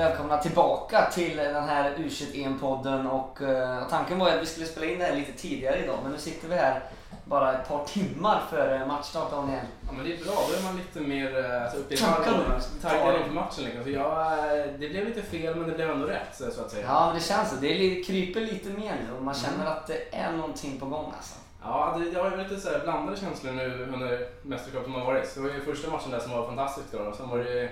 Välkomna 0.00 0.38
tillbaka 0.38 1.10
till 1.12 1.36
den 1.36 1.64
här 1.64 1.94
U21-podden 1.96 3.06
och 3.06 3.42
eh, 3.42 3.88
tanken 3.88 4.18
var 4.18 4.28
att 4.28 4.42
vi 4.42 4.46
skulle 4.46 4.66
spela 4.66 4.86
in 4.86 4.98
det 4.98 5.04
här 5.04 5.16
lite 5.16 5.32
tidigare 5.32 5.84
idag 5.84 5.98
men 6.02 6.12
nu 6.12 6.18
sitter 6.18 6.48
vi 6.48 6.54
här 6.54 6.80
bara 7.24 7.52
ett 7.52 7.68
par 7.68 7.84
timmar 7.84 8.42
före 8.50 8.86
matchstart 8.86 9.30
Daniel. 9.30 9.60
Ja 9.86 9.92
men 9.92 10.04
det 10.04 10.12
är 10.14 10.24
bra, 10.24 10.34
då 10.48 10.58
är 10.58 10.62
man 10.62 10.76
lite 10.76 11.00
mer 11.00 11.44
alltså, 11.62 11.78
uppe 11.78 11.94
i? 11.94 11.96
Taggad 11.96 13.16
inför 13.16 13.34
matchen 13.34 13.64
liksom. 13.64 13.84
Så 13.84 13.90
jag, 13.90 14.32
eh, 14.32 14.64
det 14.78 14.88
blev 14.88 15.04
lite 15.08 15.22
fel 15.22 15.56
men 15.56 15.68
det 15.68 15.74
blev 15.74 15.90
ändå 15.90 16.06
rätt 16.06 16.36
så 16.36 16.50
så 16.50 16.60
att 16.60 16.70
säga. 16.70 16.86
Ja 16.86 17.06
men 17.06 17.14
det 17.14 17.20
känns 17.20 17.50
så. 17.50 17.56
Det 17.56 18.02
kryper 18.02 18.40
lite 18.40 18.68
mer 18.68 18.94
nu 19.06 19.16
och 19.16 19.22
man 19.22 19.34
känner 19.34 19.66
att 19.66 19.86
det 19.86 20.14
är 20.14 20.32
någonting 20.32 20.80
på 20.80 20.86
gång 20.86 21.12
alltså. 21.16 21.34
Ja, 21.62 21.96
det, 21.98 22.10
det 22.10 22.20
har 22.20 22.30
ju 22.30 22.36
varit 22.36 22.50
lite 22.50 22.62
så 22.62 22.78
blandade 22.84 23.16
känslor 23.16 23.52
nu 23.52 23.88
under 23.92 24.28
mästerskapet 24.42 24.84
som 24.84 24.94
har 24.94 25.04
varit. 25.04 25.34
Det 25.34 25.40
var 25.40 25.48
ju 25.48 25.60
första 25.60 25.90
matchen 25.90 26.10
där 26.10 26.20
som 26.20 26.32
var 26.32 26.46
fantastisk 26.46 26.86
då. 26.92 26.98
och 26.98 27.16
Sen 27.16 27.28
var 27.28 27.38
det 27.38 27.70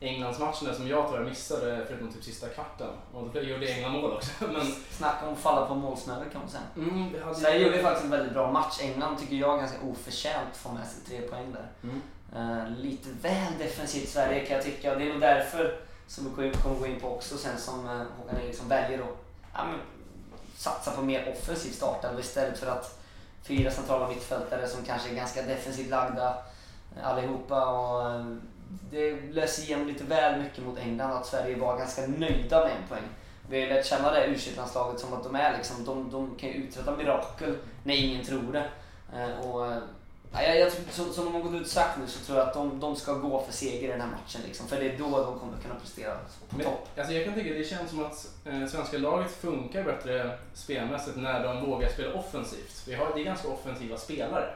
Englandsmatchen 0.00 0.74
som 0.74 0.88
jag 0.88 1.06
tror 1.08 1.18
jag 1.18 1.28
missade 1.28 1.84
förutom 1.88 2.12
typ 2.12 2.24
sista 2.24 2.48
kvarten. 2.48 2.88
Och 3.14 3.28
då 3.32 3.40
gjorde 3.40 3.66
England 3.66 3.92
mål 3.92 4.12
också. 4.12 4.30
Men 4.52 4.66
Snacka 4.90 5.26
om 5.26 5.32
att 5.32 5.38
falla 5.38 5.66
på 5.66 5.74
målsnöret 5.74 6.32
kan 6.32 6.40
man 6.40 6.50
säga. 6.50 6.62
mm, 6.76 7.22
hade 7.22 7.34
Sverige 7.34 7.66
gjorde 7.66 7.82
faktiskt 7.82 8.04
en 8.04 8.10
väldigt 8.10 8.32
bra 8.32 8.52
match. 8.52 8.78
England 8.82 9.18
tycker 9.18 9.36
jag 9.36 9.58
ganska 9.58 9.78
oförtjänt 9.86 10.56
får 10.56 10.72
med 10.72 10.86
sig 10.86 11.04
tre 11.06 11.28
poäng 11.28 11.52
där. 11.52 11.70
Mm. 11.82 12.02
Eh, 12.36 12.70
lite 12.78 13.08
väl 13.22 13.58
defensivt 13.58 14.08
Sverige 14.08 14.46
kan 14.46 14.56
jag 14.56 14.64
tycka 14.64 14.92
och 14.92 14.98
det 14.98 15.04
är 15.08 15.12
nog 15.12 15.20
därför 15.20 15.80
som 16.06 16.24
vi 16.24 16.50
kommer- 16.52 16.78
gå 16.78 16.86
in 16.86 17.00
på 17.00 17.08
också 17.14 17.36
sen 17.36 17.58
som 17.58 17.86
eh, 17.88 18.02
Håkan 18.18 18.40
Eriksson 18.44 18.68
väljer 18.68 18.98
att 18.98 19.16
ja, 19.54 19.64
men, 19.64 19.80
satsa 20.56 20.90
på 20.90 21.02
mer 21.02 21.32
offensiv 21.32 21.70
startande 21.70 22.20
istället 22.20 22.58
för 22.58 22.66
att 22.66 23.00
fyra 23.42 23.70
centrala 23.70 24.08
mittfältare 24.08 24.68
som 24.68 24.84
kanske 24.84 25.10
är 25.10 25.14
ganska 25.14 25.42
defensivt 25.42 25.90
lagda 25.90 26.36
eh, 26.96 27.08
allihopa 27.08 27.66
och 27.66 28.20
det 28.90 29.20
löser 29.32 29.62
igenom 29.62 29.86
lite 29.86 30.04
väl 30.04 30.42
mycket 30.42 30.64
mot 30.64 30.78
England 30.78 31.12
att 31.12 31.26
Sverige 31.26 31.56
var 31.56 31.78
ganska 31.78 32.06
nöjda 32.06 32.64
med 32.64 32.72
en 32.82 32.88
poäng. 32.88 33.08
Vi 33.50 33.60
har 33.60 33.66
ju 33.66 33.74
lärt 33.74 33.86
känna 33.86 34.10
det 34.10 34.26
u 34.26 34.36
landslaget 34.56 35.00
som 35.00 35.14
att 35.14 35.24
de 35.24 35.34
är 35.34 35.56
liksom, 35.56 35.84
de, 35.84 36.10
de 36.10 36.34
kan 36.36 36.48
ju 36.48 36.54
uträtta 36.54 36.96
mirakel 36.96 37.56
när 37.84 37.94
ingen 37.94 38.24
tror 38.24 38.52
det. 38.52 38.64
Eh, 39.14 39.48
och, 39.48 39.66
eh, 39.66 39.78
ja, 40.32 40.42
jag, 40.42 40.58
jag, 40.58 40.72
som, 40.72 41.12
som 41.12 41.24
de 41.24 41.34
har 41.34 41.40
gått 41.40 41.54
ut 41.54 41.62
och 41.62 41.66
sagt 41.66 41.98
nu 41.98 42.06
så 42.06 42.24
tror 42.24 42.38
jag 42.38 42.48
att 42.48 42.54
de, 42.54 42.80
de 42.80 42.96
ska 42.96 43.12
gå 43.12 43.42
för 43.42 43.52
seger 43.52 43.88
i 43.88 43.92
den 43.92 44.00
här 44.00 44.08
matchen. 44.08 44.40
Liksom, 44.46 44.68
för 44.68 44.76
det 44.76 44.94
är 44.94 44.98
då 44.98 45.10
de 45.10 45.38
kommer 45.38 45.62
kunna 45.62 45.74
prestera 45.82 46.14
på 46.14 46.56
Men, 46.56 46.66
topp. 46.66 46.88
alltså 46.98 47.14
jag 47.14 47.24
kan 47.24 47.34
tycka 47.34 47.54
det 47.54 47.64
känns 47.64 47.90
som 47.90 48.04
att 48.04 48.30
eh, 48.44 48.66
svenska 48.66 48.98
laget 48.98 49.30
funkar 49.30 49.84
bättre 49.84 50.38
spelmässigt 50.54 51.16
när 51.16 51.44
de 51.44 51.70
vågar 51.70 51.88
spela 51.88 52.14
offensivt. 52.14 52.84
Vi 52.86 52.94
har, 52.94 53.14
det 53.14 53.20
är 53.20 53.24
ganska 53.24 53.48
offensiva 53.48 53.96
spelare. 53.96 54.54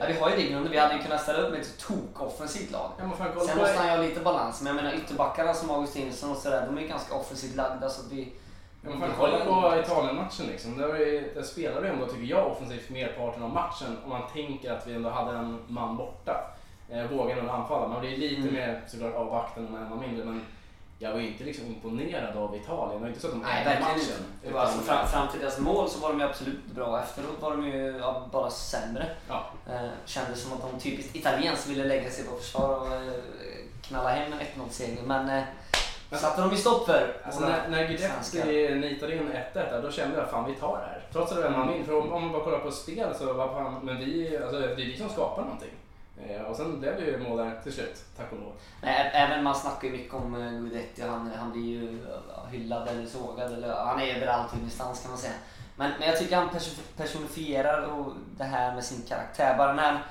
Ja, 0.00 0.06
vi 0.08 0.12
har 0.14 0.30
ju 0.30 0.36
det 0.36 0.42
grunden. 0.42 0.72
Vi 0.72 0.78
hade 0.78 0.94
ju 0.94 1.02
kunnat 1.02 1.20
ställa 1.22 1.38
upp 1.38 1.50
med 1.50 1.60
ett 1.60 1.78
tok-offensivt 1.78 2.70
lag. 2.72 2.90
ja, 2.98 3.04
fan, 3.18 3.46
Sen 3.46 3.58
måste 3.58 3.78
han 3.78 3.86
ju 3.86 3.92
ha 3.96 4.02
lite 4.02 4.20
balans. 4.20 4.62
Men 4.62 4.76
jag 4.76 4.84
menar 4.84 4.96
ytterbackarna 4.98 5.54
som 5.54 5.70
Augustinsson 5.70 6.30
och 6.30 6.36
sådär, 6.36 6.66
de 6.66 6.78
är 6.78 6.82
ju 6.82 6.88
ganska 6.88 7.14
offensivt 7.14 7.56
lagda 7.56 7.88
så 7.88 8.02
vi... 8.10 8.32
Ja, 8.84 8.90
vi 8.94 9.00
fan, 9.00 9.10
har 9.10 9.16
kolla 9.18 9.44
på 9.44 9.80
Italien-matchen 9.80 10.46
liksom. 10.46 10.78
Där, 10.78 10.96
ju- 10.96 11.32
där 11.34 11.42
spelade 11.42 11.80
vi 11.80 11.88
ändå, 11.88 12.06
tycker 12.06 12.24
jag, 12.24 12.46
offensivt 12.52 12.90
merparten 12.90 13.42
av 13.42 13.50
matchen. 13.50 13.96
Om 14.04 14.10
man 14.10 14.22
tänker 14.32 14.72
att 14.72 14.86
vi 14.86 14.94
ändå 14.94 15.10
hade 15.10 15.36
en 15.38 15.58
man 15.68 15.96
borta. 15.96 16.54
Eh, 16.90 17.02
vågade 17.10 17.40
ändå 17.40 17.52
anfalla. 17.52 17.88
Man 17.88 18.00
blir 18.00 18.16
lite 18.16 18.36
Mm. 18.42 18.54
mer 18.54 18.82
såklart 18.88 19.14
avvaktande 19.14 19.70
med 19.70 19.82
en 19.82 19.88
man 19.90 20.00
mindre. 20.00 20.24
Men 20.24 20.46
jag 21.02 21.12
var 21.12 21.20
ju 21.20 21.26
inte 21.26 21.44
liksom 21.44 21.66
imponerad 21.66 22.36
av 22.36 22.56
Italien. 22.56 22.94
Det 22.94 23.00
var 23.00 23.08
inte 23.08 23.20
så 23.20 23.26
att 23.26 23.32
de 23.32 23.42
Nej, 23.42 23.64
ägde 23.66 23.80
matchen. 23.80 23.94
inte. 24.00 24.12
Det 24.48 24.52
var 24.52 24.60
alltså, 24.60 24.78
fram, 24.80 25.06
fram 25.06 25.28
till 25.28 25.40
deras 25.40 25.58
mål 25.58 25.88
så 25.90 25.98
var 26.00 26.08
de 26.08 26.18
ju 26.20 26.24
absolut 26.24 26.64
bra. 26.74 27.00
Efteråt 27.02 27.40
var 27.40 27.50
de 27.50 27.66
ju 27.66 27.98
ja, 28.00 28.28
bara 28.32 28.50
sämre. 28.50 29.06
Ja. 29.28 29.46
Eh, 29.70 29.88
kändes 30.04 30.42
som 30.42 30.52
att 30.52 30.60
de 30.72 30.80
typiskt 30.80 31.16
italienskt 31.16 31.66
ville 31.68 31.84
lägga 31.84 32.10
sig 32.10 32.24
på 32.24 32.36
försvar 32.36 32.76
och 32.76 32.86
eh, 32.86 33.12
knalla 33.82 34.08
hem 34.08 34.32
en 34.32 34.38
1-0-seger. 34.38 35.02
Men 35.02 35.28
eh, 35.38 35.44
Men- 36.10 36.20
satte 36.20 36.40
de 36.40 36.50
ju 36.50 36.56
stopp 36.56 36.86
för. 36.86 37.16
Alltså 37.24 37.40
när, 37.40 37.68
när. 37.68 37.88
Guidetti 37.88 38.74
nitade 38.74 39.16
in 39.16 39.32
1-1 39.32 39.54
där, 39.54 39.82
då 39.82 39.90
kände 39.90 40.18
jag 40.18 40.30
fan 40.30 40.50
vi 40.52 40.54
tar 40.60 40.78
det 40.78 40.84
här. 40.84 41.02
Trots 41.12 41.32
att 41.32 41.36
det 41.38 41.42
var 41.42 41.50
en 41.50 41.58
man 41.58 41.66
mindre. 41.68 41.86
För 41.86 42.00
om, 42.00 42.12
om 42.12 42.22
man 42.22 42.32
bara 42.32 42.44
kollar 42.44 42.58
på 42.58 42.70
spel 42.70 43.14
så 43.18 43.32
var 43.32 43.48
fan, 43.48 43.80
men 43.82 43.98
vi, 43.98 44.38
alltså, 44.42 44.60
det 44.60 44.72
är 44.72 44.76
vi 44.76 44.98
som 44.98 45.08
skapar 45.08 45.42
någonting. 45.42 45.70
Eh, 46.28 46.42
och 46.42 46.56
sen 46.56 46.80
blev 46.80 46.96
det 46.96 47.04
ju 47.04 47.18
mål 47.18 47.38
där 47.38 47.60
till 47.62 47.72
slut, 47.72 48.04
tack 48.16 48.32
och 48.32 48.38
lov. 48.38 48.52
Nej, 48.82 49.10
även 49.14 49.44
man 49.44 49.54
snackar 49.54 49.88
ju 49.88 49.92
mycket 49.92 50.14
om 50.14 50.34
eh, 50.34 50.50
Guidetti. 50.50 51.02
Han, 51.02 51.30
han 51.38 51.52
blir 51.52 51.62
ju 51.62 52.04
eh, 52.04 52.50
hyllad 52.50 52.88
eller 52.88 53.06
sågad. 53.06 53.52
Eller, 53.52 53.74
han 53.74 54.00
är 54.00 54.16
överallt 54.16 54.52
och 54.52 54.58
ingenstans 54.58 55.02
kan 55.02 55.10
man 55.10 55.18
säga. 55.18 55.34
Men, 55.76 55.90
men 55.98 56.08
jag 56.08 56.18
tycker 56.18 56.36
han 56.36 56.48
personifierar 56.96 57.82
och 57.82 58.12
det 58.36 58.44
här 58.44 58.74
med 58.74 58.84
sin 58.84 59.02
karaktär. 59.02 59.58
Bara 59.58 59.72
när 59.72 60.02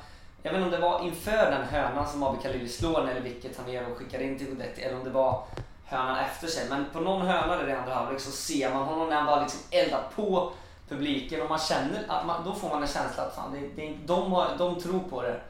jag 0.43 0.51
vet 0.51 0.61
inte 0.61 0.75
om 0.75 0.81
det 0.81 0.87
var 0.87 1.05
inför 1.05 1.51
den 1.51 1.63
hönan 1.63 2.07
som 2.07 2.23
Abbe 2.23 2.41
Khalili 2.41 2.69
slår 2.69 3.09
eller 3.09 3.21
vilket 3.21 3.57
han 3.57 3.71
gör 3.71 3.91
och 3.91 3.97
skickar 3.97 4.21
in 4.21 4.37
till 4.37 4.47
Guidetti. 4.47 4.81
Eller 4.81 4.97
om 4.97 5.03
det 5.03 5.09
var 5.09 5.43
hönan 5.85 6.17
efter 6.17 6.47
sig. 6.47 6.69
Men 6.69 6.85
på 6.93 6.99
någon 6.99 7.27
höna 7.27 7.55
där 7.55 7.69
i 7.69 7.73
andra 7.73 7.93
halvlek 7.93 8.21
så 8.21 8.31
ser 8.31 8.73
man 8.73 8.83
honom 8.83 9.09
när 9.09 9.15
han 9.15 9.25
bara 9.25 9.41
liksom 9.41 9.59
eldar 9.71 10.03
på 10.15 10.51
publiken 10.89 11.41
och 11.41 11.49
man 11.49 11.59
känner, 11.59 12.03
att 12.07 12.25
man, 12.25 12.43
då 12.45 12.53
får 12.53 12.69
man 12.69 12.81
en 12.81 12.87
känsla 12.87 13.23
att 13.23 13.35
fan, 13.35 13.51
det, 13.51 13.81
det, 13.81 13.97
de, 14.05 14.31
har, 14.31 14.47
de 14.57 14.81
tror 14.81 14.99
på 14.99 15.21
det. 15.21 15.41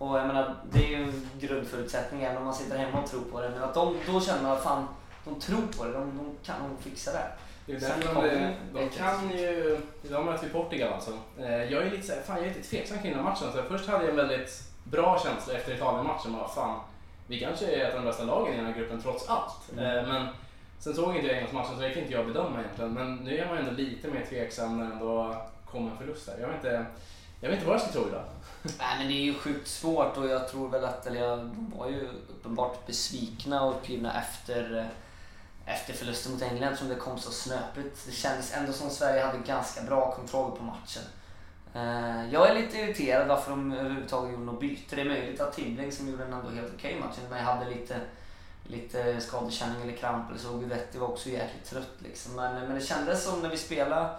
Och 0.00 0.18
jag 0.18 0.26
menar, 0.26 0.54
det 0.72 0.84
är 0.84 0.88
ju 0.88 0.94
en 1.04 1.30
grundförutsättning 1.40 2.22
även 2.22 2.36
om 2.36 2.44
man 2.44 2.54
sitter 2.54 2.78
hemma 2.78 3.02
och 3.02 3.10
tror 3.10 3.20
på 3.32 3.40
det. 3.40 3.48
Men 3.50 3.62
att 3.62 3.74
de, 3.74 3.96
då 4.06 4.20
känner 4.20 4.42
man 4.42 4.52
att 4.52 4.62
fan, 4.62 4.86
de 5.24 5.40
tror 5.40 5.62
på 5.78 5.84
det. 5.84 5.92
De, 5.92 6.00
de 6.18 6.36
kan 6.44 6.68
nog 6.68 6.80
fixa 6.80 7.12
det. 7.12 7.26
Det 7.66 7.72
är 7.72 7.80
därför 7.80 8.14
de, 8.14 8.28
de, 8.72 8.80
de 8.80 8.88
kan 8.88 9.30
ju... 9.30 9.78
De 10.02 10.24
möter 10.26 10.44
ju 10.46 10.52
Portugal 10.52 10.92
alltså. 10.92 11.10
Eh, 11.38 11.64
Jag 11.72 11.82
är 11.86 11.90
lite, 11.90 12.06
så 12.06 12.12
här, 12.12 12.20
fan, 12.22 12.36
jag 12.36 12.44
är 12.46 12.48
lite 12.54 12.68
tveksam 12.70 12.98
kring 12.98 13.14
den 13.14 13.24
matchen. 13.24 13.52
Så 13.52 13.62
först 13.62 13.88
hade 13.88 14.04
jag 14.04 14.10
en 14.10 14.16
väldigt 14.16 14.62
bra 14.84 15.18
känsla 15.24 15.54
efter 15.54 15.74
Italien-matchen. 15.74 16.32
Bara, 16.32 16.48
Fan, 16.48 16.80
vi 17.26 17.40
kanske 17.40 17.66
är 17.66 17.84
ett 17.88 17.94
av 17.94 18.00
de 18.00 18.06
bästa 18.06 18.24
lagen 18.24 18.54
i 18.54 18.56
den 18.56 18.66
här 18.66 18.74
gruppen 18.74 19.02
trots 19.02 19.28
allt. 19.28 19.70
Eh, 19.76 19.82
Men 20.08 20.26
sen 20.78 20.94
såg 20.94 21.14
inte 21.16 21.26
jag 21.26 21.36
Englandsmatchen 21.36 21.74
så 21.76 21.80
det 21.82 21.90
kan 21.90 22.02
inte 22.02 22.14
jag 22.14 22.26
bedöma 22.26 22.60
egentligen. 22.60 22.92
Men 22.92 23.16
nu 23.16 23.38
är 23.38 23.46
man 23.46 23.58
ändå 23.58 23.70
lite 23.70 24.08
mer 24.08 24.24
tveksam 24.28 24.78
när 24.78 24.86
det 24.86 24.92
ändå 24.92 25.36
kommer 25.70 25.90
en 25.90 25.96
förlust 25.98 26.28
här. 26.28 26.38
Jag 26.40 26.46
vet 26.48 26.56
inte, 26.56 26.86
jag 27.40 27.48
vet 27.48 27.58
inte 27.58 27.66
vad 27.66 27.74
jag 27.74 27.82
ska 27.82 27.92
tro 27.92 28.08
idag. 28.08 28.24
Nej 28.62 28.98
men 28.98 29.06
det 29.06 29.12
är 29.12 29.24
ju 29.24 29.34
sjukt 29.34 29.68
svårt 29.68 30.16
och 30.16 30.28
jag 30.28 30.48
tror 30.48 30.68
väl 30.68 30.84
att, 30.84 31.06
eller 31.06 31.20
jag, 31.20 31.38
de 31.38 31.72
var 31.76 31.88
ju 31.88 32.08
uppenbart 32.28 32.86
besvikna 32.86 33.62
och 33.62 33.74
uppgivna 33.74 34.20
efter, 34.20 34.78
eh, 34.78 35.74
efter 35.74 35.92
förlusten 35.92 36.32
mot 36.32 36.42
England 36.42 36.76
som 36.76 36.88
det 36.88 36.94
kom 36.94 37.18
så 37.18 37.30
snöpligt. 37.30 38.06
Det 38.06 38.12
kändes 38.12 38.54
ändå 38.54 38.72
som 38.72 38.86
att 38.86 38.92
Sverige 38.92 39.24
hade 39.24 39.38
ganska 39.38 39.82
bra 39.82 40.14
kontroll 40.14 40.56
på 40.56 40.64
matchen. 40.64 41.02
Eh, 41.74 42.32
jag 42.32 42.50
är 42.50 42.54
lite 42.54 42.78
irriterad 42.78 43.28
varför 43.28 43.50
de 43.50 43.72
överhuvudtaget 43.72 44.32
gjorde 44.32 44.44
något 44.44 44.60
byte. 44.60 44.96
Det 44.96 45.02
är 45.02 45.06
möjligt 45.06 45.40
att 45.40 45.56
Tibbling 45.56 45.92
som 45.92 46.08
gjorde 46.08 46.24
en 46.24 46.32
ändå 46.32 46.50
helt 46.50 46.72
okej 46.74 47.00
match, 47.00 47.16
men 47.28 47.38
jag 47.38 47.44
hade 47.44 47.70
lite, 47.70 48.00
lite 48.64 49.20
skadekänning 49.20 49.82
eller 49.82 49.96
kramp 49.96 50.30
eller 50.30 50.38
så. 50.40 50.58
Guidetti 50.58 50.98
var 50.98 51.08
också 51.08 51.28
jäkligt 51.28 51.64
trött 51.64 51.96
liksom. 51.98 52.36
Men, 52.36 52.54
men 52.54 52.74
det 52.74 52.80
kändes 52.80 53.24
som 53.24 53.40
när 53.40 53.48
vi 53.48 53.56
spelade 53.56 54.10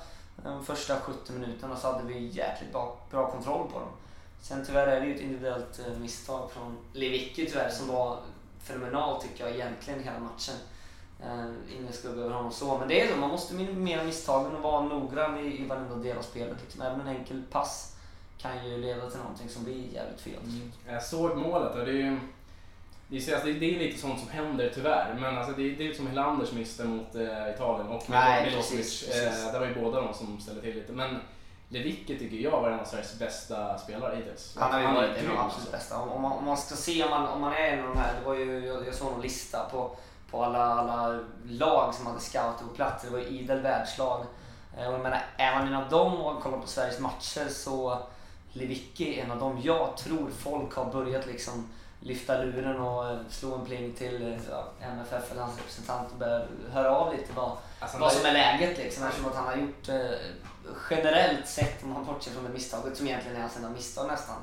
de 0.44 0.66
första 0.66 1.00
70 1.00 1.34
minuterna 1.34 1.76
så 1.76 1.92
hade 1.92 2.04
vi 2.04 2.28
jäkligt 2.28 2.72
bra, 2.72 2.98
bra 3.10 3.32
kontroll 3.32 3.68
på 3.72 3.80
dem. 3.80 3.90
Sen 4.42 4.66
tyvärr 4.66 4.88
är 4.88 5.02
det 5.02 5.08
ju 5.08 5.16
ett 5.16 5.22
individuellt 5.22 5.80
eh, 5.80 6.00
misstag 6.00 6.52
från 6.52 6.78
Lewicki 6.94 7.46
tyvärr 7.46 7.70
som 7.70 7.88
var 7.88 8.20
fenomenal 8.64 9.22
tycker 9.22 9.46
jag 9.46 9.56
egentligen 9.56 10.04
hela 10.04 10.20
matchen. 10.20 10.56
Uh, 11.26 11.54
ingen 11.80 11.94
skugga 11.94 12.22
över 12.22 12.36
honom 12.36 12.52
så, 12.52 12.78
men 12.78 12.88
det 12.88 13.02
är 13.02 13.12
så. 13.12 13.16
Man 13.16 13.30
måste 13.30 13.54
minimera 13.54 14.04
misstagen 14.04 14.56
och 14.56 14.62
vara 14.62 14.82
noggrann 14.82 15.38
i, 15.38 15.62
i 15.62 15.66
varenda 15.66 15.96
del 15.96 16.18
av 16.18 16.22
spelet. 16.22 16.58
Liksom. 16.62 16.82
Även 16.82 17.02
en 17.02 17.08
enkel 17.08 17.44
pass 17.52 17.96
kan 18.38 18.70
ju 18.70 18.78
leda 18.78 19.10
till 19.10 19.20
någonting 19.20 19.50
som 19.50 19.64
blir 19.64 19.94
jävligt 19.94 20.22
fel. 20.22 20.40
Mm. 20.44 20.72
Jag 20.88 21.04
såg 21.04 21.38
målet 21.38 21.76
och 21.76 21.86
det 21.86 21.92
är 21.92 21.96
ju... 21.96 22.20
Det 23.12 23.30
är, 23.30 23.34
alltså, 23.34 23.48
det 23.48 23.76
är 23.76 23.80
lite 23.80 23.98
sånt 23.98 24.20
som 24.20 24.30
händer 24.30 24.72
tyvärr, 24.76 25.16
men 25.20 25.38
alltså, 25.38 25.54
det, 25.54 25.64
är, 25.64 25.76
det 25.78 25.88
är 25.88 25.94
som 25.94 26.08
Helanders 26.08 26.52
miste 26.52 26.84
mot 26.84 27.16
eh, 27.16 27.54
Italien 27.56 27.88
och 27.88 28.10
Milosevic. 28.46 29.10
Eh, 29.10 29.54
det 29.54 29.60
var 29.60 29.66
ju 29.66 29.82
båda 29.82 30.02
de 30.02 30.14
som 30.14 30.40
ställde 30.40 30.62
till 30.62 30.76
lite. 30.76 30.94
Men 30.94 31.20
Lewicki 31.70 32.20
tycker 32.20 32.38
jag 32.38 32.62
var 32.62 32.70
en 32.70 32.80
av 32.80 32.86
Sveriges 32.86 33.20
bästa 33.20 33.78
spelare 33.78 34.16
hittills. 34.16 34.56
Han 34.60 34.72
har 34.72 34.80
ju 34.80 34.86
varit 34.86 35.18
en 35.18 35.30
av 35.30 35.36
de 35.36 35.42
absolut 35.42 35.72
bästa. 35.72 35.98
Om 35.98 36.22
man, 36.22 36.32
om 36.32 36.46
man 36.46 36.58
ska 36.58 36.76
se 36.76 37.04
om 37.04 37.10
man, 37.10 37.28
om 37.28 37.42
man 37.42 37.54
är 37.54 37.68
en 37.68 37.80
av 37.80 37.88
de 37.88 37.98
här, 37.98 38.14
det 38.20 38.26
var 38.26 38.36
ju, 38.36 38.66
jag, 38.66 38.88
jag 38.88 38.96
såg 38.96 39.12
någon 39.12 39.22
lista 39.22 39.70
på, 39.72 39.96
på 40.32 40.44
alla, 40.44 40.66
alla 40.66 41.20
lag 41.46 41.94
som 41.94 42.06
hade 42.08 42.20
scouter 42.20 42.66
på 42.70 42.76
plats. 42.76 43.04
Det 43.04 43.10
var 43.10 43.20
ju 43.20 43.26
idel 43.26 43.60
världslag. 43.60 44.26
Eh, 44.78 44.88
och 44.88 44.94
jag 44.94 45.02
menar, 45.02 45.22
är 45.38 45.54
man 45.56 45.68
en 45.68 45.74
av 45.74 45.90
dem 45.90 46.22
och 46.22 46.44
kollar 46.44 46.58
på 46.58 46.68
Sveriges 46.68 47.00
matcher 47.00 47.48
så 47.50 48.00
Lewicki 48.54 49.20
är 49.20 49.24
en 49.24 49.32
av 49.32 49.40
dem 49.40 49.62
jag 49.64 49.98
tror 49.98 50.30
folk 50.30 50.74
har 50.74 50.86
börjat 50.86 51.26
liksom 51.26 51.70
lyfta 52.02 52.44
luren 52.44 52.80
och 52.80 53.10
eh, 53.10 53.18
slå 53.30 53.56
en 53.56 53.66
pling 53.66 53.94
till 53.94 54.28
eh, 54.28 54.40
ja, 54.50 54.66
MFF 54.82 55.32
eller 55.32 55.42
hans 55.42 55.58
representant 55.58 56.12
och 56.12 56.18
börja 56.18 56.42
höra 56.72 56.96
av 56.96 57.14
lite 57.14 57.34
vad, 57.34 57.52
alltså, 57.80 57.98
vad 57.98 58.12
som 58.12 58.26
är 58.26 58.34
läget. 58.34 58.78
Liksom, 58.78 59.08
eftersom 59.08 59.30
att 59.30 59.36
han 59.36 59.46
har 59.48 59.56
gjort 59.56 59.90
eh, 59.90 59.96
generellt 60.90 61.48
sett, 61.48 61.84
om 61.84 61.90
man 61.90 62.06
bortser 62.06 62.32
från 62.32 62.44
det 62.44 62.50
misstaget 62.50 62.98
som 62.98 63.08
egentligen 63.08 63.38
är 63.38 63.42
hans 63.42 63.58
enda 63.58 63.70
misstag 63.70 64.08
nästan, 64.08 64.36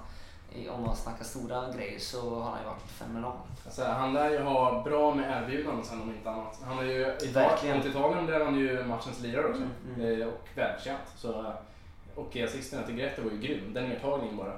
om 0.70 0.82
man 0.82 0.96
snackar 0.96 1.24
stora 1.24 1.72
grejer 1.76 1.98
så 1.98 2.40
har 2.40 2.50
han 2.50 2.60
ju 2.60 2.66
varit 2.66 2.90
fenomenal. 2.98 3.36
Alltså, 3.64 3.84
han 3.84 4.14
lär 4.14 4.30
ju 4.30 4.38
ha 4.38 4.82
bra 4.82 5.14
med 5.14 5.42
erbjudanden 5.42 5.84
sen 5.84 6.02
om 6.02 6.10
inte 6.10 6.30
annat. 6.30 6.58
Han 6.64 6.76
har 6.76 6.84
ju, 6.84 7.04
Verkligen. 7.32 7.76
mot 7.76 7.86
Italien 7.86 8.26
blev 8.26 8.44
han 8.44 8.58
ju 8.58 8.84
matchens 8.84 9.20
lirare 9.20 9.46
också 9.48 9.62
Mm, 9.62 10.00
mm. 10.00 10.22
Eh, 10.22 10.28
och 10.28 10.48
välkänt. 10.54 11.00
Så, 11.16 11.52
och 12.14 12.36
assisten 12.36 12.84
till 12.86 12.94
Grete 12.94 13.22
var 13.22 13.30
ju 13.30 13.38
grym, 13.38 13.74
den 13.74 13.88
nedtagningen 13.88 14.36
bara. 14.36 14.52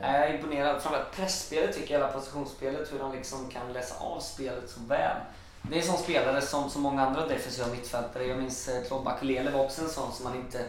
Eh, 0.00 0.12
jag 0.12 0.28
är 0.28 0.34
imponerad. 0.34 0.82
Framförallt 0.82 1.16
pressspelet 1.16 1.74
tycker 1.74 1.94
jag, 1.94 2.00
hela 2.00 2.12
positionsspelet, 2.12 2.92
hur 2.92 2.98
de 2.98 3.12
liksom 3.12 3.50
kan 3.50 3.72
läsa 3.72 3.94
av 3.98 4.20
spelet 4.20 4.70
så 4.70 4.80
väl. 4.80 5.16
Det 5.62 5.76
är 5.76 5.80
en 5.80 5.86
sån 5.86 5.98
spelare 5.98 6.42
som 6.42 6.70
så 6.70 6.78
många 6.78 7.06
andra 7.06 7.26
defensiva 7.26 7.68
mittfältare. 7.68 8.24
Jag 8.24 8.38
minns 8.38 8.68
eh, 8.68 8.84
Claude 8.84 9.04
Bakulele 9.04 9.50
var 9.50 9.64
också 9.64 9.82
en 9.82 9.88
sån 9.88 10.12
som 10.12 10.24
man 10.24 10.36
inte... 10.36 10.64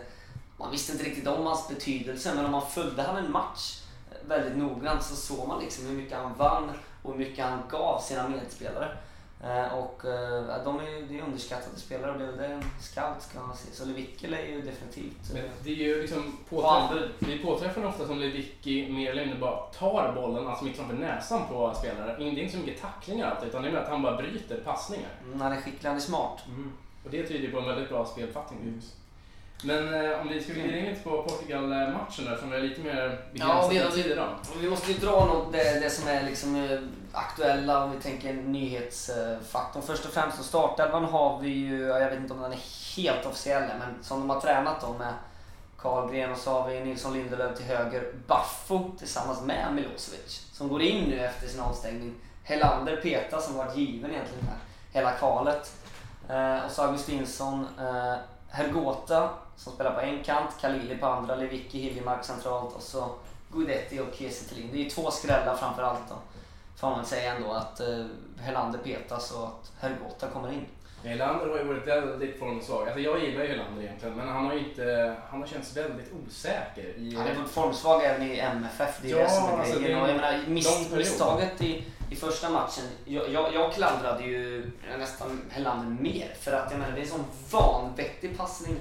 Man 0.60 0.72
visste 0.72 0.92
inte 0.92 1.04
riktigt 1.04 1.28
om 1.28 1.46
hans 1.46 1.68
betydelse, 1.68 2.36
men 2.36 2.46
om 2.46 2.52
man 2.52 2.70
följde 2.70 3.02
han 3.02 3.26
en 3.26 3.32
match 3.32 3.82
eh, 4.12 4.28
väldigt 4.28 4.58
noggrant 4.58 5.04
så 5.04 5.16
såg 5.16 5.48
man 5.48 5.60
liksom 5.60 5.86
hur 5.86 5.94
mycket 5.94 6.18
han 6.18 6.34
vann 6.38 6.72
och 7.04 7.12
hur 7.12 7.20
mycket 7.20 7.46
han 7.46 7.60
gav 7.70 8.02
sina 8.02 8.28
medspelare. 8.28 8.98
Eh, 9.44 9.74
och 9.74 10.06
eh, 10.06 10.64
de 10.64 10.80
är 10.80 11.12
ju 11.12 11.22
underskattade 11.22 11.78
spelare 11.78 12.12
och 12.12 12.20
det 12.20 12.24
är 12.24 12.28
väl 12.28 12.38
det 12.38 12.46
en 12.46 12.64
scout 12.80 13.22
ska 13.22 13.40
se. 13.56 13.76
Så 13.76 13.86
Lewicki 13.86 14.34
är 14.34 14.48
ju 14.48 14.62
definitivt... 14.62 15.34
Men 15.34 15.44
det 15.64 15.70
är 15.70 15.76
ju 15.76 16.02
liksom 16.02 16.38
påträffande, 16.50 17.10
vi 17.20 17.40
påträffar 17.40 17.86
ofta 17.86 18.08
som 18.08 18.20
Lewicki 18.20 18.92
mer 18.92 19.12
eller 19.12 19.22
mindre 19.22 19.40
bara 19.40 19.58
tar 19.58 20.14
bollen 20.16 20.48
alltså 20.48 20.66
mitt 20.66 20.76
framför 20.76 20.96
näsan 20.96 21.42
på 21.50 21.74
spelare. 21.74 22.16
Det 22.18 22.24
är 22.24 22.40
inte 22.40 22.52
så 22.52 22.58
mycket 22.58 22.82
tacklingar 22.82 23.32
alltid 23.32 23.50
utan 23.50 23.62
det 23.62 23.70
är 23.70 23.72
mer 23.72 23.80
att 23.80 23.90
han 23.90 24.02
bara 24.02 24.18
bryter 24.18 24.58
passningar. 24.58 25.10
Mm, 25.26 25.42
han 25.42 25.52
är 25.52 25.62
skicklig, 25.62 25.90
han 25.90 25.98
är 25.98 26.02
smart. 26.02 26.44
Mm. 26.48 26.72
Och 27.04 27.12
det 27.12 27.28
tyder 27.28 27.52
på 27.52 27.60
en 27.60 27.66
väldigt 27.66 27.90
bra 27.90 28.06
spelfattning. 28.06 28.60
Mm. 28.62 28.82
Men 29.64 29.94
eh, 29.94 30.22
om 30.22 30.28
vi 30.28 30.44
ska 30.44 30.54
glida 30.54 30.78
in 30.78 30.86
lite 30.86 31.04
på 31.04 31.24
Portugal-matchen 31.24 32.26
där 32.26 32.38
som 32.38 32.54
är 32.54 32.60
lite 32.60 32.82
mer 32.82 33.20
begränsad 33.34 33.74
ja, 33.74 33.92
tid 33.92 34.06
idag. 34.06 34.36
Vi 34.62 34.70
måste 34.70 34.92
ju 34.92 34.98
dra 34.98 35.26
något, 35.26 35.52
det, 35.52 35.80
det 35.80 35.90
som 35.90 36.08
är 36.08 36.24
liksom 36.24 36.56
eh, 36.56 36.80
aktuella 37.18 37.84
om 37.84 37.92
vi 37.92 38.02
tänker 38.02 38.34
nyhetsfaktorn. 38.34 39.84
Först 39.84 40.06
och 40.06 40.12
främst 40.12 40.38
så 40.38 40.44
startelvan 40.44 41.06
har 41.06 41.40
vi 41.40 41.50
ju, 41.50 41.82
jag 41.88 42.10
vet 42.10 42.20
inte 42.20 42.34
om 42.34 42.42
den 42.42 42.52
är 42.52 42.96
helt 42.96 43.26
officiell 43.26 43.64
men 43.80 44.04
som 44.04 44.20
de 44.20 44.30
har 44.30 44.42
tränat 44.42 44.82
då 44.82 44.94
med 44.94 45.14
Karlgren 45.78 46.32
och 46.32 46.38
så 46.38 46.52
har 46.52 46.70
vi 46.70 46.80
Nilsson 46.80 47.14
Lindelöf 47.14 47.58
till 47.58 47.66
höger, 47.66 48.14
Baffo 48.28 48.92
tillsammans 49.00 49.42
med 49.42 49.74
Milosevic 49.74 50.48
som 50.54 50.68
går 50.68 50.82
in 50.82 51.04
nu 51.04 51.20
efter 51.20 51.48
sin 51.48 51.60
avstängning. 51.60 52.16
Helander 52.44 52.96
Peta 52.96 53.42
som 53.42 53.58
varit 53.58 53.78
given 53.78 54.12
egentligen 54.12 54.48
här, 54.48 54.58
hela 54.92 55.12
kvalet. 55.12 55.74
Eh, 56.30 56.66
och 56.66 56.72
så 56.72 56.82
Augustinsson, 56.82 57.68
eh, 57.80 58.16
Hergota 58.50 59.30
som 59.56 59.74
spelar 59.74 59.94
på 59.94 60.02
en 60.02 60.24
kant, 60.24 60.50
Kalili 60.62 60.98
på 60.98 61.06
andra, 61.06 61.36
Lewicki, 61.36 61.80
Hiljemark 61.80 62.26
centralt 62.26 62.76
och 62.76 62.82
så 62.82 63.10
Guidetti 63.52 64.00
och 64.00 64.16
Kiese 64.16 64.56
Det 64.72 64.78
är 64.78 64.84
ju 64.84 64.90
två 64.90 65.12
skrällar 65.12 65.56
framför 65.56 65.84
allt 65.84 66.10
då. 66.10 66.16
Får 66.78 66.90
man 66.90 67.06
säga 67.06 67.36
ändå 67.36 67.52
att 67.52 67.80
eh, 67.80 68.06
Helander 68.40 68.80
petas 68.80 69.32
och 69.32 69.48
att 69.48 69.72
Hergota 69.80 70.28
kommer 70.28 70.54
in. 70.54 70.66
Helander 71.04 71.50
har 71.50 71.58
ju 71.58 71.64
varit 71.64 71.88
väldigt 71.88 72.40
formsvag. 72.40 72.84
Alltså 72.84 73.00
jag 73.00 73.24
gillar 73.24 73.44
ju 73.44 73.50
Helander 73.50 73.84
egentligen 73.84 74.16
men 74.16 74.28
han 74.28 74.46
har 74.46 74.54
inte, 74.54 75.16
han 75.30 75.40
har 75.40 75.48
känts 75.48 75.78
väldigt 75.78 76.12
osäker. 76.14 76.98
I, 76.98 77.16
han 77.16 77.28
har 77.28 77.36
varit 77.36 77.50
formsvag 77.50 78.04
även 78.04 78.32
i 78.32 78.40
MFF, 78.40 79.00
det 79.02 79.12
är 79.12 79.18
ja, 79.18 79.24
det 79.24 79.30
som 79.30 79.44
är 79.44 79.58
alltså 79.58 79.80
grejen. 79.80 80.02
Och 80.02 80.10
jag 80.10 80.16
menar, 80.16 80.44
miss, 80.48 80.92
misstaget 80.92 81.62
i, 81.62 81.84
i 82.12 82.16
första 82.16 82.50
matchen, 82.50 82.84
jag, 83.06 83.30
jag, 83.30 83.54
jag 83.54 83.74
klandrade 83.74 84.24
ju 84.24 84.72
nästan 84.98 85.42
Helander 85.50 86.02
mer 86.04 86.34
för 86.40 86.52
att 86.52 86.72
jag 86.72 86.80
menar, 86.80 86.94
det 86.94 87.00
är 87.00 87.04
en 87.04 87.10
sån 87.10 87.26
vanvettig 87.52 88.38
passning 88.38 88.76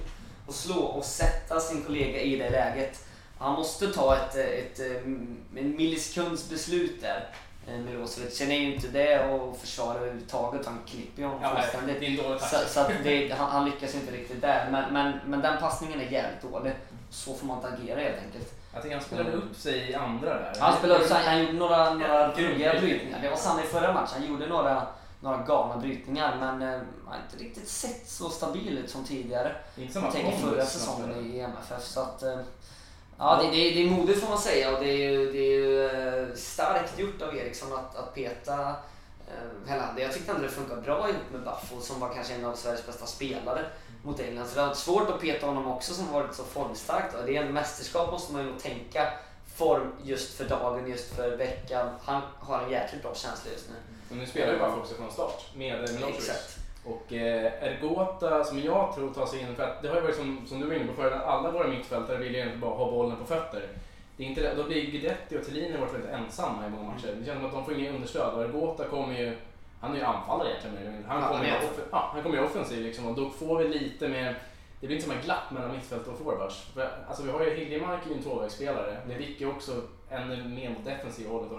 att 0.48 0.54
slå 0.54 0.80
och 0.80 1.04
sätta 1.04 1.60
sin 1.60 1.82
kollega 1.82 2.20
i 2.20 2.36
det 2.36 2.50
läget. 2.50 3.06
Han 3.38 3.52
måste 3.52 3.92
ta 3.92 4.16
ett, 4.16 4.36
ett, 4.36 4.80
en 4.80 5.76
millisekunds 5.76 6.50
beslut 6.50 7.02
där. 7.02 7.28
Eh, 7.68 7.78
Milosevic. 7.78 8.36
Sen 8.36 8.50
är 8.50 8.60
ju 8.60 8.74
inte 8.74 8.88
det 8.88 9.14
att 9.14 9.60
försvara 9.60 9.98
överhuvudtaget. 9.98 10.66
Han 10.66 10.78
klipper 10.86 11.22
ju 11.22 11.28
honom 11.28 11.42
ja, 11.42 11.60
fullständigt. 11.60 12.00
Det 12.00 12.06
är 12.06 12.38
så, 12.38 12.68
så 12.68 12.84
det, 13.04 13.34
han, 13.38 13.50
han, 13.50 13.64
lyckas 13.64 13.94
inte 13.94 14.12
riktigt 14.12 14.40
där. 14.40 14.68
Men, 14.70 14.92
men, 14.92 15.20
men 15.26 15.40
den 15.40 15.58
passningen 15.58 16.00
är 16.00 16.04
jävligt 16.04 16.42
dålig. 16.42 16.72
Så 17.10 17.34
får 17.34 17.46
man 17.46 17.56
inte 17.56 17.68
agera 17.68 18.00
helt 18.00 18.22
enkelt. 18.24 18.54
Jag 18.74 18.82
tycker 18.82 18.96
han 18.96 19.04
spelade 19.04 19.32
upp 19.32 19.56
sig 19.56 19.90
i 19.90 19.94
andra 19.94 20.34
där. 20.34 20.52
Han 20.60 20.78
spelade 20.78 21.00
upp 21.00 21.08
sig, 21.08 21.24
han 21.24 21.40
gjorde 21.40 21.52
några, 21.52 21.94
några 21.94 22.32
roliga 22.32 22.80
brytningar. 22.80 23.22
Det 23.22 23.30
var 23.30 23.36
samma 23.36 23.62
i 23.62 23.66
förra 23.66 23.92
matchen. 23.92 24.14
Han 24.18 24.26
gjorde 24.28 24.46
några, 24.46 24.86
några 25.20 25.42
galna 25.42 25.76
brytningar 25.76 26.36
men 26.40 26.62
eh, 26.62 26.68
han 26.68 26.86
har 27.06 27.16
inte 27.16 27.44
riktigt 27.44 27.68
sett 27.68 28.08
så 28.08 28.28
stabil 28.28 28.78
ut 28.78 28.90
som 28.90 29.04
tidigare. 29.04 29.56
Inte 29.76 29.92
som 29.92 30.04
jag 30.04 30.12
tänker 30.12 30.38
förra 30.38 30.64
säsongen 30.64 31.26
i 31.26 31.40
MFF. 31.40 31.84
Så 31.84 32.00
att, 32.00 32.22
eh, 32.22 32.38
Ja, 33.18 33.42
det, 33.42 33.50
det, 33.50 33.70
det 33.70 33.82
är 33.82 33.90
modigt 33.90 34.20
får 34.20 34.28
man 34.28 34.38
säga 34.38 34.74
och 34.76 34.84
det 34.84 34.90
är 34.90 35.10
ju, 35.10 35.32
det 35.32 35.38
är 35.38 35.60
ju 35.60 35.86
eh, 35.86 36.34
starkt 36.34 36.98
gjort 36.98 37.22
av 37.22 37.36
Eriksson 37.36 37.72
att, 37.72 37.96
att 37.96 38.14
peta 38.14 38.74
eh, 39.28 39.68
Helander. 39.68 40.02
Jag 40.02 40.12
tyckte 40.12 40.32
ändå 40.32 40.42
det 40.42 40.48
funkar 40.48 40.76
bra 40.76 41.08
ihop 41.08 41.22
med 41.32 41.40
Buffo 41.40 41.80
som 41.80 42.00
var 42.00 42.14
kanske 42.14 42.34
en 42.34 42.44
av 42.44 42.54
Sveriges 42.54 42.86
bästa 42.86 43.06
spelare 43.06 43.64
mot 44.02 44.20
England. 44.20 44.48
Så 44.48 44.54
det 44.54 44.60
har 44.60 44.68
varit 44.68 44.78
svårt 44.78 45.10
att 45.10 45.20
peta 45.20 45.46
honom 45.46 45.66
också 45.66 45.94
som 45.94 46.12
varit 46.12 46.34
så 46.34 46.44
formstarkt. 46.44 47.14
Det 47.26 47.36
är 47.36 47.42
en 47.42 47.52
mästerskap 47.52 48.10
måste 48.10 48.32
man 48.32 48.42
ju 48.42 48.50
nog 48.50 48.58
tänka 48.58 49.12
form 49.56 49.92
just 50.02 50.36
för 50.36 50.44
dagen, 50.44 50.90
just 50.90 51.14
för 51.14 51.36
veckan. 51.36 51.88
Han 52.02 52.22
har 52.38 52.62
en 52.62 52.70
jäkligt 52.70 53.02
bra 53.02 53.14
känsla 53.14 53.50
just 53.52 53.68
nu. 53.68 53.74
Men 54.08 54.18
nu 54.18 54.26
spelar 54.26 54.52
ju 54.52 54.58
Buffo 54.58 54.80
också 54.80 54.94
från 54.94 55.12
start 55.12 55.44
med 55.54 55.80
Milosevic. 55.94 56.56
Och 56.86 57.12
eh, 57.12 57.62
Ergota 57.62 58.44
som 58.44 58.58
jag 58.58 58.94
tror 58.94 59.10
tar 59.14 59.26
sig 59.26 59.40
in, 59.40 59.56
för 59.56 59.62
att 59.62 59.82
det 59.82 59.88
har 59.88 59.96
ju 59.96 60.02
varit 60.02 60.16
som, 60.16 60.46
som 60.46 60.60
du 60.60 60.66
var 60.66 60.74
inne 60.74 60.86
på 60.86 60.92
förut, 60.92 61.12
att 61.12 61.24
alla 61.24 61.50
våra 61.50 61.68
mittfältare 61.68 62.16
vill 62.16 62.32
ju 62.32 62.38
egentligen 62.38 62.60
bara 62.60 62.74
ha 62.74 62.90
bollen 62.90 63.16
på 63.16 63.24
fötter. 63.24 63.62
Det 64.16 64.24
är 64.24 64.28
inte, 64.28 64.54
då 64.54 64.64
blir 64.64 64.90
Guidetti 64.90 65.38
och 65.38 65.44
Thelin 65.44 65.80
varit 65.80 65.94
väldigt 65.94 66.10
ensamma 66.10 66.66
i 66.66 66.70
många 66.70 66.82
matcher. 66.82 67.14
Det 67.18 67.26
känns 67.26 67.38
som 67.38 67.46
att 67.46 67.52
de 67.52 67.64
får 67.64 67.74
inget 67.74 67.94
understöd 67.94 68.34
och 68.34 68.42
Ergota 68.42 68.84
kommer 68.84 69.18
ju, 69.18 69.36
han 69.80 69.92
är 69.92 69.96
ju 69.96 70.04
anfallare 70.04 70.48
egentligen 70.48 71.04
Han 71.08 71.22
kommer 71.22 71.44
ju 71.44 71.52
ja, 71.90 72.10
han 72.12 72.22
kommer 72.22 72.44
offensiv 72.44 72.82
liksom 72.82 73.06
och 73.06 73.14
då 73.14 73.30
får 73.30 73.58
vi 73.58 73.68
lite 73.68 74.08
mer 74.08 74.38
det 74.80 74.86
blir 74.86 74.96
inte 74.96 75.08
som 75.08 75.16
en 75.16 75.24
glapp 75.24 75.50
mellan 75.50 75.72
mittfält 75.72 76.06
och 76.06 76.18
forwards. 76.18 76.66
Alltså 77.08 77.22
vi 77.22 77.30
har 77.30 77.44
ju 77.44 77.54
Hiljemark 77.54 78.06
är 78.06 78.10
ju 78.10 78.16
en 78.16 78.22
tvåvägsspelare. 78.22 78.96
Lewicki 79.08 79.44
är 79.44 79.50
också 79.50 79.72
ännu 80.10 80.44
mer 80.44 80.70
mot 80.70 80.84
defensiva 80.84 81.30
hållet. 81.30 81.50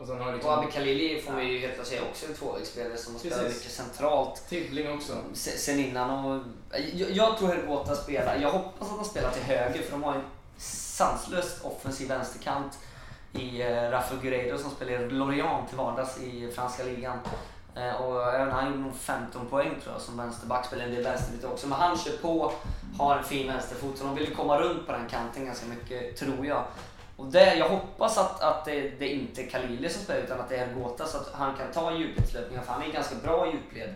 Och, 0.00 0.06
sen 0.06 0.20
har 0.20 0.32
liksom... 0.32 0.50
och 0.50 0.58
Abbe 0.58 0.72
Khalili 0.72 1.22
får 1.22 1.32
vi 1.32 1.44
ju 1.44 1.58
helt 1.58 1.86
säga 1.86 2.02
också 2.10 2.26
en 2.26 2.34
tvåvägsspelare 2.34 2.96
som 2.96 3.12
har 3.12 3.20
spelat 3.20 3.42
mycket 3.42 3.70
centralt. 3.70 4.48
Tibbling 4.48 4.92
också. 4.92 5.12
Sen 5.34 5.78
innan. 5.78 6.24
Och, 6.24 6.42
jag, 6.94 7.10
jag 7.10 7.38
tror 7.38 7.48
Hergota 7.48 7.94
spelar, 7.96 8.36
jag 8.36 8.50
hoppas 8.50 8.90
att 8.90 8.96
han 8.96 9.04
spelar 9.04 9.30
till 9.30 9.42
höger 9.42 9.82
för 9.82 9.92
de 9.92 10.02
har 10.02 10.14
en 10.14 10.24
sanslöst 10.58 11.64
offensiv 11.64 12.08
vänsterkant 12.08 12.78
i 13.32 13.62
eh, 13.62 13.90
Rafael 13.90 14.20
Guerreiro 14.20 14.58
som 14.58 14.70
spelar 14.70 15.10
Lorient 15.10 15.68
till 15.68 15.78
vardags 15.78 16.20
i 16.20 16.52
franska 16.54 16.84
ligan. 16.84 17.18
Eh, 17.76 18.02
och 18.02 18.34
även 18.34 18.50
han 18.50 18.66
gjorde 18.66 18.78
nog 18.78 18.94
15 18.94 19.46
poäng 19.46 19.70
tror 19.82 19.94
jag 19.94 20.02
som 20.02 20.16
vänsterback, 20.16 20.66
spelar 20.66 20.84
en 20.84 20.94
del 20.94 21.02
vänsterbyte 21.02 21.46
också. 21.46 21.66
Men 21.66 21.78
han 21.78 21.98
kör 21.98 22.16
på, 22.16 22.52
har 22.98 23.16
en 23.16 23.24
fin 23.24 23.46
vänsterfot 23.46 23.98
så 23.98 24.04
de 24.04 24.14
vill 24.14 24.34
komma 24.34 24.60
runt 24.60 24.86
på 24.86 24.92
den 24.92 25.08
kanten 25.08 25.44
ganska 25.44 25.66
mycket 25.66 26.16
tror 26.16 26.46
jag. 26.46 26.64
Och 27.20 27.26
det, 27.26 27.54
jag 27.54 27.68
hoppas 27.68 28.18
att, 28.18 28.40
att 28.40 28.64
det, 28.64 28.80
det 28.98 29.08
inte 29.08 29.42
är 29.42 29.46
Kalili 29.46 29.88
som 29.88 30.02
spelar 30.02 30.20
utan 30.20 30.40
att 30.40 30.48
det 30.48 30.56
är 30.56 30.74
Gåta 30.74 31.06
så 31.06 31.16
att 31.16 31.32
han 31.32 31.56
kan 31.56 31.72
ta 31.72 31.92
djupledslöpningar 31.92 32.62
för 32.62 32.72
han 32.72 32.82
är 32.82 32.92
ganska 32.92 33.14
bra 33.14 33.46
i 33.46 33.50
djupled. 33.50 33.94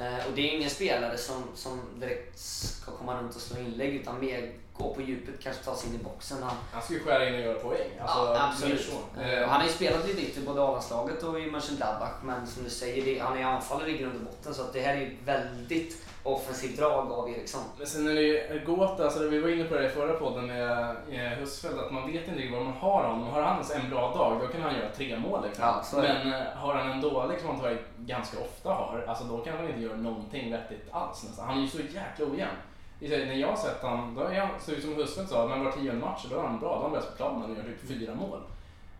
Eh, 0.00 0.26
och 0.26 0.32
det 0.34 0.40
är 0.40 0.56
ingen 0.56 0.70
spelare 0.70 1.18
som, 1.18 1.44
som 1.54 1.80
direkt 2.00 2.38
ska 2.38 2.90
komma 2.90 3.20
runt 3.20 3.36
och 3.36 3.40
slå 3.40 3.60
inlägg 3.60 3.94
utan 3.94 4.20
mer 4.20 4.52
gå 4.72 4.94
på 4.94 5.00
djupet, 5.00 5.34
kanske 5.42 5.64
ta 5.64 5.76
sig 5.76 5.88
in 5.88 6.00
i 6.00 6.04
boxen. 6.04 6.42
Han, 6.42 6.56
Han 6.72 6.82
ska 6.82 6.94
ju 6.94 7.00
skära 7.00 7.28
in 7.28 7.34
och 7.34 7.40
göra 7.40 7.58
poäng. 7.58 7.90
Alltså, 8.00 8.18
ja, 8.18 8.50
absolut. 8.52 8.80
så. 8.80 9.20
Eh, 9.20 9.48
han 9.48 9.60
har 9.60 9.66
ju 9.66 9.72
spelat 9.72 10.06
lite 10.06 10.22
ytter 10.22 10.40
både 10.40 10.60
i 10.60 10.62
A-landslaget 10.62 11.22
och 11.22 11.40
i 11.40 11.50
Mönchengladbach 11.50 12.22
men 12.22 12.46
som 12.46 12.64
du 12.64 12.70
säger, 12.70 13.04
det, 13.04 13.18
han 13.18 13.38
är 13.38 13.44
anfallare 13.44 13.90
i 13.90 13.98
grund 13.98 14.14
och 14.14 14.20
botten 14.20 14.54
så 14.54 14.62
att 14.62 14.72
det 14.72 14.80
här 14.80 14.96
är 14.96 15.16
väldigt 15.24 16.04
offensivt 16.22 16.78
drag 16.78 17.12
av 17.12 17.30
Eriksson. 17.30 17.62
Men 17.78 17.86
sen 17.86 18.08
är 18.08 18.14
det 18.14 18.22
ju 18.22 18.62
Gåta, 18.66 19.04
alltså 19.04 19.28
vi 19.28 19.40
var 19.40 19.48
inne 19.48 19.64
på 19.64 19.74
det 19.74 19.86
i 19.86 19.88
förra 19.88 20.12
podden 20.12 20.46
med 20.46 20.96
eh, 21.10 21.38
Husfeldt, 21.38 21.78
att 21.78 21.92
man 21.92 22.12
vet 22.12 22.28
inte 22.28 22.38
riktigt 22.38 22.52
vad 22.52 22.64
man 22.64 22.72
har 22.72 23.04
honom. 23.04 23.28
Har 23.28 23.42
han 23.42 23.64
en 23.74 23.90
bra 23.90 24.14
dag, 24.14 24.40
då 24.40 24.46
kan 24.46 24.62
han 24.62 24.74
göra 24.74 24.90
tre 24.90 25.18
mål. 25.18 25.44
Liksom. 25.46 25.64
Ja. 25.64 25.82
Men 25.92 26.32
eh, 26.32 26.46
har 26.54 26.74
han 26.74 26.90
en 26.90 27.00
dålig, 27.00 27.40
som 27.40 27.60
han 27.60 27.78
ganska 27.96 28.40
ofta 28.40 28.68
har, 28.68 29.04
alltså 29.08 29.24
då 29.24 29.38
kan 29.38 29.56
han 29.56 29.68
inte 29.68 29.80
göra 29.80 29.96
någonting 29.96 30.52
vettigt 30.52 30.88
alls 30.90 31.24
nästan. 31.24 31.46
Han 31.46 31.58
är 31.58 31.62
ju 31.62 31.68
så 31.68 31.78
jäkla 31.78 32.26
ojämn. 32.26 32.56
När 33.00 33.34
jag 33.34 33.48
har 33.48 33.56
sett 33.56 33.82
honom, 33.82 34.14
då 34.14 34.22
är 34.22 34.40
han, 34.40 34.48
så 34.60 34.72
ut 34.72 34.82
som 34.82 34.94
Husfeldt 34.94 35.30
sa, 35.30 35.46
men 35.46 35.64
var 35.64 35.72
tionde 35.72 36.06
match 36.06 36.26
då 36.30 36.38
är 36.38 36.42
han 36.42 36.60
bra. 36.60 36.74
Då 36.74 36.78
är 36.78 36.82
han 36.82 36.92
bäst 36.92 37.10
på 37.10 37.16
planen 37.16 37.50
och 37.50 37.56
gör 37.56 37.64
typ 37.64 37.88
fyra 37.88 38.14
mål. 38.14 38.40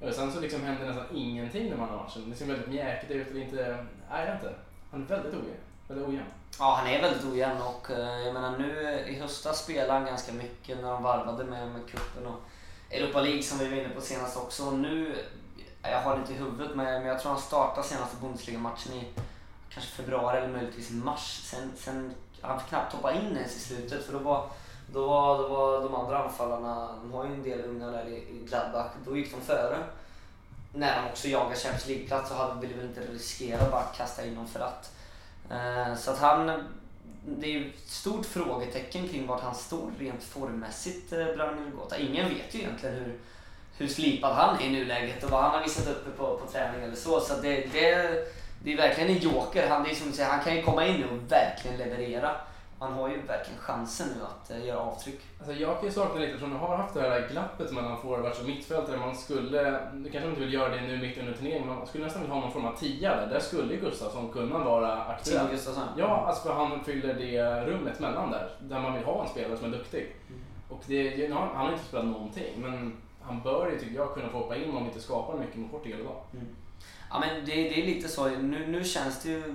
Och 0.01 0.15
sen 0.15 0.33
så 0.33 0.41
liksom 0.41 0.63
händer 0.63 0.87
nästan 0.87 1.05
ingenting 1.15 1.71
när 1.71 1.77
man 1.77 1.89
har 1.89 1.97
matchen. 1.97 2.31
Det 2.31 2.37
ser 2.37 2.47
väldigt 2.47 2.69
mjäkigt 2.69 3.11
ut. 3.11 3.31
eller 3.31 3.41
inte, 3.41 3.85
nej, 4.11 4.33
inte. 4.35 4.55
Han 4.91 5.03
är 5.03 5.07
väldigt 5.07 5.35
ojämn. 5.35 5.61
Väldigt 5.89 6.09
ojämn. 6.09 6.27
Ja, 6.63 6.75
han 6.75 6.87
är 6.87 7.03
väldigt 7.03 7.25
ojämn 7.25 7.63
och 7.63 7.91
eh, 7.91 8.21
jag 8.25 8.35
menar 8.35 8.59
nu 8.59 9.05
i 9.09 9.21
höstas 9.21 9.65
spelade 9.65 9.93
han 9.93 10.07
ganska 10.07 10.33
mycket 10.33 10.83
när 10.83 10.91
de 10.91 11.03
varvade 11.03 11.45
med, 11.45 11.69
med 11.69 11.91
kuppen 11.91 12.27
och 12.27 12.41
Europa 12.91 13.21
League 13.21 13.43
som 13.43 13.59
vi 13.59 13.69
var 13.69 13.77
inne 13.77 13.89
på 13.89 14.01
senast 14.01 14.37
också. 14.37 14.67
Och 14.67 14.75
nu, 14.75 15.17
jag 15.83 16.01
har 16.01 16.15
det 16.15 16.21
inte 16.21 16.33
i 16.33 16.37
huvudet 16.37 16.77
men 16.77 16.87
men 16.87 17.07
jag 17.07 17.21
tror 17.21 17.33
han 17.33 17.41
startade 17.41 17.87
senaste 17.87 18.17
Bundesliga-matchen 18.21 18.93
i 18.93 19.05
kanske 19.71 19.91
februari 19.91 20.39
eller 20.39 20.49
möjligtvis 20.49 20.91
i 20.91 20.95
mars. 20.95 21.41
Sen, 21.45 21.73
sen 21.77 22.15
han 22.41 22.61
fick 22.61 22.69
knappt 22.69 22.93
hoppa 22.93 23.13
in 23.13 23.37
ens 23.37 23.57
i 23.57 23.61
slutet 23.61 24.07
för 24.07 24.13
då 24.13 24.19
var, 24.19 24.47
då 24.93 25.07
var, 25.07 25.39
då 25.39 25.49
var 25.49 25.83
de 25.83 25.95
andra 25.95 26.19
anfallarna, 26.19 26.89
de 27.03 27.13
har 27.13 27.25
ju 27.25 27.33
en 27.33 27.43
del 27.43 27.65
unga 27.65 27.87
där 27.87 28.09
i, 28.09 28.45
Gladbach, 28.49 28.91
då 29.07 29.17
gick 29.17 29.35
de 29.35 29.41
före. 29.41 29.79
När 30.75 31.03
de 31.03 31.09
också 31.09 31.29
jagar 31.29 31.57
Champions 31.57 31.87
League-plats 31.87 32.29
så 32.29 32.35
hade 32.35 32.61
ville 32.61 32.75
väl 32.75 32.87
inte 32.87 33.01
riskera 33.01 33.63
att 33.63 33.71
bara 33.71 33.83
kasta 33.83 34.27
in 34.27 34.35
dem 34.35 34.49
för 34.49 34.61
att. 34.61 34.93
Eh, 35.51 35.97
så 35.97 36.11
att 36.11 36.19
han, 36.19 36.65
det 37.25 37.57
är 37.57 37.61
ett 37.61 37.89
stort 37.89 38.27
frågetecken 38.27 39.09
kring 39.09 39.27
vart 39.27 39.43
han 39.43 39.55
står 39.55 39.91
rent 39.99 40.23
formmässigt, 40.23 41.13
eh, 41.13 41.25
Branimir 41.25 41.71
Gota. 41.71 41.99
Ingen 41.99 42.29
vet 42.29 42.55
ju 42.55 42.59
egentligen 42.59 42.95
hur, 42.95 43.19
hur 43.79 43.89
slipad 43.89 44.35
han 44.35 44.61
är 44.61 44.65
i 44.65 44.71
nuläget 44.71 45.25
och 45.25 45.31
vad 45.31 45.43
han 45.43 45.51
har 45.51 45.63
visat 45.63 45.89
uppe 45.89 46.11
på, 46.11 46.37
på 46.37 46.53
träning 46.53 46.83
eller 46.83 46.97
så. 46.97 47.21
Så 47.21 47.35
det, 47.35 47.73
det, 47.73 48.25
det 48.65 48.73
är 48.73 48.77
verkligen 48.77 49.11
en 49.11 49.19
joker. 49.19 49.69
Han, 49.69 49.83
det 49.83 49.91
är 49.91 49.95
som 49.95 50.11
du 50.11 50.17
säger, 50.17 50.31
han 50.31 50.45
kan 50.45 50.57
ju 50.57 50.63
komma 50.63 50.87
in 50.87 51.01
nu 51.01 51.07
och 51.07 51.33
verkligen 51.33 51.79
leverera. 51.79 52.37
Han 52.81 52.93
har 52.93 53.09
ju 53.09 53.23
verkligen 53.23 53.61
chansen 53.61 54.09
nu 54.19 54.25
att 54.25 54.51
eh, 54.51 54.67
göra 54.67 54.79
avtryck. 54.81 55.21
Alltså 55.39 55.53
jag 55.55 55.77
kan 55.79 55.85
ju 55.89 55.91
sakna 55.95 56.21
lite 56.21 56.39
från 56.39 56.51
du 56.51 56.57
har 56.57 56.77
haft 56.77 56.95
det 56.95 57.01
här 57.01 57.29
glappet 57.33 57.73
mellan 57.73 57.99
forwards 58.03 58.41
och 58.41 58.47
mittfältare. 58.47 58.97
Man 58.97 59.17
skulle, 59.17 59.81
du 59.95 60.11
kanske 60.11 60.29
inte 60.29 60.41
vill 60.41 60.53
göra 60.55 60.69
det 60.75 60.81
nu 60.81 60.99
mitt 60.99 61.19
under 61.19 61.33
turneringen, 61.33 61.69
men 61.69 61.77
man 61.79 61.87
skulle 61.87 62.05
nästan 62.05 62.23
vilja 62.23 62.35
ha 62.35 62.41
någon 62.43 62.53
form 62.53 62.65
av 62.65 62.77
tia 62.77 63.17
där. 63.17 63.27
Där 63.27 63.41
skulle 63.41 63.75
ju 63.75 63.81
Gustafsson 63.81 64.33
kunna 64.33 64.59
vara 64.59 65.05
aktuell. 65.05 65.39
Tim 65.47 65.51
Gustafsson. 65.57 65.85
Ja, 65.99 66.25
alltså 66.27 66.43
för 66.49 66.55
han 66.55 66.85
fyller 66.85 67.15
det 67.15 67.65
rummet 67.67 68.01
mellan 68.01 68.31
där, 68.31 68.51
där 68.61 68.81
man 68.81 68.95
vill 68.95 69.05
ha 69.05 69.23
en 69.23 69.29
spelare 69.29 69.57
som 69.57 69.73
är 69.73 69.77
duktig. 69.79 70.17
Och 70.69 70.83
det, 70.87 71.33
har- 71.33 71.47
han 71.55 71.67
har 71.67 71.73
inte 71.73 71.85
spelat 71.85 72.07
någonting, 72.07 72.53
men 72.57 72.97
han 73.23 73.41
bör 73.43 73.71
ju 73.71 73.79
tycker 73.79 73.95
jag 73.97 74.15
kunna 74.15 74.29
få 74.29 74.39
hoppa 74.39 74.57
in 74.57 74.71
om 74.71 74.83
vi 74.83 74.89
inte 74.89 75.01
skapar 75.01 75.39
mycket 75.39 75.57
mot 75.57 75.71
Portugal 75.71 76.01
idag. 76.01 76.17
Ja 77.11 77.21
men 77.21 77.45
det, 77.47 77.53
det 77.55 77.83
är 77.83 77.87
lite 77.87 78.09
så, 78.09 78.29
nu, 78.29 78.67
nu 78.67 78.85
känns 78.85 79.23
det 79.23 79.29
ju, 79.29 79.55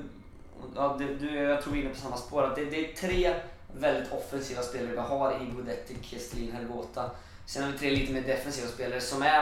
ja, 0.75 0.95
det, 0.99 1.05
du, 1.05 1.35
jag 1.35 1.61
tror 1.61 1.73
vi 1.73 1.79
är 1.79 1.83
inne 1.83 1.93
på 1.93 1.99
samma 1.99 2.17
spår, 2.17 2.43
att 2.43 2.55
det, 2.55 2.65
det 2.65 2.91
är 2.91 2.95
tre 2.95 3.35
väldigt 3.73 4.11
offensiva 4.13 4.61
spelare 4.61 4.91
vi 4.91 4.97
har 4.97 5.31
i 5.31 5.45
Guidetti, 5.55 5.95
Kestelin, 6.01 6.51
Hergota. 6.51 7.11
Sen 7.45 7.63
har 7.63 7.71
vi 7.71 7.77
tre 7.77 7.91
lite 7.91 8.13
mer 8.13 8.21
defensiva 8.21 8.67
spelare 8.67 9.01
som 9.01 9.21
är, 9.21 9.39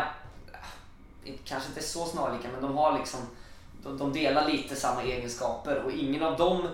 äh, 1.23 1.33
kanske 1.45 1.69
inte 1.69 1.83
så 1.83 2.05
snarlika, 2.05 2.47
men 2.53 2.61
de 2.61 2.77
har 2.77 2.97
liksom, 2.97 3.19
de, 3.83 3.97
de 3.97 4.13
delar 4.13 4.47
lite 4.47 4.75
samma 4.75 5.03
egenskaper 5.03 5.83
och 5.85 5.91
ingen 5.91 6.23
av 6.23 6.37
dem 6.37 6.67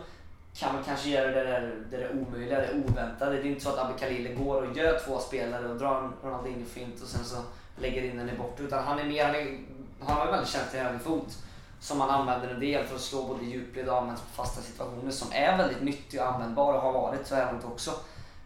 kan 0.54 0.74
man 0.76 0.84
kanske 0.84 1.10
göra 1.10 1.32
det 1.32 1.44
där, 1.44 1.76
det 1.92 1.98
där 1.98 2.12
omöjliga, 2.12 2.60
det 2.60 2.74
oväntade. 2.74 3.36
Det 3.36 3.42
är 3.42 3.46
inte 3.46 3.64
så 3.64 3.70
att 3.70 3.80
Abbe 3.80 4.00
Khalili 4.00 4.34
går 4.34 4.62
och 4.62 4.78
gör 4.78 5.00
två 5.06 5.20
spelare 5.20 5.68
och 5.68 5.76
drar 5.76 6.02
en 6.02 6.14
Ronaldinho-fint 6.24 7.02
och 7.02 7.08
sen 7.08 7.26
så 7.26 7.36
lägger 7.78 8.04
in 8.04 8.18
den 8.18 8.30
i 8.30 8.38
bort. 8.38 8.60
Utan 8.60 8.84
han 8.84 9.00
är 9.00 9.04
mer, 9.04 9.26
han, 9.26 9.36
är, 9.36 9.60
han 10.00 10.18
har 10.18 10.26
en 10.26 10.32
väldigt 10.32 10.50
känslig 10.50 10.80
högerfot 10.80 11.38
som 11.82 12.02
han 12.02 12.10
använder 12.10 12.48
en 12.50 12.60
del 12.60 12.86
för 12.86 12.96
att 12.96 13.02
slå 13.02 13.24
både 13.24 13.46
djupled 13.46 13.90
och 13.90 13.98
används 13.98 14.22
på 14.22 14.28
fasta 14.28 14.62
situationer 14.62 15.12
som 15.12 15.28
är 15.32 15.58
väldigt 15.58 15.82
nyttig 15.84 16.22
och 16.22 16.28
användbar 16.28 16.74
och 16.74 16.82
har 16.82 16.92
varit 16.94 17.28
så 17.28 17.36
här 17.36 17.52
långt 17.52 17.66
också. 17.66 17.92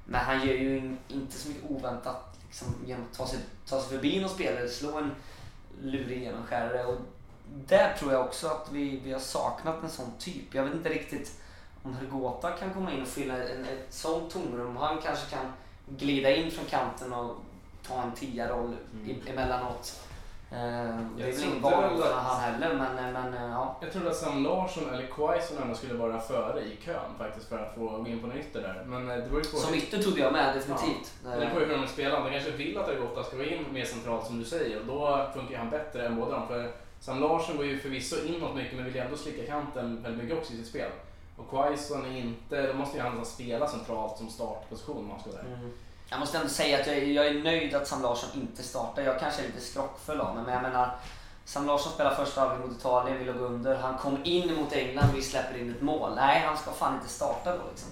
Men 0.06 0.26
han 0.26 0.48
gör 0.48 0.54
ju 0.54 0.78
in, 0.78 0.98
inte 1.08 1.38
så 1.38 1.50
mycket 1.50 1.72
oväntat 1.72 2.38
liksom, 2.48 2.68
genom 2.86 3.06
att 3.12 3.18
ta 3.18 3.28
sig, 3.28 3.40
ta 3.68 3.80
sig 3.80 3.90
förbi 3.90 4.20
någon 4.22 4.30
spelare, 4.30 4.70
slå 4.70 4.98
en 4.98 5.12
lurig 5.82 6.24
genomskärare. 6.24 6.86
Och 6.86 6.96
där 7.68 7.94
tror 8.00 8.12
jag 8.14 8.22
också 8.26 8.48
att 8.48 8.68
vi, 8.72 9.00
vi 9.04 9.14
har 9.14 9.20
saknat 9.20 9.84
en 9.84 9.90
sån 9.90 10.12
typ. 10.20 10.54
Jag 10.56 10.64
vet 10.64 10.74
inte 10.74 10.90
riktigt 10.90 11.40
om 11.84 11.94
Hergota 11.96 12.52
kan 12.52 12.74
komma 12.74 12.92
in 12.92 13.02
och 13.02 13.08
fylla 13.08 13.34
en, 13.48 13.66
ett 13.66 13.88
sånt 13.94 14.34
tomrum. 14.34 14.76
Han 14.78 15.02
kanske 15.02 15.36
kan 15.36 15.54
glida 15.88 16.36
in 16.36 16.52
från 16.52 16.66
kanten 16.66 17.14
och 17.14 17.36
ta 17.88 18.02
en 18.04 18.12
tia-roll 18.12 18.76
i- 19.06 19.30
emellanåt. 19.30 20.00
Eh, 20.54 21.00
det 21.18 21.24
är 21.24 21.32
väl 21.32 21.44
ingen 21.44 21.62
val 21.62 21.98
för 21.98 22.14
han 22.14 22.40
heller, 22.40 22.74
men, 22.74 23.14
men 23.14 23.34
eh, 23.34 23.52
ja. 23.52 23.78
Jag 23.82 23.92
trodde 23.92 24.10
att 24.10 24.16
Sam 24.16 24.44
Larsson 24.44 24.94
eller 24.94 25.08
Quaison 25.08 25.58
ändå 25.62 25.76
skulle 25.76 25.94
vara 25.94 26.20
före 26.20 26.62
i 26.62 26.78
kön 26.86 27.12
faktiskt 27.18 27.50
för 27.50 27.60
att 27.60 27.76
få 27.76 27.82
gå 27.88 28.08
in 28.08 28.20
på 28.20 28.28
en 28.28 28.38
ytter 28.38 28.62
där. 28.62 28.84
Men 28.86 29.10
eh, 29.10 29.16
det 29.16 29.30
beror 29.30 29.44
ju 29.44 29.50
på, 29.50 29.58
Som 29.58 29.74
ytter 29.74 29.98
trodde 30.04 30.20
jag 30.20 30.34
med, 30.34 30.56
definitivt. 30.56 31.14
det 31.24 31.30
beror 31.30 31.50
på 31.50 31.60
hur 31.60 31.78
de 31.78 31.88
spelar. 31.88 32.24
De 32.24 32.32
kanske 32.32 32.52
vill 32.52 32.78
att 32.78 32.90
Argota 32.90 33.24
ska 33.24 33.38
gå 33.38 33.44
in 33.44 33.66
mer 33.72 33.86
centralt 33.86 34.26
som 34.26 34.40
du 34.40 34.46
säger 34.46 34.80
och 34.80 34.86
då 34.86 35.28
funkar 35.34 35.58
han 35.58 35.70
bättre 35.70 36.06
än 36.06 36.16
båda 36.16 36.32
dem. 36.32 36.48
För 36.48 36.72
Sam 37.00 37.20
Larsson 37.20 37.58
går 37.58 37.66
ju 37.66 37.80
förvisso 37.80 38.16
inåt 38.26 38.56
mycket 38.56 38.76
men 38.76 38.86
vill 38.86 38.96
ju 38.96 39.02
ändå 39.02 39.18
slicka 39.18 39.46
kanten 39.46 40.04
väldigt 40.04 40.24
mycket 40.24 40.38
också 40.38 40.54
i 40.54 40.58
sitt 40.58 40.68
spel. 40.68 40.90
Och 41.38 41.50
Quaison 41.50 42.06
är 42.06 42.18
inte, 42.18 42.68
då 42.68 42.74
måste 42.74 42.98
ju 42.98 43.04
han 43.04 43.12
nästan 43.12 43.26
spela 43.26 43.68
centralt 43.68 44.18
som 44.18 44.30
startposition 44.30 44.98
om 44.98 45.12
han 45.12 45.20
ska 45.20 45.32
där. 45.32 45.40
Mm. 45.40 45.72
Jag 46.14 46.20
måste 46.20 46.38
ändå 46.38 46.50
säga 46.50 46.80
att 46.80 46.88
jag, 46.88 46.98
är- 46.98 47.06
jag 47.06 47.28
är 47.28 47.34
nöjd 47.44 47.74
att 47.76 47.88
Sam 47.88 48.02
Larsson 48.02 48.30
inte 48.42 48.64
startar. 48.64 49.02
Jag 49.02 49.20
kanske 49.20 49.42
är 49.42 49.46
lite 49.46 49.62
skrockfull 49.62 50.22
av 50.22 50.36
mig, 50.36 50.44
men 50.44 50.54
jag 50.54 50.64
menar 50.64 50.96
Sam 51.46 51.68
Larsson 51.68 51.94
spelar 51.94 52.16
första 52.16 52.42
halvlek 52.42 52.68
mot 52.68 52.78
Italien, 52.80 53.18
vi 53.20 53.26
låg 53.26 53.36
under. 53.36 53.76
Han 53.76 53.98
kom 53.98 54.18
in 54.24 54.56
mot 54.56 54.74
England, 54.74 55.06
vi 55.16 55.22
släpper 55.22 55.58
in 55.58 55.72
ett 55.76 55.82
mål. 55.82 56.12
Nej, 56.16 56.40
han 56.46 56.58
ska 56.58 56.72
fan 56.72 56.94
inte 56.96 57.08
starta 57.10 57.58
då 57.58 57.62
liksom. 57.72 57.90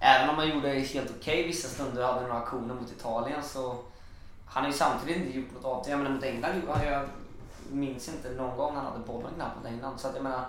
Även 0.00 0.30
om 0.30 0.36
han 0.36 0.48
gjorde 0.48 0.72
det 0.72 0.78
helt 0.80 1.10
okej 1.20 1.46
vissa 1.46 1.68
stunder, 1.68 2.02
hade 2.06 2.20
några 2.20 2.34
aktioner 2.34 2.74
mot 2.74 2.90
Italien 2.92 3.42
så... 3.42 3.76
Han 4.46 4.62
har 4.64 4.70
ju 4.70 4.76
samtidigt 4.76 5.16
inte 5.16 5.38
gjort 5.38 5.52
något 5.54 5.64
avtryck. 5.64 5.92
Jag 5.92 5.98
menar 5.98 6.10
mot 6.10 6.24
England 6.24 6.54
gjorde 6.60 6.72
han 6.72 6.86
jag 6.86 7.08
minns 7.70 8.08
inte 8.08 8.30
någon 8.30 8.56
gång 8.56 8.76
han 8.76 8.84
hade 8.86 8.98
bollen 8.98 9.30
knappt 9.36 9.56
mot 9.56 9.66
England. 9.66 9.98
Så 9.98 10.08
att 10.08 10.14
jag 10.14 10.22
menar... 10.22 10.44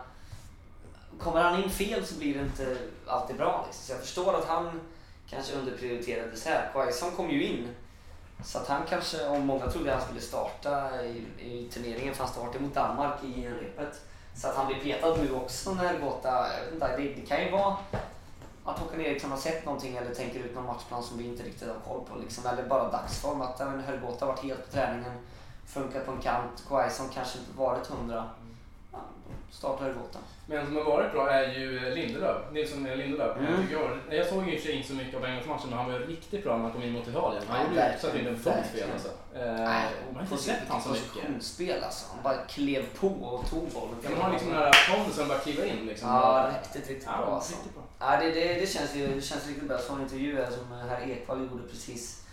Kommer 1.19 1.41
han 1.43 1.63
in 1.63 1.69
fel 1.69 2.05
så 2.05 2.15
blir 2.15 2.33
det 2.33 2.39
inte 2.39 2.77
alltid 3.07 3.35
bra. 3.37 3.63
Liksom. 3.67 3.85
Så 3.85 3.91
jag 3.91 3.99
förstår 4.01 4.37
att 4.37 4.47
han 4.47 4.81
kanske 5.33 5.53
underprioriterades 5.53 6.45
här. 6.45 6.69
Quaison 6.73 7.11
kom 7.11 7.29
ju 7.29 7.43
in. 7.43 7.67
Så 8.43 8.57
att 8.57 8.67
han 8.67 8.81
kanske, 8.89 9.27
om 9.27 9.45
många 9.45 9.67
trodde 9.67 9.93
att 9.93 9.99
han 9.99 10.07
skulle 10.07 10.21
starta 10.21 11.03
i, 11.03 11.25
i 11.39 11.69
turneringen 11.73 12.13
för 12.13 12.23
han 12.23 12.33
startade 12.33 12.59
mot 12.59 12.73
Danmark 12.73 13.23
i 13.23 13.47
repet. 13.47 14.01
Så 14.35 14.47
att 14.47 14.55
han 14.55 14.67
blir 14.67 14.79
petad 14.79 15.15
nu 15.17 15.33
också 15.33 15.73
när 15.73 15.99
Gota, 15.99 16.47
jag 16.57 16.65
vet 16.65 16.73
inte, 16.73 16.97
det, 16.97 17.21
det 17.21 17.27
kan 17.27 17.45
ju 17.45 17.51
vara 17.51 17.77
att 18.65 18.79
Håkan 18.79 19.01
Eriksson 19.01 19.31
har 19.31 19.37
sett 19.37 19.65
någonting 19.65 19.95
eller 19.95 20.15
tänker 20.15 20.39
ut 20.39 20.55
någon 20.55 20.65
matchplan 20.65 21.03
som 21.03 21.17
vi 21.17 21.23
inte 21.23 21.43
riktigt 21.43 21.67
har 21.67 21.93
koll 21.93 22.05
på. 22.05 22.19
Liksom. 22.19 22.45
Eller 22.45 22.67
bara 22.67 22.91
dagsform, 22.91 23.41
att 23.41 23.59
ja, 23.59 23.65
Hergota 23.65 24.25
har 24.25 24.33
varit 24.33 24.43
helt 24.43 24.65
på 24.65 24.71
träningen, 24.71 25.11
funkat 25.65 26.05
på 26.05 26.11
en 26.11 26.21
kant, 26.21 26.63
Quaison 26.67 27.09
kanske 27.13 27.39
inte 27.39 27.57
varit 27.57 27.87
hundra. 27.87 28.29
Ja, 28.91 28.99
startar 29.51 29.85
Hergota. 29.85 30.19
Men 30.45 30.65
som 30.65 30.75
har 30.75 30.83
varit 30.83 31.11
bra 31.11 31.29
är 31.29 31.53
ju 31.53 31.95
Lindelöf, 31.95 32.37
Nilsson 32.51 32.83
Lindelöf. 32.83 33.37
Mm. 33.37 33.67
Jag, 33.71 34.17
jag, 34.19 34.27
såg 34.27 34.49
ju 34.49 34.59
sig 34.59 34.71
inte 34.71 34.87
så 34.87 34.93
mycket 34.93 35.15
av 35.15 35.25
Englandsmatchen 35.25 35.69
men 35.69 35.77
han 35.77 35.91
var 35.91 35.99
ju 35.99 36.05
riktigt 36.05 36.43
bra 36.43 36.55
när 36.55 36.63
han 36.63 36.71
kom 36.71 36.83
in 36.83 36.91
mot 36.91 37.07
Italien. 37.07 37.43
Han 37.47 37.65
gjorde 37.65 37.93
ju 37.93 37.99
satte 37.99 38.19
in 38.19 38.27
en 38.27 38.39
full 38.39 38.53
verkligen. 38.53 38.87
spel 38.87 38.89
alltså. 38.93 39.09
Eh, 39.35 39.65
Nej, 39.69 39.85
man 40.13 40.15
har 40.15 40.21
inte 40.21 40.43
sett 40.43 40.59
han 40.67 40.81
så 40.81 40.89
mycket. 40.89 41.13
positionsspel 41.13 41.83
alltså. 41.83 42.05
Han 42.13 42.23
bara 42.23 42.37
klev 42.37 42.85
på 42.99 43.07
och 43.07 43.49
tog 43.49 43.67
bollen. 43.73 43.95
Ja, 44.03 44.09
man 44.09 44.21
har 44.21 44.31
liksom 44.31 44.49
den 44.49 44.59
här 44.59 44.95
pondusen 44.95 45.27
bara 45.27 45.39
kliva 45.39 45.65
in 45.65 45.85
liksom. 45.85 46.09
Ja, 46.09 46.51
riktigt, 46.63 46.89
riktigt 46.89 47.07
bra 47.07 47.35
alltså. 47.35 47.53
Ja, 47.99 48.19
det, 48.19 48.31
det, 48.31 48.53
det, 48.53 48.67
känns 48.67 48.95
ju, 48.95 49.07
det 49.07 49.21
känns 49.21 49.47
riktigt 49.47 49.67
bra. 49.67 49.77
Jag 49.77 49.85
såg 49.85 49.95
en 49.95 50.03
intervju 50.03 50.35
här 50.37 50.51
som 50.51 50.71
herr 50.89 51.09
Ekvall 51.09 51.39
gjorde 51.39 51.67
precis. 51.71 52.23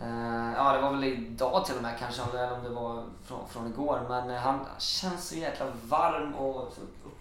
Eh, 0.00 0.52
ja, 0.56 0.72
det 0.72 0.80
var 0.80 0.90
väl 0.90 1.04
idag 1.04 1.66
till 1.66 1.76
och 1.76 1.82
med 1.82 1.98
kanske, 1.98 2.22
eller 2.22 2.52
om 2.52 2.62
det 2.62 2.68
var 2.68 3.04
från, 3.24 3.48
från 3.48 3.66
igår. 3.66 4.00
Men 4.08 4.30
han 4.36 4.66
känns 4.78 5.28
så 5.28 5.34
jäkla 5.34 5.66
varm 5.88 6.34
och 6.34 6.72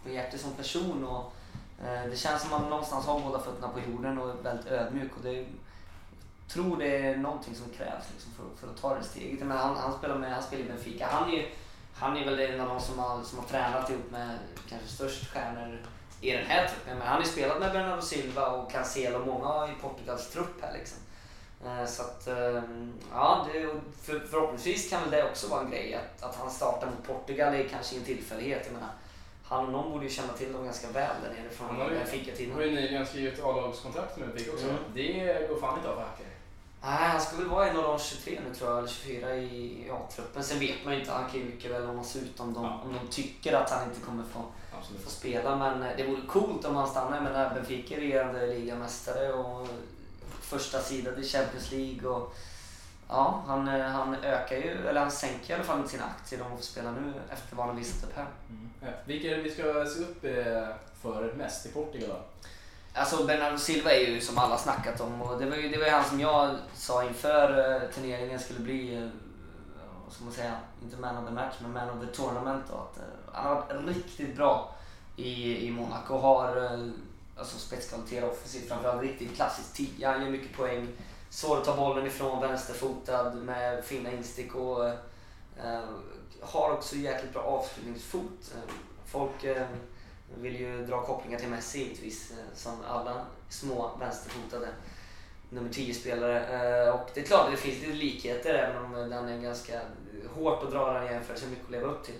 så 0.07 0.13
upphjärtig 0.13 0.39
som 0.39 0.51
person. 0.51 1.03
Och, 1.03 1.33
eh, 1.85 2.09
det 2.09 2.17
känns 2.17 2.41
som 2.41 2.53
att 2.53 2.61
man 2.61 2.69
någonstans 2.69 3.05
har 3.05 3.19
båda 3.19 3.39
fötterna 3.39 3.69
på 3.69 3.79
jorden 3.91 4.17
och 4.17 4.29
är 4.29 4.33
väldigt 4.33 4.67
ödmjuk. 4.67 5.11
Och 5.17 5.23
det 5.23 5.39
är 5.39 5.45
tror 6.47 6.77
det 6.77 6.97
är 6.97 7.17
någonting 7.17 7.55
som 7.55 7.69
krävs 7.69 8.05
liksom, 8.13 8.31
för, 8.31 8.43
för 8.59 8.73
att 8.73 8.81
ta 8.81 8.95
det 8.95 9.03
steget. 9.03 9.39
Men 9.39 9.57
han, 9.57 9.77
han 9.77 9.97
spelar 9.97 10.15
med, 10.15 10.33
han 10.33 10.43
spelar 10.43 10.65
i 10.65 10.67
Benfica. 10.67 11.07
Han 11.11 11.29
är 11.29 11.33
ju 11.33 11.49
han 11.99 12.17
är 12.17 12.25
väl 12.25 12.39
en 12.39 12.61
av 12.61 12.67
de 12.67 12.81
som 12.81 12.99
har, 12.99 13.23
som 13.23 13.39
har 13.39 13.45
tränat 13.45 13.89
ihop 13.89 14.11
med 14.11 14.37
kanske 14.69 14.87
störst 14.87 15.27
stjärnor 15.27 15.79
i 16.21 16.31
den 16.31 16.45
här 16.45 16.67
truppen. 16.67 16.97
Men 16.97 17.07
han 17.07 17.15
har 17.15 17.23
ju 17.23 17.29
spelat 17.29 17.59
med 17.59 17.71
Bernardo 17.71 18.01
Silva 18.01 18.47
och 18.47 18.71
Cancelo, 18.71 19.25
många 19.25 19.71
i 19.71 19.81
Portugals 19.81 20.29
trupp 20.29 20.61
här 20.61 20.73
liksom. 20.73 20.97
Eh, 21.65 21.85
så 21.85 22.01
att, 22.01 22.27
ehm, 22.27 22.93
ja, 23.11 23.47
det, 23.53 23.81
för, 24.01 24.19
förhoppningsvis 24.19 24.89
kan 24.89 25.01
väl 25.01 25.11
det 25.11 25.29
också 25.29 25.47
vara 25.47 25.61
en 25.61 25.71
grej. 25.71 25.93
Att, 25.95 26.23
att 26.23 26.35
han 26.35 26.51
startar 26.51 26.87
mot 26.87 27.07
Portugal 27.07 27.53
är 27.53 27.67
kanske 27.67 27.95
en 27.97 28.03
tillfällighet. 28.03 28.61
Jag 28.65 28.73
menar, 28.73 28.93
han 29.47 29.65
och 29.65 29.71
någon 29.71 29.91
borde 29.91 30.05
ju 30.05 30.11
känna 30.11 30.33
till 30.33 30.53
dem 30.53 30.65
ganska 30.65 30.87
väl 30.87 31.15
där 31.23 31.29
nere 31.29 31.49
från 31.49 31.89
Benfica-tiden. 31.89 32.51
Han 32.51 32.61
har 32.61 32.67
ju 32.67 32.75
nyligen 32.75 33.05
skrivit 33.05 33.43
A-lagskontrakt 33.43 34.17
med 34.17 34.27
Benfica 34.27 34.51
också. 34.51 34.65
Mm. 34.65 34.77
Det 34.93 35.47
går 35.49 35.59
fan 35.59 35.77
inte 35.77 35.89
av 35.89 35.95
för 35.95 36.01
hackare. 36.01 36.27
Nej, 36.81 37.09
han 37.09 37.39
väl 37.39 37.47
vara 37.47 37.69
en 37.69 37.77
av 37.77 37.83
de 37.83 37.99
23 37.99 38.39
nu 38.47 38.55
tror 38.55 38.69
jag, 38.69 38.79
eller 38.79 38.87
24 38.87 39.35
i 39.35 39.89
A-truppen. 39.91 40.43
Sen 40.43 40.59
vet 40.59 40.85
man 40.85 40.93
ju 40.93 40.99
inte, 40.99 41.11
han 41.11 41.29
kan 41.29 41.39
ju 41.39 41.45
mycket 41.45 41.71
väl 41.71 41.85
lånas 41.85 42.15
ut 42.15 42.39
om 42.39 42.53
de, 42.53 42.63
ja. 42.63 42.81
om 42.85 42.93
de 42.93 43.07
tycker 43.07 43.53
att 43.53 43.69
han 43.69 43.89
inte 43.89 44.01
kommer 44.01 44.23
få, 44.23 44.39
få 45.03 45.09
spela. 45.09 45.55
Men 45.55 45.83
eh, 45.83 45.97
det 45.97 46.03
vore 46.03 46.21
coolt 46.27 46.65
om 46.65 46.75
han 46.75 46.87
stannar. 46.87 47.21
Men 47.21 47.33
när 47.33 47.55
Benfica 47.55 47.95
är 47.95 47.99
regerande 47.99 48.47
ligamästare 48.47 49.33
och 49.33 49.67
första 50.41 50.81
sidan 50.81 51.23
i 51.23 51.27
Champions 51.27 51.71
League. 51.71 52.09
Och, 52.09 52.35
ja, 53.09 53.43
han, 53.47 53.67
eh, 53.67 53.85
han 53.85 54.15
ökar 54.15 54.55
ju, 54.55 54.87
eller 54.87 55.01
han 55.01 55.11
sänker 55.11 55.49
i 55.49 55.53
alla 55.53 55.63
fall 55.63 55.77
inte 55.77 55.89
sina 55.89 56.03
aktier 56.05 56.43
han 56.43 56.57
får 56.57 56.63
spela 56.63 56.91
nu 56.91 57.13
efter 57.29 57.55
vad 57.55 57.65
han 57.65 57.75
har 57.75 57.81
visat 57.81 58.09
upp 58.09 58.15
här. 58.15 58.25
Mm. 58.49 58.69
Ja. 58.81 58.87
Vilka 59.05 59.27
är 59.27 59.37
det 59.37 59.41
vi 59.41 59.51
ska 59.51 59.63
se 59.63 59.99
upp 59.99 60.23
eh, 60.23 60.67
för 61.01 61.33
mest 61.33 61.65
i 61.65 61.69
Portugal 61.69 62.09
då? 62.09 62.47
Alltså 62.93 63.25
Bernardo 63.25 63.57
Silva 63.57 63.91
är 63.91 64.07
ju 64.07 64.21
som 64.21 64.37
alla 64.37 64.57
snackat 64.57 65.01
om 65.01 65.21
och 65.21 65.39
det 65.39 65.45
var 65.45 65.55
ju, 65.55 65.69
det 65.69 65.77
var 65.77 65.85
ju 65.85 65.91
han 65.91 66.05
som 66.05 66.19
jag 66.19 66.55
sa 66.73 67.03
inför 67.03 67.73
uh, 67.75 67.91
turneringen 67.91 68.39
skulle 68.39 68.59
bli, 68.59 69.11
vad 70.05 70.13
ska 70.13 70.23
man 70.23 70.33
säga, 70.33 70.57
inte 70.83 70.97
man 70.97 71.17
of 71.17 71.25
the 71.25 71.33
match 71.33 71.55
men 71.61 71.71
man 71.71 71.89
of 71.89 72.05
the 72.05 72.15
tournament. 72.15 72.63
Att, 72.69 72.99
han 73.33 73.45
har 73.45 73.55
varit 73.55 73.95
riktigt 73.95 74.35
bra 74.35 74.75
i, 75.15 75.67
i 75.67 75.71
Monaco 75.71 76.13
och 76.13 76.21
har 76.21 76.79
alltså 77.37 77.57
spetskvaliteter 77.57 78.29
offensivt, 78.29 78.67
framförallt 78.67 79.01
riktigt 79.01 79.35
klassisk 79.35 79.73
tia. 79.73 80.11
Han 80.11 80.23
gör 80.23 80.29
mycket 80.29 80.57
poäng, 80.57 80.87
svår 81.29 81.57
att 81.57 81.65
ta 81.65 81.75
bollen 81.75 82.07
ifrån, 82.07 82.41
vänsterfotad 82.41 83.31
med 83.31 83.85
fina 83.85 84.11
instick 84.11 84.55
och 84.55 84.87
eh, 84.87 85.83
har 86.41 86.71
också 86.71 86.95
jäkligt 86.95 87.33
bra 87.33 87.41
avslutningsfot. 87.41 88.53
Eh, 88.55 88.73
folk 89.05 89.43
eh, 89.43 89.67
vill 90.35 90.59
ju 90.59 90.85
dra 90.85 91.01
kopplingar 91.01 91.39
till 91.39 91.49
Messi 91.49 91.79
givetvis, 91.79 92.31
eh, 92.31 92.37
som 92.55 92.73
alla 92.87 93.25
små 93.49 93.91
vänsterfotade 93.99 94.67
nummer 95.49 95.69
10-spelare. 95.69 96.45
Eh, 96.85 96.89
och 96.89 97.09
det 97.13 97.21
är 97.21 97.25
klart 97.25 97.45
att 97.45 97.51
det 97.51 97.57
finns 97.57 97.81
lite 97.81 97.93
likheter 97.93 98.53
även 98.53 98.85
om 98.85 99.09
den 99.09 99.29
är 99.29 99.41
ganska 99.41 99.81
hårt 100.35 100.63
att 100.63 100.71
dra 100.71 100.93
den 100.93 101.05
jämförelse, 101.05 101.47
mycket 101.47 101.65
att 101.65 101.71
leva 101.71 101.87
upp 101.87 102.03
till. 102.03 102.19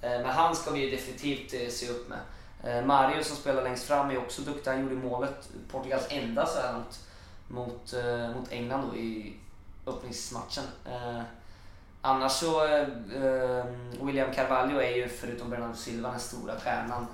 Eh, 0.00 0.10
men 0.10 0.24
han 0.24 0.56
ska 0.56 0.70
vi 0.70 0.80
ju 0.80 0.90
definitivt 0.90 1.72
se 1.72 1.88
upp 1.88 2.08
med. 2.08 2.18
Mario 2.86 3.24
som 3.24 3.36
spelar 3.36 3.62
längst 3.62 3.84
fram 3.84 4.10
är 4.10 4.18
också 4.18 4.42
duktig. 4.42 4.70
Han 4.70 4.82
gjorde 4.82 4.94
målet, 4.94 5.48
Portugals 5.70 6.06
enda 6.10 6.46
så 6.46 6.60
här 6.60 6.82
mot, 7.50 7.68
mot, 7.68 7.94
mot 8.36 8.52
England 8.52 8.90
då 8.90 8.96
i 8.96 9.36
öppningsmatchen. 9.86 10.64
Eh, 10.86 11.22
annars 12.00 12.32
så, 12.32 12.64
eh, 12.66 13.64
William 14.00 14.32
Carvalho 14.32 14.80
är 14.80 14.96
ju 14.96 15.08
förutom 15.08 15.50
Bernardo 15.50 15.74
Silva 15.74 16.10
den 16.10 16.20
stora 16.20 16.60
stjärnan 16.60 17.06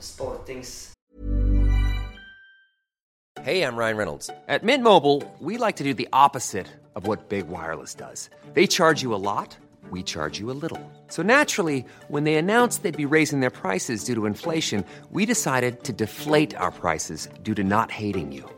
Sportings. 0.00 0.92
Hey, 3.42 3.62
I'm 3.62 3.76
Ryan 3.76 3.96
Reynolds. 3.96 4.30
At 4.48 4.62
Mint 4.62 4.82
Mobile, 4.82 5.22
we 5.38 5.56
like 5.56 5.76
to 5.76 5.84
do 5.84 5.94
the 5.94 6.08
opposite 6.12 6.66
of 6.94 7.06
what 7.06 7.28
Big 7.28 7.48
Wireless 7.48 7.94
does. 7.94 8.30
They 8.52 8.66
charge 8.66 9.02
you 9.02 9.14
a 9.14 9.16
lot, 9.16 9.56
we 9.90 10.02
charge 10.02 10.40
you 10.40 10.50
a 10.50 10.58
little. 10.60 10.80
So 11.06 11.22
naturally, 11.22 11.84
when 12.08 12.24
they 12.24 12.34
announced 12.34 12.82
they'd 12.82 13.08
be 13.08 13.14
raising 13.16 13.40
their 13.40 13.50
prices 13.50 14.04
due 14.04 14.14
to 14.16 14.26
inflation, 14.26 14.84
we 15.10 15.24
decided 15.24 15.84
to 15.84 15.92
deflate 15.92 16.54
our 16.56 16.70
prices 16.70 17.28
due 17.42 17.54
to 17.54 17.62
not 17.62 17.90
hating 17.90 18.32
you. 18.32 18.57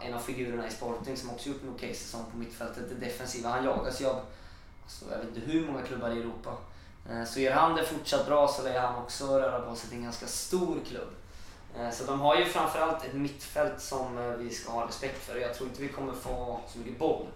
En 0.00 0.14
av 0.14 0.18
figurerna 0.18 0.66
i 0.66 0.70
Sporting 0.70 1.16
som 1.16 1.30
också 1.30 1.48
gjort 1.48 1.62
en 1.62 1.74
okej 1.74 1.94
säsong 1.94 2.24
på 2.30 2.36
mittfältet, 2.36 2.84
det 2.88 3.06
defensiva. 3.06 3.48
Han 3.48 3.64
jagas 3.64 4.00
ju 4.00 4.06
av, 4.06 4.20
alltså, 4.82 5.04
jag 5.10 5.18
vet 5.18 5.36
inte 5.36 5.52
hur 5.52 5.66
många 5.66 5.82
klubbar 5.82 6.10
i 6.10 6.20
Europa. 6.20 6.56
Eh, 7.10 7.24
så 7.24 7.40
gör 7.40 7.52
han 7.52 7.76
det 7.76 7.84
fortsatt 7.84 8.26
bra 8.26 8.48
så 8.48 8.62
lär 8.62 8.80
han 8.80 9.02
också 9.02 9.38
röra 9.38 9.60
på 9.60 9.76
sig 9.76 9.88
till 9.88 9.98
en 9.98 10.04
ganska 10.04 10.26
stor 10.26 10.78
klubb. 10.88 11.10
Eh, 11.78 11.90
så 11.90 12.04
de 12.04 12.20
har 12.20 12.36
ju 12.36 12.44
framförallt 12.44 13.04
ett 13.04 13.14
mittfält 13.14 13.80
som 13.80 14.18
eh, 14.18 14.24
vi 14.24 14.50
ska 14.50 14.72
ha 14.72 14.88
respekt 14.88 15.24
för. 15.26 15.36
Jag 15.36 15.54
tror 15.54 15.68
inte 15.68 15.82
vi 15.82 15.88
kommer 15.88 16.12
få 16.12 16.60
så 16.68 16.78
mycket 16.78 16.98
boll. 16.98 17.26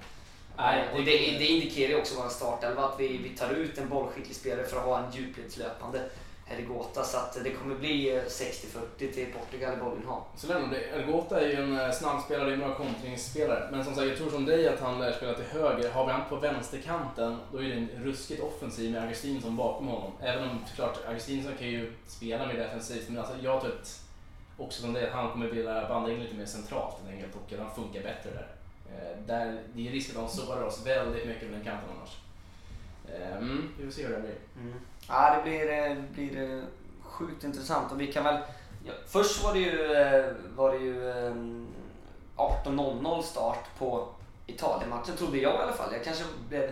Nej, 0.57 0.89
eh, 0.89 0.97
och 0.97 1.05
det, 1.05 1.11
det 1.13 1.47
indikerar 1.47 1.91
ju 1.91 1.97
också 1.97 2.15
vår 2.23 2.29
startelva 2.29 2.85
att 2.85 3.01
vi, 3.01 3.19
vi 3.19 3.37
tar 3.37 3.51
ut 3.51 3.79
en 3.79 3.89
bollskicklig 3.89 4.37
spelare 4.37 4.67
för 4.67 4.77
att 4.77 4.85
ha 4.85 4.99
en 4.99 5.13
djupledslöpande 5.13 6.11
Hergota 6.47 7.05
så 7.05 7.17
att 7.17 7.45
det 7.45 7.51
kommer 7.51 7.75
bli 7.75 8.17
eh, 8.17 8.23
60-40 8.23 9.13
till 9.13 9.33
Portugal 9.33 9.75
i 9.75 9.77
Bollingham. 9.77 10.23
Så 10.37 10.47
det, 10.47 10.55
Hergota 10.93 11.41
är 11.41 11.49
ju 11.49 11.55
en 11.55 11.79
eh, 11.81 11.93
snabbspelare, 11.93 12.53
en 12.53 12.59
bra 12.59 12.75
kontringsspelare. 12.75 13.69
Men 13.71 13.85
som 13.85 13.95
sagt, 13.95 14.09
jag 14.09 14.17
tror 14.17 14.31
som 14.31 14.45
dig 14.45 14.69
att 14.69 14.81
han 14.81 15.01
lär 15.01 15.13
spela 15.13 15.35
till 15.35 15.45
höger. 15.45 15.91
Har 15.91 16.07
vi 16.07 16.13
han 16.13 16.29
på 16.29 16.37
vänsterkanten, 16.37 17.39
då 17.53 17.59
är 17.59 17.63
det 17.63 17.73
en 17.73 17.89
ruskigt 18.05 18.43
offensiv 18.43 18.93
med 18.93 19.03
Augustinsson 19.03 19.57
bakom 19.57 19.87
honom. 19.87 20.13
Även 20.21 20.49
om 20.49 20.59
såklart 20.67 20.99
Augustinsson 21.09 21.53
kan 21.59 21.69
ju 21.69 21.93
spela 22.07 22.47
mer 22.47 22.55
defensivt, 22.55 23.09
men 23.09 23.19
alltså, 23.19 23.35
jag 23.43 23.61
tror 23.61 23.73
att 23.73 24.01
också 24.57 24.83
som 24.83 24.93
det, 24.93 25.11
han 25.13 25.33
kommer 25.33 25.47
vilja 25.47 25.89
banda 25.89 26.13
in 26.13 26.21
lite 26.21 26.35
mer 26.35 26.47
centralt 26.47 26.95
helt 27.07 27.25
enkelt 27.25 27.61
och 27.61 27.67
han 27.67 27.75
funkar 27.75 28.03
bättre 28.03 28.31
där. 28.31 28.49
Eh, 28.93 29.27
där 29.27 29.63
det 29.75 29.89
är 29.89 29.93
risk 29.93 30.11
att 30.11 30.17
de 30.17 30.29
sårar 30.29 30.63
oss 30.63 30.87
väldigt 30.87 31.27
mycket 31.27 31.43
med 31.43 31.53
den 31.53 31.65
kanten 31.65 31.89
annars. 31.97 32.17
Eh, 33.09 33.37
mm, 33.37 33.69
vi 33.79 33.85
får 33.85 33.93
se 33.93 34.07
hur 34.07 34.15
det 34.15 34.21
blir. 34.21 34.37
Mm. 34.61 34.75
Ja, 35.09 35.37
det 35.37 35.43
blir, 35.51 35.73
eh, 35.73 35.97
blir 36.15 36.59
eh, 36.59 36.65
sjukt 37.03 37.45
intressant 37.45 37.93
och 37.93 38.01
vi 38.01 38.13
kan 38.13 38.25
väl... 38.25 38.39
Ja, 38.87 38.93
först 39.07 39.45
var 39.45 39.55
det 39.55 39.59
ju, 39.59 39.89
var 40.57 40.73
det 40.73 40.79
ju 40.79 41.13
18.00 42.37 43.23
start 43.23 43.65
på 43.79 44.09
Italien-matchen 44.47 45.17
trodde 45.17 45.39
jag 45.39 45.55
i 45.55 45.63
alla 45.63 45.73
fall. 45.73 45.93
Jag 45.93 46.05
kanske 46.05 46.25
blev 46.49 46.71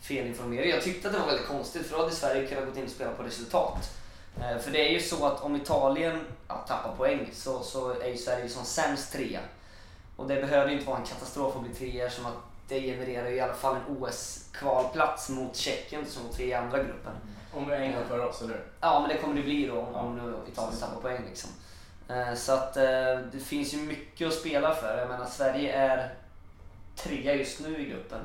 felinformerad. 0.00 0.68
Jag 0.68 0.82
tyckte 0.82 1.08
att 1.08 1.14
det 1.14 1.20
var 1.20 1.26
väldigt 1.26 1.46
konstigt 1.46 1.86
för 1.86 1.96
då 1.96 2.02
hade 2.02 2.14
Sverige 2.14 2.46
kunnat 2.46 2.74
gå 2.74 2.80
in 2.80 2.84
och 2.84 2.90
spela 2.90 3.12
på 3.12 3.22
resultat. 3.22 3.90
Eh, 4.40 4.58
för 4.58 4.70
det 4.70 4.88
är 4.88 4.92
ju 4.92 5.00
så 5.00 5.26
att 5.26 5.42
om 5.42 5.56
Italien 5.56 6.20
ja, 6.48 6.54
tappar 6.68 6.96
poäng 6.96 7.30
så, 7.32 7.62
så 7.62 7.90
är 7.90 8.08
ju 8.08 8.16
Sverige 8.16 8.48
som 8.48 8.64
sämst 8.64 9.12
trea. 9.12 9.40
Och 10.16 10.28
det 10.28 10.34
behöver 10.34 10.68
ju 10.68 10.74
inte 10.74 10.86
vara 10.86 10.98
en 10.98 11.06
katastrof 11.06 11.56
att 11.56 11.62
bli 11.62 11.74
trea 11.74 12.10
som 12.10 12.26
att 12.26 12.34
det 12.70 12.80
genererar 12.80 13.30
i 13.30 13.40
alla 13.40 13.54
fall 13.54 13.76
en 13.76 13.96
OS-kvalplats 13.96 15.30
mot 15.30 15.56
Tjeckien 15.56 16.06
som 16.06 16.22
tre 16.32 16.46
i 16.46 16.54
andra 16.54 16.78
gruppen. 16.78 17.12
Om 17.52 17.68
vi 17.68 17.74
är 17.74 17.80
England 17.80 18.04
före 18.08 18.26
oss, 18.26 18.42
eller 18.42 18.60
Ja, 18.80 19.00
men 19.00 19.08
det 19.08 19.22
kommer 19.22 19.34
det 19.34 19.42
bli 19.42 19.66
då 19.66 19.78
om, 19.80 19.94
om 19.94 20.34
Italien 20.52 20.80
tappar 20.80 21.00
poäng. 21.00 21.22
Liksom. 21.28 21.50
Eh, 22.08 22.34
Så 22.34 22.52
att 22.52 22.76
eh, 22.76 23.18
det 23.32 23.40
finns 23.44 23.74
ju 23.74 23.78
mycket 23.78 24.28
att 24.28 24.34
spela 24.34 24.74
för. 24.74 24.98
Jag 24.98 25.08
menar 25.08 25.26
Sverige 25.26 25.72
är 25.72 26.14
trea 26.96 27.34
just 27.34 27.60
nu 27.60 27.78
i 27.78 27.90
gruppen. 27.90 28.20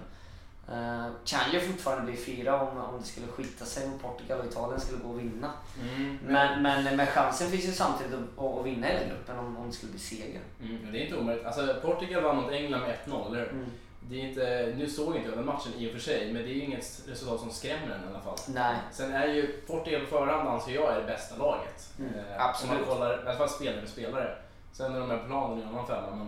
Eh, 0.72 1.08
Kan 1.26 1.52
ju 1.54 1.60
fortfarande 1.60 2.12
bli 2.12 2.22
fyra 2.22 2.62
om, 2.62 2.78
om 2.78 3.00
det 3.00 3.06
skulle 3.08 3.28
skita 3.28 3.66
sig 3.66 3.86
om 3.86 4.00
Portugal 4.00 4.40
och 4.40 4.46
Italien 4.46 4.80
skulle 4.82 4.98
gå 5.04 5.10
och 5.10 5.20
vinna. 5.20 5.52
Mm. 5.82 6.20
Men, 6.28 6.62
men, 6.64 6.96
men 6.98 7.08
chansen 7.08 7.52
finns 7.52 7.66
ju 7.66 7.72
samtidigt 7.72 8.14
att, 8.14 8.44
att 8.46 8.66
vinna 8.66 8.88
hela 8.88 9.08
gruppen 9.10 9.40
om, 9.40 9.58
om 9.58 9.68
det 9.68 9.74
skulle 9.74 9.92
bli 9.92 10.02
seger. 10.02 10.42
Mm, 10.62 10.78
men 10.84 10.92
det 10.94 11.00
är 11.00 11.04
inte 11.06 11.18
omöjligt. 11.18 11.46
Alltså, 11.46 11.76
Portugal 11.82 12.24
vann 12.24 12.36
mot 12.36 12.52
England 12.52 12.82
med 12.82 12.98
1-0, 13.06 13.28
eller 13.28 13.40
hur? 13.40 13.50
Mm. 13.50 13.66
Det 14.10 14.16
är 14.22 14.28
inte, 14.28 14.74
nu 14.78 14.90
såg 14.90 15.16
inte 15.16 15.30
jag 15.30 15.38
den 15.38 15.46
matchen 15.46 15.74
i 15.78 15.88
och 15.88 15.92
för 15.92 16.00
sig, 16.00 16.34
men 16.34 16.44
det 16.44 16.50
är 16.50 16.54
ju 16.54 16.62
inget 16.64 17.02
resultat 17.08 17.40
som 17.40 17.52
skrämmer 17.52 17.84
en 17.96 18.04
i 18.04 18.08
alla 18.14 18.22
fall. 18.22 18.38
Nej. 18.48 18.76
Sen 18.92 19.14
är 19.14 19.28
ju 19.28 19.48
Portugal 19.68 20.02
på 20.02 20.08
förhand 20.08 20.48
anser 20.50 20.72
jag 20.72 20.94
är 20.94 21.00
det 21.00 21.06
bästa 21.08 21.36
laget. 21.36 21.90
Mm, 22.00 22.12
Eh, 22.16 22.46
absolut. 22.46 22.72
Om 22.74 22.78
man 22.80 22.88
kollar, 22.90 23.18
i 23.18 23.28
alla 23.28 23.38
fall 23.38 23.50
spelare 23.50 23.82
för 23.82 23.88
spelare. 23.88 24.38
Sen 24.74 24.96
är 24.96 25.00
de 25.00 25.10
här 25.10 25.18
på 25.18 25.26
planen 25.26 25.60
i 25.60 25.62
en 25.62 25.68
annan 25.68 25.88
fälla, 25.88 26.16
men... 26.16 26.28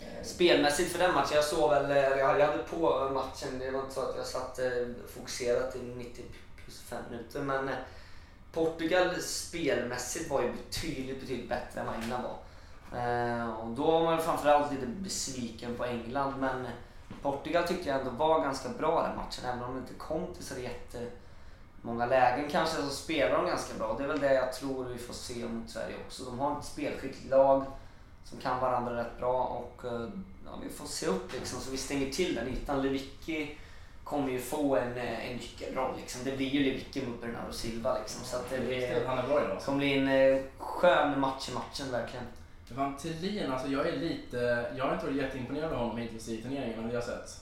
eh, 0.00 0.24
Spelmässigt 0.24 0.92
för 0.92 0.98
den 0.98 1.14
matchen, 1.14 1.34
jag 1.34 1.44
såg 1.44 1.70
väl, 1.70 1.90
eh, 1.90 1.96
jag 2.18 2.26
hade 2.28 2.58
på 2.70 3.10
matchen, 3.14 3.58
det 3.58 3.70
var 3.70 3.80
inte 3.80 3.94
så 3.94 4.00
att 4.00 4.16
jag 4.16 4.26
satt 4.26 4.58
eh, 4.58 4.66
fokuserat 5.14 5.76
i 5.76 5.78
90 5.78 6.22
plus 6.56 6.80
5 6.82 6.98
minuter 7.10 7.40
men 7.40 7.68
eh, 7.68 7.74
Portugal 8.52 9.14
spelmässigt 9.22 10.30
var 10.30 10.42
ju 10.42 10.52
betydligt, 10.52 11.20
betydligt 11.20 11.48
bättre 11.48 11.80
än 11.80 11.86
vad 11.86 11.94
England 11.94 12.22
var. 12.22 12.36
Och 13.62 13.68
då 13.68 13.90
var 13.90 14.04
man 14.04 14.22
framförallt 14.22 14.72
lite 14.72 14.86
besviken 14.86 15.74
på 15.76 15.84
England 15.84 16.34
men 16.40 16.66
Portugal 17.22 17.68
tyckte 17.68 17.88
jag 17.88 17.98
ändå 17.98 18.10
var 18.10 18.40
ganska 18.40 18.68
bra 18.68 19.02
den 19.02 19.16
matchen 19.16 19.44
även 19.44 19.62
om 19.62 19.74
de 19.74 19.78
inte 19.80 19.94
kom 19.94 20.34
till 20.34 20.44
så 20.44 20.54
jättemånga 20.60 22.06
lägen 22.06 22.50
kanske 22.50 22.82
så 22.82 22.88
spelar 22.88 23.36
de 23.36 23.46
ganska 23.46 23.78
bra. 23.78 23.94
Det 23.98 24.04
är 24.04 24.08
väl 24.08 24.20
det 24.20 24.34
jag 24.34 24.52
tror 24.52 24.84
vi 24.84 24.98
får 24.98 25.14
se 25.14 25.48
mot 25.48 25.70
Sverige 25.70 25.94
också. 26.06 26.24
De 26.24 26.38
har 26.38 26.58
ett 26.58 26.64
spelskickligt 26.64 27.30
lag 27.30 27.64
som 28.24 28.38
kan 28.38 28.60
varandra 28.60 28.96
rätt 28.96 29.18
bra 29.18 29.44
och 29.44 29.84
eh, 29.84 30.08
ja, 30.44 30.50
vi 30.62 30.68
får 30.70 30.86
se 30.86 31.06
upp 31.06 31.32
liksom 31.32 31.60
så 31.60 31.70
vi 31.70 31.76
stänger 31.76 32.10
till 32.10 32.34
den 32.34 32.48
ytan. 32.48 32.82
Lewicki 32.82 33.58
kommer 34.04 34.32
ju 34.32 34.38
få 34.38 34.76
en, 34.76 34.96
eh, 34.96 35.30
en 35.30 35.36
nyckelroll 35.36 35.96
liksom. 35.96 36.20
Det 36.24 36.36
blir 36.36 36.48
ju 36.48 36.60
Lewicki 36.60 37.06
mot 37.06 37.20
Bernardo 37.20 37.52
Silva 37.52 37.98
liksom. 37.98 38.24
Så 38.24 38.36
att 38.36 38.50
det 38.50 38.60
blir, 38.60 39.04
kommer 39.64 39.76
bli 39.78 39.98
en 39.98 40.08
eh, 40.08 40.42
skön 40.58 41.20
match 41.20 41.48
i 41.48 41.54
matchen 41.54 41.92
verkligen. 41.92 42.26
Van 42.68 42.96
Thelin, 42.96 43.52
alltså 43.52 43.68
jag 43.68 43.88
är 43.88 43.96
lite... 43.96 44.66
Jag 44.76 44.84
har 44.84 44.94
inte 44.94 45.06
varit 45.06 45.16
jätteimponerad 45.16 45.72
av 45.72 45.78
honom 45.78 45.96
hittills 45.98 46.28
i 46.28 46.42
turneringen, 46.42 46.76
men 46.76 46.82
det 46.88 46.88
har 46.88 46.94
jag 46.94 47.04
sett. 47.04 47.40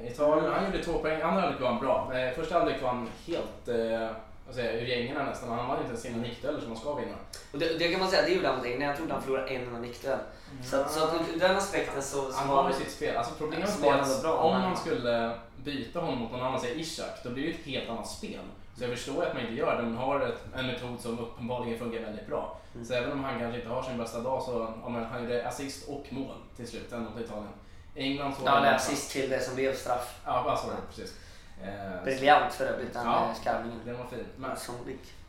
Eh, 0.00 0.12
Italien, 0.12 0.52
han 0.52 0.64
gjorde 0.64 0.84
två 0.84 0.98
poäng. 0.98 1.20
Andra 1.22 1.40
halvlek 1.40 1.60
var 1.60 1.68
han 1.68 1.80
bra. 1.80 2.10
Eh, 2.18 2.34
Första 2.34 2.54
halvlek 2.58 2.82
var 2.82 2.88
han 2.88 3.08
helt... 3.26 3.68
Eh, 3.68 4.10
vad 4.46 4.54
säger 4.54 4.72
jag, 4.72 4.82
ur 4.82 4.86
gängerna 4.86 5.24
nästan. 5.24 5.48
Han 5.48 5.68
vann 5.68 5.76
inte 5.78 5.88
ens 5.88 6.02
sina 6.02 6.18
nickdueller 6.18 6.60
som 6.60 6.68
han 6.68 6.76
ska 6.80 6.94
vinna. 6.94 7.14
Och 7.52 7.58
det, 7.58 7.78
det 7.78 7.88
kan 7.88 8.00
man 8.00 8.10
säga, 8.10 8.22
det 8.22 8.28
gjorde 8.32 8.46
han 8.48 8.56
mot 8.56 8.66
England. 8.66 8.88
Jag 8.88 8.96
trodde 8.96 9.12
han 9.12 9.22
förlorade 9.22 9.48
en 9.48 9.62
enda 9.66 9.78
nickduell. 9.80 10.18
Så, 10.64 10.76
att- 10.80 10.90
så 10.92 11.04
att 11.04 11.14
ur 11.34 11.38
den 11.38 11.56
aspekten 11.56 12.02
så, 12.02 12.32
så 12.32 12.38
Han 12.38 12.48
var 12.48 12.62
har 12.62 12.70
ju 12.70 12.78
det- 12.78 12.84
sitt 12.84 12.92
spel. 12.94 13.16
Alltså 13.16 13.34
problemet 13.38 13.70
Så 13.70 13.82
var 13.82 13.92
att 13.94 14.22
bra, 14.22 14.36
om 14.36 14.52
men- 14.52 14.62
man 14.62 14.76
skulle 14.76 15.38
byta 15.64 16.00
honom 16.00 16.18
mot 16.18 16.32
någon 16.32 16.40
annan, 16.42 16.60
säg 16.60 16.80
Ishak, 16.80 17.24
då 17.24 17.30
blir 17.30 17.44
det 17.44 17.50
ett 17.50 17.66
helt 17.66 17.90
annat 17.90 18.08
spel. 18.08 18.40
Så 18.76 18.84
jag 18.84 18.90
förstår 18.90 19.24
att 19.24 19.34
man 19.34 19.42
inte 19.42 19.54
gör 19.54 19.76
det, 19.76 19.82
men 19.82 19.96
har 19.96 20.20
ett, 20.20 20.44
en 20.56 20.66
metod 20.66 21.00
som 21.00 21.18
uppenbarligen 21.18 21.78
fungerar 21.78 22.04
väldigt 22.04 22.26
bra. 22.26 22.58
Mm. 22.74 22.86
Så 22.86 22.94
även 22.94 23.12
om 23.12 23.24
han 23.24 23.38
kanske 23.38 23.58
inte 23.58 23.70
har 23.70 23.82
sin 23.82 23.98
bästa 23.98 24.20
dag 24.20 24.42
så, 24.42 24.66
om 24.82 24.94
han 24.94 25.22
gjorde 25.22 25.48
assist 25.48 25.88
och 25.88 26.06
mål 26.10 26.34
till 26.56 26.68
slut 26.68 26.92
ändå 26.92 27.10
mot 27.10 27.20
Italien. 27.20 27.52
England 27.94 28.34
så... 28.34 28.42
Ja, 28.44 28.74
assist 28.74 29.12
till 29.12 29.30
det 29.30 29.40
som 29.40 29.54
blev 29.54 29.74
straff. 29.74 30.20
Ja, 30.24 30.50
alltså, 30.50 30.66
precis. 30.88 31.16
Eh, 31.62 32.04
Briljant 32.04 32.54
för 32.54 32.64
övrigt, 32.64 32.92
den 32.92 33.06
Ja. 33.06 33.26
ja. 33.28 33.34
skarvningen. 33.40 33.80
Den 33.84 33.98
var 33.98 34.06
fin. 34.06 34.24
Men, 34.36 34.50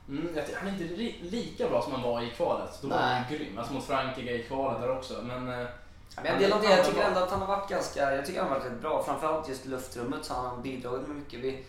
mm, 0.07 0.35
jag 0.35 0.43
han 0.59 0.67
är 0.67 0.71
inte 0.71 0.83
li, 0.83 1.15
lika 1.21 1.69
bra 1.69 1.81
som 1.81 1.91
han 1.91 2.01
var 2.01 2.21
i 2.21 2.29
kvalet. 2.29 2.79
Då 2.81 2.87
var 2.87 2.97
han 2.97 3.09
Nej. 3.09 3.25
ju 3.31 3.37
grym. 3.37 3.57
Alltså 3.57 3.73
mot 3.73 3.83
Frankrike 3.83 4.31
i 4.31 4.43
kvalet 4.43 4.81
där 4.81 4.97
också. 4.97 5.21
Men, 5.23 5.61
eh, 5.61 5.67
Ja, 6.15 6.21
Men 6.23 6.39
det. 6.39 6.47
Jag 6.47 6.85
tycker 6.85 7.01
ändå 7.01 7.19
att 7.19 7.31
han 7.31 7.39
har 7.39 7.47
varit 7.47 7.69
ganska, 7.69 8.15
jag 8.15 8.25
tycker 8.25 8.41
han 8.41 8.49
har 8.49 8.59
varit 8.59 8.71
rätt 8.71 8.81
bra. 8.81 9.03
Framförallt 9.03 9.49
just 9.49 9.65
luftrummet 9.65 10.25
så 10.25 10.33
har 10.33 10.49
han 10.49 10.61
bidragit 10.61 11.07
med 11.07 11.15
mycket. 11.17 11.39
Vi, 11.39 11.65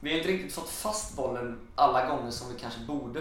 vi 0.00 0.10
har 0.10 0.18
inte 0.18 0.30
riktigt 0.30 0.54
fått 0.54 0.68
fast 0.68 1.16
bollen 1.16 1.58
alla 1.74 2.06
gånger 2.06 2.30
som 2.30 2.54
vi 2.54 2.60
kanske 2.60 2.80
borde. 2.80 3.20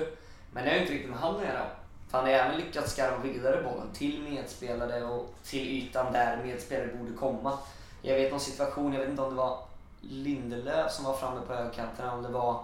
Men 0.51 0.63
det 0.63 0.69
har 0.69 0.75
ju 0.75 0.81
inte 0.81 0.93
riktigt 0.93 1.09
med 1.09 1.19
han 1.19 1.35
att 1.35 1.43
göra. 1.43 1.65
För 2.09 2.17
han 2.17 2.27
har 2.27 2.33
även 2.33 2.57
lyckats 2.57 2.91
skarva 2.91 3.17
vidare 3.17 3.63
bollen 3.63 3.88
till 3.93 4.21
medspelare 4.21 5.03
och 5.03 5.33
till 5.43 5.67
ytan 5.67 6.13
där 6.13 6.43
medspelare 6.43 6.95
borde 6.95 7.13
komma. 7.13 7.57
Jag 8.01 8.15
vet 8.15 8.31
någon 8.31 8.39
situation, 8.39 8.93
jag 8.93 8.99
vet 8.99 9.09
inte 9.09 9.21
om 9.21 9.29
det 9.29 9.35
var 9.35 9.59
Lindelöf 10.01 10.91
som 10.91 11.05
var 11.05 11.13
framme 11.13 11.41
på 11.47 11.53
högerkanten, 11.53 12.09
om 12.09 12.23
det 12.23 12.29
var 12.29 12.61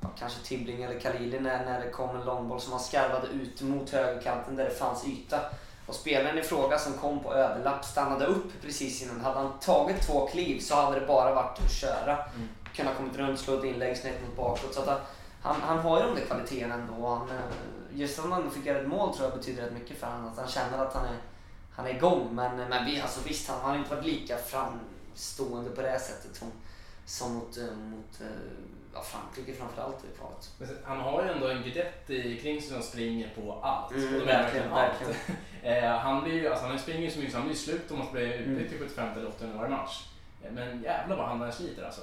ja, 0.00 0.08
kanske 0.18 0.44
Tibbling 0.44 0.82
eller 0.82 1.00
Khalili 1.00 1.40
när, 1.40 1.64
när 1.64 1.80
det 1.84 1.90
kom 1.90 2.16
en 2.16 2.24
långboll 2.24 2.60
som 2.60 2.72
han 2.72 2.80
skarvade 2.80 3.26
ut 3.26 3.62
mot 3.62 3.90
högerkanten 3.90 4.56
där 4.56 4.64
det 4.64 4.74
fanns 4.74 5.06
yta. 5.06 5.40
Och 5.86 5.94
spelaren 5.94 6.38
i 6.38 6.42
fråga 6.42 6.78
som 6.78 6.92
kom 6.92 7.20
på 7.20 7.34
överlapp 7.34 7.84
stannade 7.84 8.26
upp 8.26 8.62
precis 8.62 9.02
innan. 9.02 9.20
Hade 9.20 9.38
han 9.38 9.58
tagit 9.60 10.06
två 10.06 10.26
kliv 10.26 10.60
så 10.60 10.74
hade 10.74 11.00
det 11.00 11.06
bara 11.06 11.34
varit 11.34 11.58
att 11.64 11.72
köra. 11.72 12.12
Mm. 12.12 12.48
Kunna 12.76 12.94
kommit 12.94 13.16
runt, 13.16 13.40
slå 13.40 13.58
ett 13.58 13.64
inlägg 13.64 13.96
snett 13.96 14.22
mot 14.26 14.36
bakåt. 14.36 14.74
Så 14.74 14.80
att 14.80 14.86
han, 14.88 15.00
han, 15.42 15.60
han 15.60 15.78
har 15.78 16.00
ju 16.00 16.06
de 16.06 16.14
där 16.14 16.26
kvaliteterna 16.26 16.74
ändå. 16.74 17.06
Han, 17.08 17.30
eh, 17.30 17.42
just 17.94 18.18
att 18.18 18.30
han 18.30 18.50
fick 18.50 18.66
göra 18.66 18.78
ett 18.80 18.88
mål 18.88 19.14
tror 19.16 19.28
jag 19.28 19.38
betyder 19.38 19.62
rätt 19.62 19.72
mycket 19.72 19.98
för 19.98 20.06
honom. 20.06 20.28
Att 20.32 20.38
han 20.38 20.48
känner 20.48 20.78
att 20.86 20.94
han 20.94 21.04
är, 21.04 21.16
han 21.72 21.86
är 21.86 21.90
igång. 21.90 22.28
Men, 22.34 22.56
men 22.56 22.84
vi, 22.86 23.00
alltså, 23.00 23.20
visst, 23.28 23.48
han 23.48 23.60
har 23.60 23.76
inte 23.78 23.94
varit 23.94 24.04
lika 24.06 24.36
framstående 24.38 25.70
på 25.70 25.82
det 25.82 25.98
sättet 25.98 26.36
som, 26.36 26.48
som 27.04 27.34
mot, 27.34 27.56
eh, 27.58 27.64
mot 27.76 28.20
eh, 28.20 28.26
ja, 28.94 29.02
Frankrike 29.02 29.58
framförallt 29.58 30.04
i 30.04 30.16
kvalet. 30.18 30.80
Han 30.84 31.00
har 31.00 31.22
ju 31.22 31.28
ändå 31.30 31.46
en 31.48 31.62
Guidetti 31.62 32.38
kring 32.42 32.60
sig 32.62 32.70
som 32.70 32.82
springer 32.82 33.28
på 33.36 33.52
allt. 33.62 33.92
Mm, 33.92 34.14
Och 34.14 34.20
jag 34.20 34.26
verkligen, 34.26 34.72
allt. 34.72 34.92
Eh, 35.64 35.90
han, 35.90 36.24
blir 36.24 36.32
ju, 36.34 36.48
alltså, 36.48 36.66
han 36.66 36.78
springer 36.78 37.00
ju 37.00 37.10
så 37.10 37.18
mycket 37.18 37.32
så 37.32 37.38
han 37.38 37.46
blir 37.46 37.56
slut 37.56 37.90
om 37.90 37.98
man 37.98 38.12
blir 38.12 38.32
Mm. 38.38 38.50
utbytt 38.56 38.68
till 38.70 38.78
75 38.78 39.08
eller 39.18 39.28
80 39.28 39.46
varje 39.56 39.70
match. 39.70 40.06
Eh, 40.42 40.52
Men 40.52 40.82
jävlar 40.82 41.16
vad 41.16 41.28
han 41.28 41.52
sliter 41.52 41.84
alltså. 41.84 42.00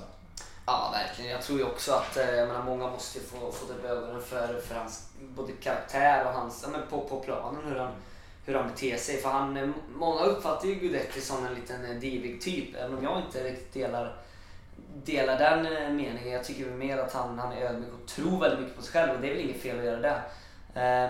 Ja, 0.70 0.90
verkligen. 0.94 1.32
Jag 1.32 1.42
tror 1.42 1.60
ju 1.60 1.66
också 1.66 1.94
att 1.94 2.18
eh, 2.18 2.36
jag 2.36 2.48
menar, 2.48 2.64
många 2.64 2.88
måste 2.88 3.20
ju 3.20 3.26
få, 3.26 3.52
få 3.52 3.74
det 3.74 3.88
ögonen 3.88 4.22
för, 4.22 4.62
för 4.62 4.76
hans 4.76 5.10
både 5.20 5.52
karaktär 5.52 6.26
och 6.26 6.34
hans, 6.34 6.64
ja, 6.64 6.70
men 6.72 6.88
på, 6.90 7.10
på 7.10 7.20
planen 7.20 7.64
hur 7.66 7.80
han, 7.80 7.92
hur 8.46 8.56
han 8.56 8.68
beter 8.68 8.98
sig. 8.98 9.18
För 9.18 9.30
han, 9.30 9.58
eh, 9.58 9.70
många 9.96 10.22
uppfattar 10.22 10.68
ju 10.68 10.76
Guidetti 10.76 11.22
som 11.22 11.46
en 11.46 11.54
liten 11.54 11.86
eh, 11.86 11.96
divig 11.96 12.42
typ, 12.42 12.76
även 12.76 12.98
om 12.98 13.04
jag 13.04 13.22
inte 13.22 13.44
riktigt 13.44 13.74
delar, 13.74 14.18
delar 15.06 15.40
den 15.40 15.96
meningen. 15.96 16.32
Jag 16.32 16.44
tycker 16.44 16.66
mer 16.66 16.98
att 16.98 17.14
han, 17.14 17.40
han 17.40 17.52
är 17.52 17.62
ödmjuk 17.62 17.94
och 18.02 18.08
tror 18.08 18.40
väldigt 18.40 18.60
mycket 18.60 18.76
på 18.76 18.82
sig 18.82 18.94
själv 18.94 19.16
och 19.16 19.22
det 19.22 19.28
är 19.28 19.36
väl 19.36 19.46
inget 19.46 19.62
fel 19.62 19.80
att 19.80 19.86
göra 19.86 20.00
det. 20.00 20.22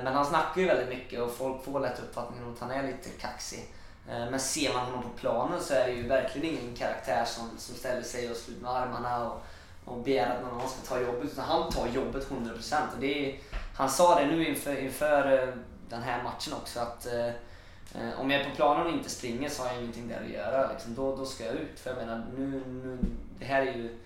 Men 0.04 0.14
han 0.14 0.26
snackar 0.26 0.62
ju 0.62 0.68
väldigt 0.68 0.90
mycket 0.90 1.22
och 1.22 1.32
folk 1.32 1.64
får 1.64 1.80
lätt 1.80 2.00
uppfattningen 2.00 2.54
att 2.54 2.60
han 2.60 2.72
är 2.72 2.84
lite 2.84 3.10
kaxig. 3.10 3.74
Eh, 4.10 4.30
men 4.32 4.40
ser 4.40 4.74
man 4.74 4.86
honom 4.86 5.04
på 5.04 5.10
planen 5.10 5.62
så 5.62 5.74
är 5.74 5.88
det 5.88 5.94
ju 5.94 6.08
verkligen 6.08 6.58
ingen 6.58 6.76
karaktär 6.76 7.26
som, 7.26 7.50
som 7.58 7.76
ställer 7.76 8.02
sig 8.02 8.32
och 8.32 8.38
slår 8.38 8.56
med 8.62 8.72
armarna 8.72 9.30
och, 9.30 9.42
och 9.86 9.98
begär 9.98 10.36
att 10.36 10.42
någon 10.42 10.54
annan 10.54 10.70
ska 10.70 10.96
ta 10.96 11.02
jobbet. 11.02 11.32
Utan 11.32 11.46
han 11.46 11.72
tar 11.72 11.88
jobbet 11.88 12.30
100%. 12.30 12.76
Och 12.94 13.00
det 13.00 13.30
är, 13.30 13.40
han 13.76 13.90
sa 13.90 14.20
det 14.20 14.28
nu 14.28 14.48
inför, 14.48 14.80
inför 14.80 15.44
eh, 15.44 15.54
den 15.90 16.04
här 16.04 16.24
matchen 16.24 16.54
också 16.54 16.80
att 16.80 17.06
eh, 17.06 17.28
eh, 17.28 18.20
om 18.20 18.32
jag 18.32 18.42
är 18.42 18.50
på 18.50 18.56
planen 18.56 18.88
och 18.88 18.94
inte 18.94 19.10
springer 19.10 19.50
så 19.50 19.64
har 19.64 19.70
jag 19.70 19.82
ingenting 19.82 20.08
där 20.08 20.22
att 20.24 20.30
göra. 20.30 20.72
Liksom. 20.72 20.96
Då, 20.96 21.16
då 21.16 21.26
ska 21.26 21.46
jag 21.46 21.56
ut. 21.56 21.80
För 21.80 21.90
jag 21.90 21.98
menar, 21.98 22.26
nu, 22.38 22.64
nu, 22.68 22.98
det 23.40 23.46
här 23.46 23.62
är 23.62 23.74
ju 23.74 23.98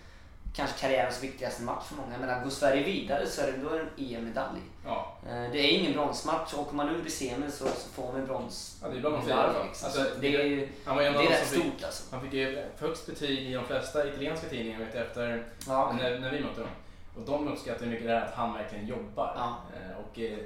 kanske 0.54 0.80
karriärens 0.80 1.24
viktigaste 1.24 1.62
match 1.64 1.84
för 1.88 1.96
många. 1.96 2.18
Menar, 2.18 2.44
går 2.44 2.50
Sverige 2.50 2.84
vidare 2.84 3.28
så 3.28 3.42
är 3.42 3.52
det, 3.52 3.58
då 3.58 3.70
är 3.70 3.76
det 3.76 3.82
en 3.82 4.16
EM-medalj. 4.16 4.60
Ja, 4.86 5.10
Eh, 5.30 5.52
Det 5.52 5.60
är 5.60 5.80
ingen 5.80 5.94
bronsmatch. 5.94 6.54
Åker 6.54 6.76
man 6.76 6.90
ur 6.90 7.08
i 7.08 7.10
semi 7.10 7.52
så, 7.52 7.66
så 7.66 7.90
får 7.94 8.14
man 8.14 8.26
brons. 8.26 8.78
Ja, 8.82 8.88
det 8.90 8.98
är 8.98 9.02
bra 9.02 9.12
det. 9.12 9.18
liksom. 9.18 9.86
Alltså, 9.88 9.90
Så 10.04 10.20
det 10.20 10.36
är 10.36 10.44
ju 10.46 10.70
han 10.86 10.96
var 10.96 11.02
ju 11.04 11.08
en 11.08 11.14
det 11.14 11.20
av 11.20 11.26
är 11.26 11.30
de 11.30 11.34
rätt 11.36 11.48
som 11.48 11.62
fick, 11.62 11.72
stort 11.72 11.84
alltså. 11.84 12.04
han 12.12 12.22
fick 12.22 12.34
ju 12.34 12.66
högst 12.80 13.06
betyg 13.06 13.40
i 13.50 13.54
de 13.54 13.66
flesta 13.66 14.08
italienska 14.08 14.48
tidningar 14.48 14.80
vet 14.80 14.96
jag, 14.96 15.04
efter 15.06 15.46
Ja. 15.68 15.96
när, 16.02 16.20
när 16.20 16.32
vi 16.32 16.40
mötte 16.44 16.60
dem. 16.62 16.70
Och 17.16 17.22
de 17.22 17.48
uppskattar 17.48 17.86
mycket 17.86 18.08
det 18.08 18.14
här 18.14 18.26
att 18.26 18.34
han 18.36 18.54
verkligen 18.54 18.88
jobbar. 18.88 19.34
Ja. 19.38 19.58
Eh, 19.76 19.98
Och 19.98 20.20
eh, 20.20 20.38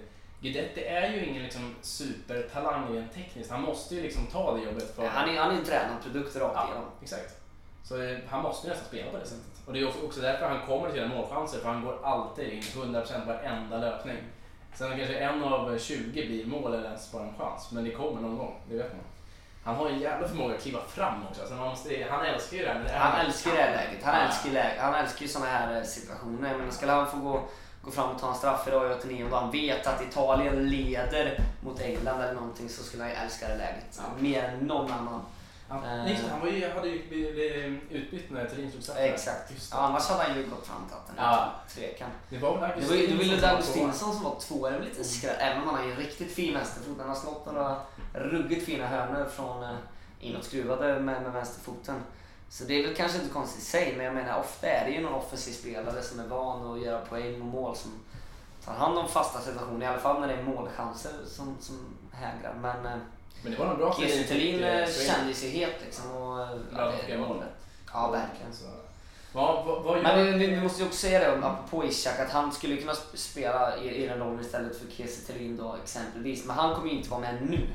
Guidetti 0.41 0.84
är 0.84 1.10
ju 1.13 1.26
ingen 1.26 1.43
liksom, 1.43 1.76
supertalang 1.82 2.93
rent 2.96 3.13
tekniskt. 3.13 3.52
Han 3.52 3.62
måste 3.62 3.96
ju 3.96 4.02
liksom 4.02 4.26
ta 4.28 4.56
det 4.58 4.63
jobbet 4.63 4.96
för... 4.96 5.08
Han 5.08 5.30
är, 5.30 5.38
han 5.39 5.52
är 5.52 5.60
en 5.60 5.65
tränad 5.65 6.04
produkt 6.04 6.36
rakt 6.36 6.54
Ja, 6.56 6.65
igenom. 6.65 6.86
exakt. 7.04 7.36
Så 7.84 7.96
han 8.30 8.43
måste 8.43 8.67
ju 8.67 8.74
nästan 8.74 8.88
spela 8.89 9.12
på 9.12 9.17
det 9.17 9.26
sättet. 9.26 9.57
Och 9.67 9.73
det 9.73 9.80
är 9.80 10.06
också- 10.06 10.21
därför 10.21 10.45
han 10.49 10.67
kommer 10.67 10.89
till 10.91 11.01
sina 11.01 11.15
målchanser, 11.15 11.60
för 11.60 11.69
han 11.69 11.84
går 11.86 11.99
alltid 12.03 12.49
in 12.53 12.62
100% 12.62 13.27
varenda 13.27 13.77
löpning. 13.77 14.17
Sen 14.73 14.97
kanske 14.97 15.15
en 15.15 15.43
av 15.43 15.77
20 15.77 16.27
blir 16.27 16.45
mål 16.45 16.73
eller 16.73 16.86
ens 16.86 17.12
bara 17.12 17.23
en 17.23 17.34
chans, 17.38 17.71
men 17.71 17.84
det 17.84 17.91
kommer 17.91 18.21
någon 18.21 18.38
gång, 18.38 18.56
det 18.69 18.77
vet 18.77 18.93
man. 18.93 19.03
Han 19.63 19.75
har 19.75 19.89
en 19.89 19.99
jävla 19.99 20.27
förmåga 20.27 20.56
att 20.56 20.62
kliva 20.62 20.80
fram 20.82 21.27
också. 21.30 21.41
Alltså 21.41 21.56
man 21.56 21.67
måste, 21.67 22.08
han 22.10 22.25
älskar 22.25 22.58
ju 22.58 22.63
det 22.65 22.69
här. 22.69 22.99
Han 22.99 23.25
älskar 23.25 23.51
det 23.51 23.58
här 23.62 23.71
läget. 23.75 24.03
Han 24.06 24.15
älskar, 24.27 24.47
ju 24.49 24.53
läge, 24.53 24.80
han 24.82 24.93
älskar 24.93 25.21
ju 25.21 25.27
såna 25.27 25.45
här 25.45 25.77
eh, 25.77 25.84
situationer. 25.84 26.58
Men 26.58 26.71
skulle 26.71 26.91
han 26.91 27.08
få 27.08 27.17
gå, 27.17 27.41
gå 27.82 27.91
fram 27.91 28.10
och 28.10 28.21
ta 28.21 28.30
en 28.30 28.36
straff 28.36 28.67
idag 28.67 28.91
i 28.91 28.93
89 28.93 29.25
och 29.32 29.38
han 29.39 29.51
vet 29.51 29.88
att 29.88 30.01
Italien 30.01 30.69
leder 30.69 31.39
mot 31.63 31.82
England 31.82 32.21
eller 32.21 32.34
någonting 32.34 32.69
så 32.69 32.84
skulle 32.84 33.03
han 33.03 33.12
ju 33.12 33.17
älska 33.17 33.47
det 33.47 33.56
läget. 33.58 33.97
Ja. 33.97 34.03
Mer 34.19 34.43
än 34.43 34.60
någon 34.60 34.91
annan. 34.91 35.21
Han, 35.69 35.84
Eh. 35.84 36.12
just 36.12 36.23
det, 36.23 36.30
han 36.32 36.39
var 36.39 36.47
ju, 36.47 36.69
hade 36.69 36.88
ju 36.88 37.08
blivit 37.10 37.82
utbytt 37.89 38.32
när 38.32 38.45
Thelin 38.45 38.71
slog 38.71 38.84
straff. 38.84 38.97
Exakt. 38.97 39.51
Just 39.51 39.71
Ja, 39.73 39.77
det. 39.77 39.84
annars 39.84 40.08
hade 40.10 40.23
han 40.23 40.38
ju 40.38 40.49
gått 40.49 40.67
fram 40.67 40.86
till 40.88 40.95
den. 41.15 41.25
Ja. 41.25 41.51
Tvekan. 41.69 42.10
Det 42.30 42.38
var 42.38 42.58
väl 42.60 42.69
Det 42.82 42.86
var 42.88 42.95
det 42.95 43.08
var 43.08 43.13
Augustinsson 43.13 43.49
Augustinsson 43.49 44.13
som 44.13 44.23
var 44.23 44.39
tvåa. 44.39 44.69
Det 44.71 44.77
var 44.77 44.86
lite 44.86 45.03
skräll. 45.03 45.36
Även 45.39 45.62
om 45.62 45.67
han 45.67 45.75
har 45.77 45.84
ju 45.86 45.91
en 45.91 45.97
riktigt 45.97 46.32
fin 46.34 46.53
vänsterfot. 46.53 46.97
Han 46.99 47.10
har 47.10 47.15
slått 47.15 47.45
några 47.45 47.77
ruggigt 48.13 48.65
fina 48.65 48.88
hörnor 48.88 49.25
från 49.30 49.63
eh, 49.63 49.69
inåtskruvade 50.19 50.99
med, 50.99 51.21
med 51.23 51.32
vänsterfoten. 51.32 51.95
Så 52.49 52.63
det 52.63 52.73
är 52.73 52.88
väl 52.88 52.95
kanske 52.95 53.17
inte 53.17 53.34
konstigt 53.34 53.62
i 53.63 53.65
sig, 53.65 53.93
men 53.97 54.06
jag 54.06 54.15
menar 54.15 54.39
ofta 54.39 54.67
är 54.67 54.86
det 54.86 54.91
ju 54.91 55.01
någon 55.01 55.13
offensiv 55.13 55.51
spelare 55.53 56.01
som 56.01 56.19
är 56.19 56.27
van 56.27 56.71
att 56.73 56.82
göra 56.86 57.06
poäng 57.06 57.41
och 57.41 57.47
mål 57.47 57.75
som 57.75 57.91
tar 58.65 58.73
hand 58.73 58.97
om 58.97 59.08
fasta 59.08 59.39
situationer. 59.41 59.86
I 59.86 59.89
alla 59.89 59.99
fall 59.99 60.21
när 60.21 60.27
det 60.27 60.34
är 60.34 60.43
målchanser 60.43 61.12
som, 61.25 61.58
som 61.60 61.75
hägrar. 62.12 62.53
Men 62.62 62.86
eh, 62.86 62.97
Men 63.43 63.52
det 63.52 63.58
var 63.60 63.65
nog 63.67 63.78
bra 63.78 63.89
att 63.89 63.97
Kiese 64.00 64.23
Thelin 64.23 64.28
Thelin 64.28 64.54
fick, 64.54 64.62
eh, 64.65 64.80
eh, 64.80 64.88
swing. 64.88 65.08
kände 65.08 65.34
sig 65.34 65.50
het 65.50 65.76
liksom. 65.86 66.12
Och, 66.12 66.41
eh, 66.41 66.50
ja. 66.76 66.93
Ja, 67.93 68.12
verkligen. 68.12 68.54
Så. 68.54 68.65
Vad, 69.32 69.65
vad, 69.65 69.84
vad 69.84 70.04
Men 70.04 70.39
vi, 70.39 70.47
vi, 70.47 70.62
måste 70.62 70.82
ju 70.82 70.88
också 70.88 71.00
säga 71.00 71.19
det 71.19 71.45
apropå 71.45 71.86
Ishak 71.86 72.19
att 72.19 72.32
han 72.32 72.52
skulle 72.52 72.78
kunna 72.78 72.93
sp- 72.93 73.15
spela 73.15 73.78
i, 73.78 74.04
i 74.04 74.08
den 74.08 74.19
rollen 74.19 74.39
istället 74.41 74.80
för 74.80 74.91
Kiese 74.91 75.28
Thelin 75.28 75.58
då 75.58 75.76
exempelvis. 75.84 76.45
Men 76.45 76.56
han 76.56 76.76
kommer 76.76 76.89
ju 76.91 76.97
inte 76.97 77.10
vara 77.10 77.21
med 77.21 77.41
nu. 77.50 77.67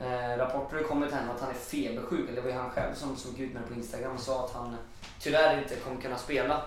Eh, 0.00 0.36
rapporter 0.38 0.76
har 0.76 0.82
kommit 0.82 1.12
hem 1.12 1.30
att 1.30 1.40
han 1.40 1.50
är 1.50 1.54
febersjuk. 1.54 2.28
Eller 2.28 2.34
det 2.36 2.40
var 2.40 2.48
ju 2.48 2.56
han 2.56 2.70
själv 2.70 2.94
som, 2.94 3.16
som 3.16 3.30
gick 3.30 3.40
ut 3.40 3.52
med 3.54 3.62
det 3.62 3.66
på 3.68 3.74
Instagram 3.74 4.14
och 4.14 4.20
sa 4.20 4.44
att 4.44 4.52
han 4.54 4.76
tyvärr 5.20 5.58
inte 5.62 5.76
kommer 5.76 6.00
kunna 6.00 6.18
spela. 6.18 6.62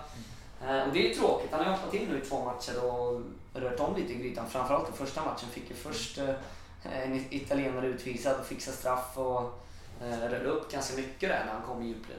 Eh, 0.66 0.82
och 0.82 0.92
det 0.92 0.98
är 0.98 1.08
ju 1.08 1.14
tråkigt. 1.14 1.48
Han 1.50 1.60
har 1.60 1.66
ju 1.66 1.76
hoppat 1.76 1.94
in 1.94 2.08
nu 2.08 2.18
i 2.18 2.20
två 2.20 2.44
matcher 2.44 2.84
och 2.84 3.20
rört 3.54 3.80
om 3.80 3.96
lite 3.96 4.12
i 4.12 4.16
grytan. 4.16 4.46
Framförallt 4.50 4.86
den 4.86 5.06
första 5.06 5.24
matchen 5.24 5.48
fick 5.52 5.70
ju 5.70 5.76
först 5.76 6.18
eh, 6.18 6.28
en 6.92 7.24
italienare 7.30 7.86
utvisad 7.86 8.40
och 8.40 8.46
fixa 8.46 8.72
straff 8.72 9.18
och 9.18 9.62
eh, 10.02 10.18
rörde 10.18 10.44
upp 10.44 10.72
ganska 10.72 10.96
mycket 10.96 11.28
där 11.28 11.44
när 11.46 11.52
han 11.52 11.62
kom 11.62 11.82
i 11.82 11.86
djupled. 11.86 12.18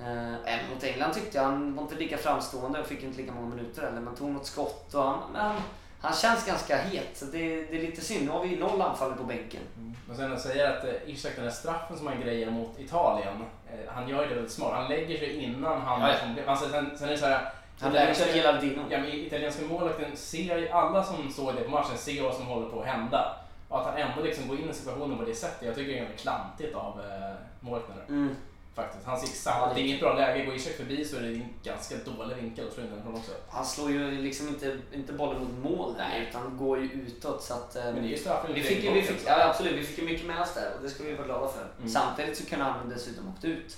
Eh, 0.00 0.54
även 0.54 0.70
mot 0.74 0.84
England 0.84 1.14
tyckte 1.14 1.38
jag 1.38 1.44
han 1.44 1.74
var 1.74 1.82
inte 1.82 1.94
lika 1.94 2.18
framstående 2.18 2.80
och 2.80 2.86
fick 2.86 3.02
inte 3.02 3.20
lika 3.20 3.32
många 3.32 3.54
minuter 3.54 3.82
heller. 3.82 4.00
Men 4.00 4.14
tog 4.14 4.30
något 4.30 4.46
skott 4.46 4.94
och 4.94 5.02
han, 5.02 5.32
men 5.32 5.54
han, 6.00 6.12
känns 6.12 6.46
ganska 6.46 6.76
het. 6.76 7.16
Så 7.16 7.24
det, 7.24 7.62
det 7.62 7.78
är 7.78 7.82
lite 7.82 8.00
synd. 8.00 8.24
Nu 8.24 8.30
har 8.30 8.42
vi 8.42 8.56
noll 8.56 8.82
anfallare 8.82 9.16
på 9.16 9.24
bänken. 9.24 9.60
Men 10.08 10.16
sen 10.16 10.32
att 10.32 10.40
säga 10.40 10.70
att 10.70 10.84
eh, 10.84 10.90
Ishak, 11.06 11.36
den 11.36 11.44
där 11.44 11.52
straffen 11.52 11.98
som 11.98 12.06
han 12.06 12.20
grejer 12.20 12.50
mot 12.50 12.78
Italien, 12.78 13.44
eh, 13.72 13.92
han 13.92 14.08
gör 14.08 14.22
ju 14.22 14.28
det 14.28 14.34
väldigt 14.34 14.52
smart. 14.52 14.74
Han 14.74 14.88
lägger 14.88 15.18
sig 15.18 15.44
innan 15.44 15.80
han... 15.80 16.00
Ja, 16.00 16.14
ja. 16.36 16.50
Alltså, 16.50 16.68
sen, 16.68 16.98
sen 16.98 17.08
är 17.08 17.12
det 17.12 17.18
så 17.18 17.26
här... 17.26 17.52
Han 17.80 17.92
lär 17.92 18.14
sig 18.14 18.34
Gilardino. 18.34 18.82
Ja, 18.90 18.98
men 18.98 19.12
italienska 19.12 19.64
målvakten 19.64 20.16
ser 20.16 20.58
ju, 20.58 20.68
alla 20.68 21.04
som 21.04 21.30
såg 21.30 21.54
det 21.54 21.60
på 21.60 21.70
matchen 21.70 21.98
ser 21.98 22.22
vad 22.22 22.34
som 22.34 22.46
håller 22.46 22.68
på 22.68 22.80
att 22.80 22.86
hända. 22.86 23.36
Och 23.68 23.80
att 23.80 23.86
han 23.86 23.96
ändå 23.96 24.22
liksom 24.22 24.48
går 24.48 24.60
in 24.60 24.70
i 24.70 24.74
situationen 24.74 25.18
på 25.18 25.24
det 25.24 25.34
sättet, 25.34 25.66
jag 25.66 25.74
tycker 25.74 25.92
det 25.92 25.98
är 25.98 26.04
ganska 26.04 26.18
klantigt 26.22 26.74
av 26.74 27.00
eh, 27.00 27.34
där. 27.70 28.04
Mm. 28.08 28.36
Faktiskt. 28.74 29.06
Han 29.06 29.14
Ja, 29.16 29.22
exakt, 29.24 29.74
det- 29.74 29.80
är 29.80 29.84
inget 29.84 30.00
bra 30.00 30.14
läge, 30.14 30.44
går 30.44 30.54
Ishak 30.54 30.72
förbi 30.72 31.04
så 31.04 31.16
är 31.16 31.20
det 31.20 31.28
en 31.28 31.48
ganska 31.62 31.94
dålig 32.04 32.36
vinkel 32.36 32.68
att 32.68 32.74
slå 32.74 32.82
in 32.84 32.90
den 33.04 33.14
också. 33.14 33.32
Han 33.48 33.64
slår 33.64 33.90
ju 33.90 34.10
liksom 34.10 34.48
inte, 34.48 34.78
inte 34.92 35.12
bollen 35.12 35.40
mot 35.44 35.72
mål 35.72 35.94
där 35.96 36.26
utan 36.30 36.56
går 36.56 36.78
ju 36.78 36.84
utåt 36.92 37.42
så 37.42 37.54
att... 37.54 37.76
eh, 37.76 37.84
Men 37.84 37.94
det 37.94 38.00
är 38.00 38.10
ju 38.10 38.16
straffen 38.16 38.54
vi 38.54 38.62
fick, 38.62 38.84
vi 38.94 39.02
fick, 39.02 39.26
ja, 39.26 39.48
absolut, 39.48 39.72
vi 39.72 39.82
fick 39.84 39.98
ju 39.98 40.04
mycket 40.04 40.26
med 40.26 40.40
oss 40.42 40.54
där 40.54 40.72
och 40.76 40.82
det 40.82 40.90
ska 40.90 41.04
vi 41.04 41.14
vara 41.14 41.26
glada 41.26 41.48
för. 41.48 41.66
Mm. 41.78 41.88
Samtidigt 41.88 42.38
så 42.38 42.46
kunde 42.46 42.64
han 42.64 42.88
dessutom 42.88 43.28
åkt 43.28 43.44
ut. 43.44 43.76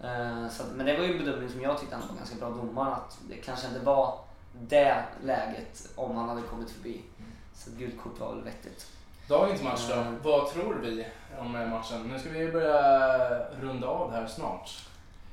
Eh, 0.00 0.48
Så 0.48 0.62
att, 0.62 0.68
men 0.76 0.86
det 0.86 0.96
var 0.96 1.04
ju 1.04 1.12
en 1.12 1.18
bedömning 1.24 1.48
som 1.50 1.60
jag 1.62 1.80
tyckte 1.80 1.96
han 1.96 2.08
var 2.08 2.16
ganska 2.16 2.36
bra 2.36 2.48
domare 2.50 2.94
att 2.94 3.18
det 3.28 3.36
kanske 3.36 3.66
inte 3.66 3.80
var 3.80 4.18
det 4.60 5.04
läget 5.24 5.88
om 5.94 6.16
han 6.16 6.28
hade 6.28 6.42
kommit 6.42 6.70
förbi. 6.70 7.00
Så 7.54 7.70
ett 7.70 7.76
gult 7.76 8.00
kort 8.02 8.20
var 8.20 8.34
väl 8.34 8.44
vettigt. 8.44 8.86
Dagens 9.28 9.62
match 9.62 9.86
då, 9.88 9.94
Mm. 9.94 10.18
vad 10.22 10.50
tror 10.52 10.74
vi 10.82 11.06
om 11.38 11.56
eh, 11.56 11.66
matchen? 11.68 12.02
Nu 12.12 12.18
ska 12.18 12.30
vi 12.30 12.52
börja 12.52 13.38
runda 13.60 13.86
av 13.88 14.10
det 14.10 14.16
här 14.16 14.26
snart. 14.26 14.70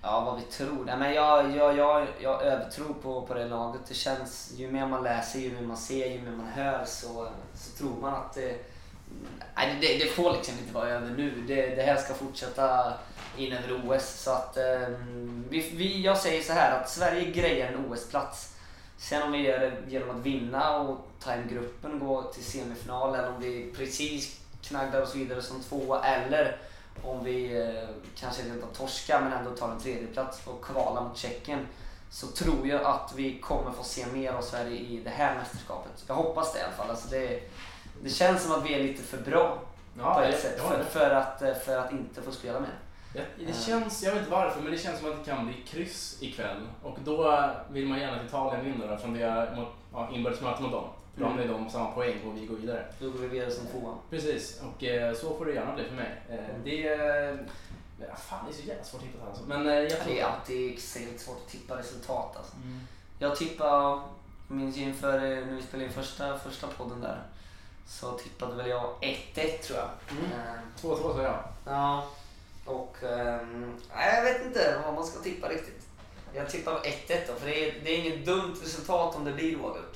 Ja, 0.02 0.20
vad 0.22 0.36
vi 0.40 0.42
tror. 0.42 0.86
Nej, 0.86 0.98
men 0.98 1.14
jag, 1.14 1.56
jag, 1.56 1.78
jag, 1.78 2.08
jag 2.22 2.42
övertror 2.44 2.94
på, 3.02 3.22
på 3.22 3.34
det 3.34 3.46
laget. 3.48 3.82
Det 3.88 3.94
känns, 3.94 4.54
ju 4.58 4.72
mer 4.72 4.86
man 4.88 5.04
läser, 5.04 5.40
ju 5.40 5.52
mer 5.52 5.62
man 5.62 5.78
ser, 5.78 6.08
ju 6.08 6.22
mer 6.22 6.32
man 6.32 6.48
hör 6.48 6.86
så, 6.86 7.28
så 7.56 7.78
tror 7.78 8.02
man 8.02 8.14
att 8.14 8.34
det, 8.34 8.56
nej, 9.56 9.78
det, 9.82 9.98
det 9.98 10.06
får 10.06 10.32
liksom 10.34 10.54
inte 10.60 10.74
vara 10.74 10.90
över 10.90 11.10
nu. 11.10 11.44
Det, 11.48 11.76
det 11.76 11.82
här 11.82 11.96
ska 11.98 12.14
fortsätta 12.14 12.94
in 13.38 13.54
över 13.54 13.82
OS. 13.86 14.04
Så 14.24 14.32
att, 14.32 14.58
ehm, 14.58 15.46
vi, 15.50 15.70
vi, 15.76 16.02
jag 16.02 16.18
säger 16.18 16.42
så 16.44 16.54
här 16.54 16.80
att 16.82 16.90
Sverige 16.90 17.32
grejer 17.32 17.68
en 17.74 17.86
OS-plats. 17.92 18.51
Sen 19.02 19.24
om 19.24 19.32
vi 19.32 19.38
gör 19.38 19.60
det 19.60 19.74
genom 19.88 20.10
att 20.10 20.26
vinna 20.26 20.78
och 20.80 21.08
ta 21.24 21.32
hem 21.32 21.48
gruppen 21.48 21.94
och 22.02 22.08
gå 22.08 22.24
till 22.24 22.44
semifinal 22.44 23.16
eller 23.16 23.30
om 23.30 23.42
vi 23.42 23.74
precis 23.78 24.40
knagglar 24.62 25.02
oss 25.02 25.16
vidare 25.16 25.42
som 25.42 25.64
tvåa 25.64 26.04
eller 26.06 26.58
om 27.04 27.24
vi 27.24 27.62
eh, 27.62 27.90
kanske 28.16 28.42
inte 28.42 28.68
torskar 28.78 29.22
men 29.22 29.34
ändå 29.34 29.52
tar 29.52 29.72
en 29.72 29.80
tredje 29.80 30.08
plats 30.08 30.42
och 30.48 30.62
kvala 30.66 31.02
mot 31.02 31.18
Tjeckien 31.18 31.68
så 32.10 32.28
tror 32.28 32.68
jag 32.68 32.82
att 32.84 33.14
vi 33.16 33.40
kommer 33.40 33.72
få 33.72 33.84
se 33.84 34.06
mer 34.06 34.32
av 34.34 34.42
Sverige 34.42 34.78
i 34.80 35.02
det 35.04 35.10
här 35.10 35.36
mästerskapet. 35.36 35.92
Jag 36.08 36.16
hoppas 36.16 36.54
det 36.54 36.60
i 36.60 36.64
alla 36.64 36.72
fall. 36.74 36.90
Alltså 36.90 37.08
det, 37.10 37.50
det 38.04 38.10
känns 38.10 38.44
som 38.44 38.52
att 38.52 38.66
vi 38.66 38.74
är 38.74 38.84
lite 38.84 39.04
för 39.04 39.18
bra 39.18 39.60
Ja, 40.00 40.14
på 40.14 40.20
ett 40.22 40.30
jag- 40.32 40.40
sätt 40.42 40.62
för, 40.62 40.84
för, 40.84 41.10
att, 41.10 41.42
eh, 41.42 41.54
för 41.54 41.78
att 41.78 41.92
inte 41.92 42.22
få 42.22 42.32
spela 42.32 42.60
mer. 42.60 42.76
Det 43.14 43.54
känns, 43.66 44.04
jag 44.04 44.12
vet 44.12 44.20
inte 44.20 44.32
varför, 44.32 44.62
men 44.62 44.72
det 44.72 44.78
känns 44.78 45.00
som 45.00 45.12
att 45.12 45.26
det 45.26 45.32
kan 45.32 45.46
bli 45.46 45.56
kryss 45.68 46.18
ikväll. 46.22 46.68
Och 46.84 46.98
då 47.06 47.50
vill 47.70 47.88
man 47.88 48.00
gärna 48.00 48.18
att 48.20 48.26
Italien 48.26 48.66
vinner 48.66 48.92
eftersom 48.94 49.14
det 49.14 49.24
är 49.24 49.56
mot, 49.56 49.68
ja, 49.94 50.10
inbördesmöte 50.14 50.62
mot 50.62 50.72
dem. 50.72 50.90
För 51.14 51.22
Då 51.22 51.28
har 51.28 51.34
Mm. 51.34 51.48
de 51.48 51.70
samma 51.70 51.92
poäng 51.92 52.18
och 52.26 52.38
vi 52.38 52.46
går 52.46 52.56
vidare. 52.56 52.86
Då 53.00 53.10
går 53.10 53.20
vi 53.20 53.28
vidare 53.28 53.52
som 53.52 53.66
tvåa. 53.68 53.94
Precis, 54.10 54.62
och 54.76 54.84
eh, 54.84 55.14
så 55.16 55.38
får 55.38 55.46
det 55.46 55.54
gärna 55.54 55.76
bli 55.76 55.84
för 55.84 55.96
mig. 55.96 56.22
Eh, 56.30 56.38
det 56.64 56.88
är... 56.88 57.46
Ja, 58.10 58.16
fan, 58.16 58.46
det 58.46 58.52
är 58.52 58.62
så 58.62 58.68
jävla 58.68 58.84
svårt 58.84 59.02
att 59.02 59.08
hitta 59.08 59.26
alltså. 59.28 59.44
Men 59.48 59.68
eh, 59.70 59.74
jag 59.74 59.90
tror... 59.90 60.14
Det 60.14 60.20
är 60.22 60.26
alltid 60.26 60.74
extremt 60.74 61.20
svårt 61.20 61.38
att 61.46 61.52
tippa 61.52 61.78
resultat 61.78 62.38
alltså. 62.38 62.56
Mm. 62.56 62.80
Jag 63.20 63.36
tippade, 63.36 64.02
minns 64.48 64.78
ju 64.78 64.82
inför 64.82 65.16
eh, 65.16 65.46
när 65.46 65.54
vi 65.56 65.62
spelade 65.62 65.86
in 65.88 65.94
första, 65.94 66.40
första 66.40 66.68
podden 66.68 67.02
där 67.02 67.20
så 67.88 68.12
tippade 68.12 68.56
väl 68.56 68.70
jag 68.70 68.94
1-1 69.02 69.58
tror 69.62 69.80
jag. 69.80 69.90
Mm. 70.18 70.26
Eh, 70.32 70.82
2-2 70.82 71.14
sa 71.16 71.22
jag. 71.24 71.44
Ja, 71.66 72.04
och 72.66 72.98
nej, 73.96 74.16
jag 74.16 74.24
vet 74.24 74.46
inte 74.46 74.82
vad 74.86 74.94
man 74.94 75.06
ska 75.06 75.20
tippa 75.20 75.50
riktigt. 75.50 75.88
Jag 76.34 76.50
tippar 76.50 76.72
1-1 76.74 76.82
då, 77.28 77.34
för 77.40 77.48
det 77.48 77.70
är, 77.70 77.74
det 77.84 77.90
är 77.92 77.98
inget 77.98 78.26
dumt 78.26 78.56
resultat 78.64 79.16
om 79.16 79.26
det 79.26 79.32
blir 79.34 79.56
oavgjort. 79.62 79.96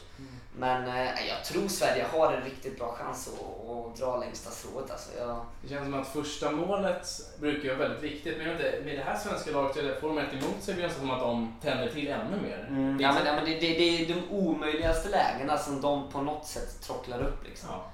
Men 0.58 0.88
eh, 0.88 1.28
jag 1.28 1.46
tror 1.46 1.68
Sverige 1.68 2.06
har 2.12 2.34
en 2.34 2.44
riktigt 2.44 2.78
bra 2.78 2.92
chans 3.00 3.28
att, 3.34 3.70
att 3.70 3.96
dra 3.98 4.18
längsta 4.18 4.52
strået. 4.52 4.92
Alltså, 4.92 5.10
jag, 5.18 5.46
Det 5.62 5.70
känns 5.70 5.84
som 5.84 5.94
att 5.94 6.08
första 6.08 6.52
målet 6.52 7.08
brukar 7.40 7.70
vara 7.70 7.78
väldigt 7.88 8.04
viktigt, 8.04 8.38
men 8.38 8.48
jag 8.48 8.56
vet 8.56 8.74
inte, 8.74 8.86
med 8.86 8.98
det 8.98 9.04
här 9.04 9.18
svenska 9.18 9.52
laget, 9.52 9.76
det- 9.76 10.02
får 10.02 10.08
de 10.08 10.18
ett 10.18 10.34
emot 10.34 10.64
sig 10.64 10.74
blir 10.74 10.88
det 10.88 10.94
som 10.94 11.12
att 11.12 11.20
de 11.20 11.56
tänder 11.62 11.92
till 11.92 12.08
ännu 12.08 12.42
mer. 12.42 12.58
Det 12.70 13.04
är 13.04 13.08
ja, 13.08 13.14
men, 13.14 13.26
ja, 13.26 13.34
men 13.36 13.46
det, 13.46 13.52
det, 13.52 13.60
det 13.74 14.02
är 14.02 14.08
de 14.16 14.30
omöjligaste 14.30 15.10
lägena 15.10 15.58
som 15.58 15.82
de 15.82 16.12
på 16.12 16.22
något 16.22 16.48
sätt 16.48 16.82
trocklar 16.82 17.20
upp. 17.22 17.44
Liksom. 17.46 17.70
Ja. 17.72 17.92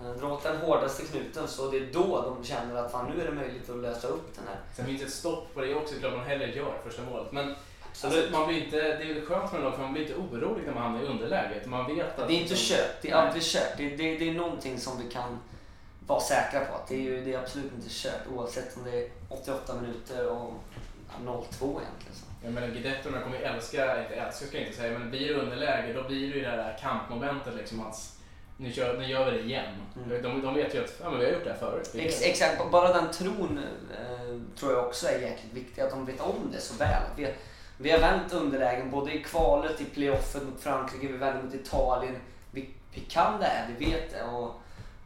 Eh, 0.00 0.10
Dra 0.20 0.32
åt 0.32 0.42
den 0.42 0.56
hårdaste 0.56 1.02
knuten 1.02 1.48
så 1.48 1.70
det 1.70 1.76
är 1.76 1.92
då 1.92 2.22
de 2.22 2.44
känner 2.44 2.74
att 2.74 2.92
fan, 2.92 3.10
nu 3.10 3.22
är 3.22 3.26
det 3.26 3.32
möjligt 3.34 3.70
att 3.70 3.76
lösa 3.76 4.08
upp 4.08 4.34
den 4.34 4.44
här. 4.48 4.56
Sen 4.76 4.86
finns 4.86 5.00
det 5.00 5.06
ett 5.06 5.12
stopp 5.12 5.54
på 5.54 5.60
det 5.60 5.74
också, 5.74 5.94
klart 5.94 6.16
man 6.16 6.26
hellre 6.26 6.54
gör 6.54 6.74
första 6.84 7.02
målet. 7.02 7.32
Men 7.32 7.54
Absolut. 7.90 8.16
alltså, 8.16 8.38
man 8.38 8.48
blir 8.48 8.64
inte, 8.64 8.76
det 8.76 9.04
är 9.04 9.14
väl 9.14 9.24
skönt 9.24 9.52
en 9.52 9.60
lag, 9.60 9.74
för 9.74 9.82
man 9.82 9.92
blir 9.92 10.02
inte 10.02 10.14
orolig 10.14 10.66
när 10.66 10.74
man 10.74 10.82
hamnar 10.82 11.02
i 11.02 11.06
underläge. 11.06 11.66
Man 11.66 11.96
vet 11.96 12.18
att... 12.18 12.28
Det 12.28 12.34
är 12.34 12.40
inte 12.40 12.54
kört. 12.56 13.02
Det 13.02 13.10
är 13.10 13.14
aldrig 13.14 13.42
kört. 13.42 13.76
Det, 13.76 13.96
det, 13.96 14.18
det 14.18 14.28
är 14.28 14.32
någonting 14.32 14.78
som 14.78 15.02
vi 15.02 15.10
kan 15.10 15.38
vara 16.06 16.20
säkra 16.20 16.64
på. 16.64 16.74
Att 16.74 16.88
det, 16.88 16.94
är 16.94 17.00
ju, 17.00 17.24
det 17.24 17.34
är 17.34 17.38
absolut 17.38 17.72
inte 17.72 17.88
kört 17.90 18.26
oavsett 18.34 18.76
om 18.76 18.84
det 18.84 19.04
är 19.04 19.08
88 19.28 19.74
minuter 19.80 20.26
och 20.28 20.54
ja, 21.08 21.14
0-2 21.24 21.34
egentligen. 21.64 22.14
Så. 22.14 22.24
Jag 22.44 22.52
menar, 22.52 22.68
Guidettorna 22.68 23.20
kommer 23.20 23.38
ju 23.38 23.44
älska, 23.44 24.02
inte 24.02 24.14
älska 24.14 24.46
ska 24.46 24.56
jag 24.56 24.66
inte 24.66 24.78
säga, 24.78 24.98
men 24.98 25.10
blir 25.10 25.28
det 25.28 25.40
underläge 25.40 25.92
då 25.92 26.02
blir 26.02 26.20
det 26.20 26.36
ju 26.36 26.44
det 26.44 26.56
där 26.56 26.78
kampmomentet 26.80 27.54
liksom 27.54 27.86
att 27.86 28.18
nu, 28.62 28.72
kör, 28.72 28.98
nu 28.98 29.06
gör 29.06 29.30
vi 29.30 29.38
det 29.38 29.44
igen. 29.44 29.74
Mm. 29.96 30.22
De, 30.22 30.42
de 30.42 30.54
vet 30.54 30.74
ju 30.74 30.84
att 30.84 30.94
ja, 31.02 31.10
men 31.10 31.18
vi 31.18 31.24
har 31.24 31.32
gjort 31.32 31.44
det 31.44 31.50
här 31.50 31.58
förut. 31.58 31.90
Ex, 31.94 32.22
exakt, 32.22 32.70
bara 32.70 32.92
den 32.92 33.10
tron 33.12 33.60
eh, 33.98 34.58
tror 34.58 34.72
jag 34.72 34.86
också 34.86 35.06
är 35.06 35.18
jäkligt 35.18 35.52
viktig. 35.52 35.82
Att 35.82 35.90
de 35.90 36.04
vet 36.04 36.20
om 36.20 36.50
det 36.52 36.60
så 36.60 36.74
väl. 36.74 37.02
Vi, 37.16 37.28
vi 37.78 37.90
har 37.90 37.98
vänt 37.98 38.32
underlägen 38.32 38.90
både 38.90 39.12
i 39.12 39.22
kvalet, 39.22 39.80
i 39.80 39.84
playoffet 39.84 40.42
mot 40.42 40.60
Frankrike, 40.60 41.06
vi 41.06 41.18
vände 41.18 41.42
mot 41.42 41.54
Italien. 41.54 42.16
Vi, 42.50 42.68
vi 42.94 43.00
kan 43.00 43.40
det 43.40 43.46
här, 43.46 43.68
vi 43.78 43.84
vet 43.84 44.12
det. 44.12 44.24
Och, 44.24 44.60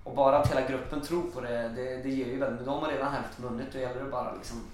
och 0.04 0.14
bara 0.14 0.38
att 0.38 0.50
hela 0.50 0.68
gruppen 0.68 1.00
tror 1.00 1.30
på 1.30 1.40
det, 1.40 1.68
det, 1.76 1.96
det 1.96 2.08
ger 2.08 2.26
ju 2.26 2.38
väldigt 2.38 2.60
mycket. 2.60 2.66
De 2.66 2.82
har 2.82 2.92
redan 2.92 3.12
hälften 3.12 3.44
vunnit, 3.44 3.66
då 3.72 3.78
gäller 3.78 4.04
det 4.04 4.10
bara 4.10 4.34
liksom 4.34 4.64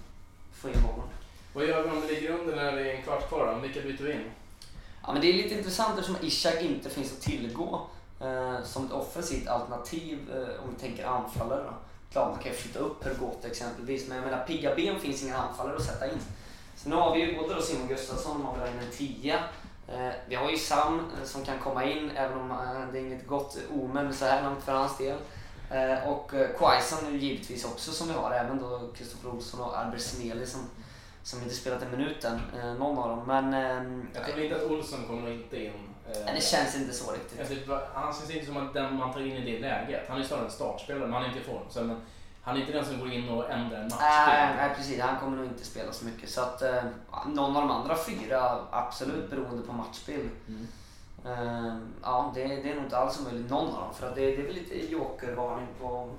få 0.55 0.69
in 0.69 0.75
bollen. 0.83 1.09
Vad 1.53 1.65
gör 1.65 1.83
vi 1.83 1.91
om 1.91 2.01
det 2.01 2.15
ligger 2.15 2.31
under 2.31 2.57
när 2.57 2.73
det 2.73 2.93
är 2.93 2.97
en 2.97 3.03
kvart 3.03 3.29
kvar 3.29 3.55
då? 3.55 3.61
Vilka 3.61 3.81
byter 3.81 4.03
vi 4.03 4.13
in? 4.13 4.31
Ja, 5.03 5.13
men 5.13 5.23
det 5.23 5.29
är 5.29 5.33
lite 5.33 5.55
intressant 5.55 5.99
eftersom 5.99 6.27
Ishak 6.27 6.63
inte 6.63 6.91
finns 6.91 7.13
att 7.13 7.21
tillgå 7.21 7.87
eh, 8.23 8.65
som 8.65 8.87
ett 8.87 8.93
offensivt 8.93 9.49
alternativ 9.49 10.31
eh, 10.35 10.65
om 10.65 10.75
vi 10.75 10.81
tänker 10.81 11.07
anfallare. 11.07 11.63
Då. 11.63 11.75
Klart 12.13 12.31
man 12.31 12.43
kan 12.43 12.53
ju 12.53 12.59
flytta 12.59 12.79
upp 12.79 13.05
Hergoth 13.05 13.47
exempelvis, 13.47 14.09
men 14.09 14.17
jag 14.17 14.27
menar 14.27 14.45
pigga 14.45 14.75
ben 14.75 15.01
finns 15.01 15.23
inga 15.23 15.37
anfallare 15.37 15.77
att 15.77 15.85
sätta 15.85 16.07
in. 16.07 16.19
Så 16.77 16.89
nu 16.89 16.97
har 16.97 17.15
vi 17.15 17.21
ju 17.21 17.37
både 17.39 17.55
då 17.55 17.63
Simon 17.63 17.89
Gustafsson 17.89 18.47
och 18.47 18.57
en 18.57 18.91
tia. 18.93 19.39
Eh, 19.89 20.13
vi 20.29 20.35
har 20.35 20.51
ju 20.51 20.57
Sam 20.57 20.99
eh, 20.99 21.25
som 21.25 21.45
kan 21.45 21.59
komma 21.59 21.85
in, 21.85 22.11
även 22.11 22.39
om 22.39 22.51
eh, 22.51 22.93
det 22.93 22.99
är 22.99 23.03
inget 23.03 23.27
gott 23.27 23.59
omen 23.75 24.15
så 24.15 24.25
här 24.25 24.43
långt 24.43 24.65
för 24.65 24.73
hans 24.73 24.99
del. 24.99 25.17
Eh, 25.71 26.09
och 26.09 26.31
Quaison 26.59 27.07
är 27.07 27.19
givetvis 27.19 27.65
också 27.65 27.91
som 27.91 28.09
vi 28.09 28.15
har, 28.15 28.31
även 28.31 28.59
då 28.59 28.81
Kristoffer 28.97 29.31
Olsson 29.31 29.61
och 29.61 29.79
Arber 29.79 29.99
Smeli 29.99 30.47
som, 30.47 30.61
som 31.23 31.43
inte 31.43 31.55
spelat 31.55 31.83
en 31.83 31.91
minut 31.91 32.25
än, 32.25 32.41
eh, 32.61 32.75
någon 32.75 32.99
av 32.99 33.09
dem. 33.09 33.27
Men 33.27 33.55
eh, 33.55 34.05
Jag 34.15 34.25
tror 34.27 34.45
inte 34.45 34.57
att 34.57 34.71
Olsson 34.71 35.07
kommer 35.07 35.31
inte 35.31 35.65
in 35.65 35.92
eh, 36.11 36.25
nej, 36.25 36.35
det 36.35 36.41
känns 36.41 36.77
inte 36.77 36.93
så 36.93 37.13
riktigt. 37.13 37.49
Tycker, 37.49 37.81
han 37.95 38.15
känns 38.15 38.31
inte 38.31 38.47
som 38.47 38.57
att 38.57 38.75
den 38.75 38.97
man 38.97 39.13
tar 39.13 39.21
in 39.21 39.37
i 39.37 39.53
det 39.53 39.59
läget. 39.61 40.09
Han 40.09 40.21
är 40.21 40.25
snarare 40.25 40.45
en 40.45 40.51
startspelare, 40.51 41.05
men 41.05 41.13
han 41.13 41.23
är 41.23 41.27
inte 41.27 41.41
i 41.41 41.45
form. 41.45 41.67
Så, 41.71 41.85
men, 41.85 42.01
han 42.45 42.57
är 42.57 42.61
inte 42.61 42.73
den 42.73 42.85
som 42.85 42.99
går 42.99 43.13
in 43.13 43.29
och 43.29 43.51
ändrar 43.51 43.79
en 43.79 43.85
match. 43.85 44.01
Nej, 44.01 44.55
nej 44.57 44.75
precis, 44.77 45.01
han 45.01 45.21
kommer 45.21 45.37
nog 45.37 45.47
inte 45.47 45.65
spela 45.65 45.93
så 45.93 46.05
mycket. 46.05 46.31
Så 46.31 46.41
att 46.41 46.63
eh, 46.63 46.85
någon 47.27 47.57
av 47.57 47.63
de 47.63 47.71
andra 47.71 47.97
fyra, 47.97 48.59
absolut 48.71 49.31
beroende 49.31 49.67
på 49.67 49.73
matchbild. 49.73 50.31
Mm. 50.49 50.67
Eh, 51.25 51.77
ja, 52.03 52.33
det, 52.35 52.47
det 52.47 52.71
är 52.71 52.75
nog 52.75 52.85
inte 52.85 52.97
alls 52.97 53.21
omöjligt 53.21 53.51
någon 53.51 53.75
av 53.75 53.81
dem. 53.81 53.95
För 53.95 54.09
att 54.09 54.15
det, 54.15 54.37
det 54.37 54.43
är 54.43 54.47
väl 54.47 54.55
lite 54.55 54.93
jokervarning 54.93 55.67
på, 55.81 56.11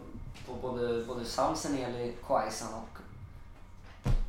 på 0.47 0.53
både, 0.53 1.03
både 1.03 1.25
Sam 1.25 1.55
Seneli, 1.55 2.13
Quaison 2.27 2.73
och 2.73 2.97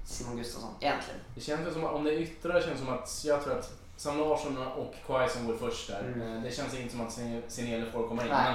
Simon 0.05 0.37
Gustafsson 0.37 0.71
egentligen. 0.81 1.21
Det 1.35 1.41
känns 1.41 1.75
som 1.75 1.85
om 1.85 2.05
det 2.05 2.15
yttrar 2.15 2.61
känns 2.61 2.81
som 2.81 2.89
att 2.89 3.23
jag 3.25 3.45
tror 3.45 3.59
att 3.59 3.84
Sam 3.97 4.19
Larsson 4.19 4.59
och 4.59 4.95
Quaison 5.07 5.47
går 5.47 5.55
först 5.57 5.89
där. 5.89 6.01
Mm. 6.01 6.37
Eh, 6.37 6.43
Det 6.43 6.51
känns 6.57 6.81
inte 6.81 6.93
som 6.97 7.07
att 7.07 7.19
Sinele 7.49 7.91
får 7.91 8.09
komma 8.09 8.23
in. 8.23 8.29
Nej. 8.29 8.55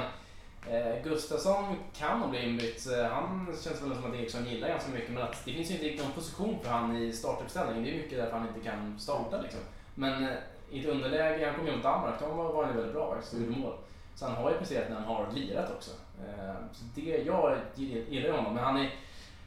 Men 0.69 0.88
eh, 0.97 1.04
Gustafsson 1.04 1.75
kan 1.97 2.19
nog 2.19 2.30
bli 2.30 2.49
inbytt. 2.49 2.88
Eh, 2.91 3.06
Han 3.06 3.45
känns 3.45 3.82
väl 3.82 3.95
som 3.95 4.12
att 4.12 4.15
Eriksson 4.17 4.45
gillar 4.45 4.67
ganska 4.67 4.91
mycket 4.91 5.12
men 5.12 5.23
att 5.23 5.45
det 5.45 5.54
finns 5.54 5.69
ju 5.69 5.73
inte 5.73 5.86
riktigt 5.86 6.04
någon 6.06 6.13
position 6.13 6.60
för 6.63 6.69
han 6.71 6.95
i 6.97 7.13
startuppställningen. 7.13 7.84
Det 7.84 7.89
är 7.91 7.97
mycket 8.04 8.17
därför 8.17 8.38
han 8.38 8.47
inte 8.47 8.69
kan 8.69 8.99
starta 8.99 9.41
liksom. 9.41 9.60
Men 9.95 10.23
eh, 10.23 10.34
i 10.71 10.80
ett 10.80 10.86
underläge, 10.86 11.45
han 11.45 11.56
kom 11.56 11.67
ju 11.67 11.73
mot 11.75 11.84
Danmark, 11.84 12.15
då 12.19 12.25
var 12.28 12.54
var 12.54 12.63
han 12.63 12.73
ju 12.73 12.78
väldigt 12.78 12.95
bra 12.95 13.12
faktiskt 13.13 13.34
och 13.34 13.39
gjorde 13.39 13.60
mål. 13.60 13.73
Så 14.15 14.25
han 14.25 14.36
har 14.36 14.52
ju 14.52 14.58
presterat 14.58 14.89
när 14.89 14.95
han 14.95 15.06
har 15.06 15.32
lirat 15.34 15.71
också. 15.71 15.91
Eh, 16.28 16.54
Så 16.73 16.84
det, 16.95 17.02
jag 17.25 17.58
gillar 17.75 18.28
ju 18.30 18.32
honom 18.32 18.54
men 18.54 18.63
han 18.63 18.78
är 18.78 18.91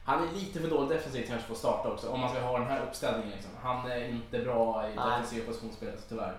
han 0.04 0.28
är 0.28 0.32
lite 0.32 0.60
för 0.60 0.68
dålig 0.68 0.88
defensivt 0.88 1.28
kanske 1.28 1.46
för 1.46 1.54
att 1.54 1.58
starta 1.58 1.92
också, 1.92 2.08
om 2.08 2.20
man 2.20 2.30
ska 2.30 2.40
ha 2.40 2.58
den 2.58 2.68
här 2.68 2.82
uppställningen. 2.82 3.30
Liksom. 3.30 3.50
Han 3.62 3.90
är 3.90 4.08
inte 4.08 4.38
bra 4.38 4.88
i 4.88 4.94
defensiva 4.94 5.46
positionsspelet, 5.46 6.04
tyvärr. 6.08 6.34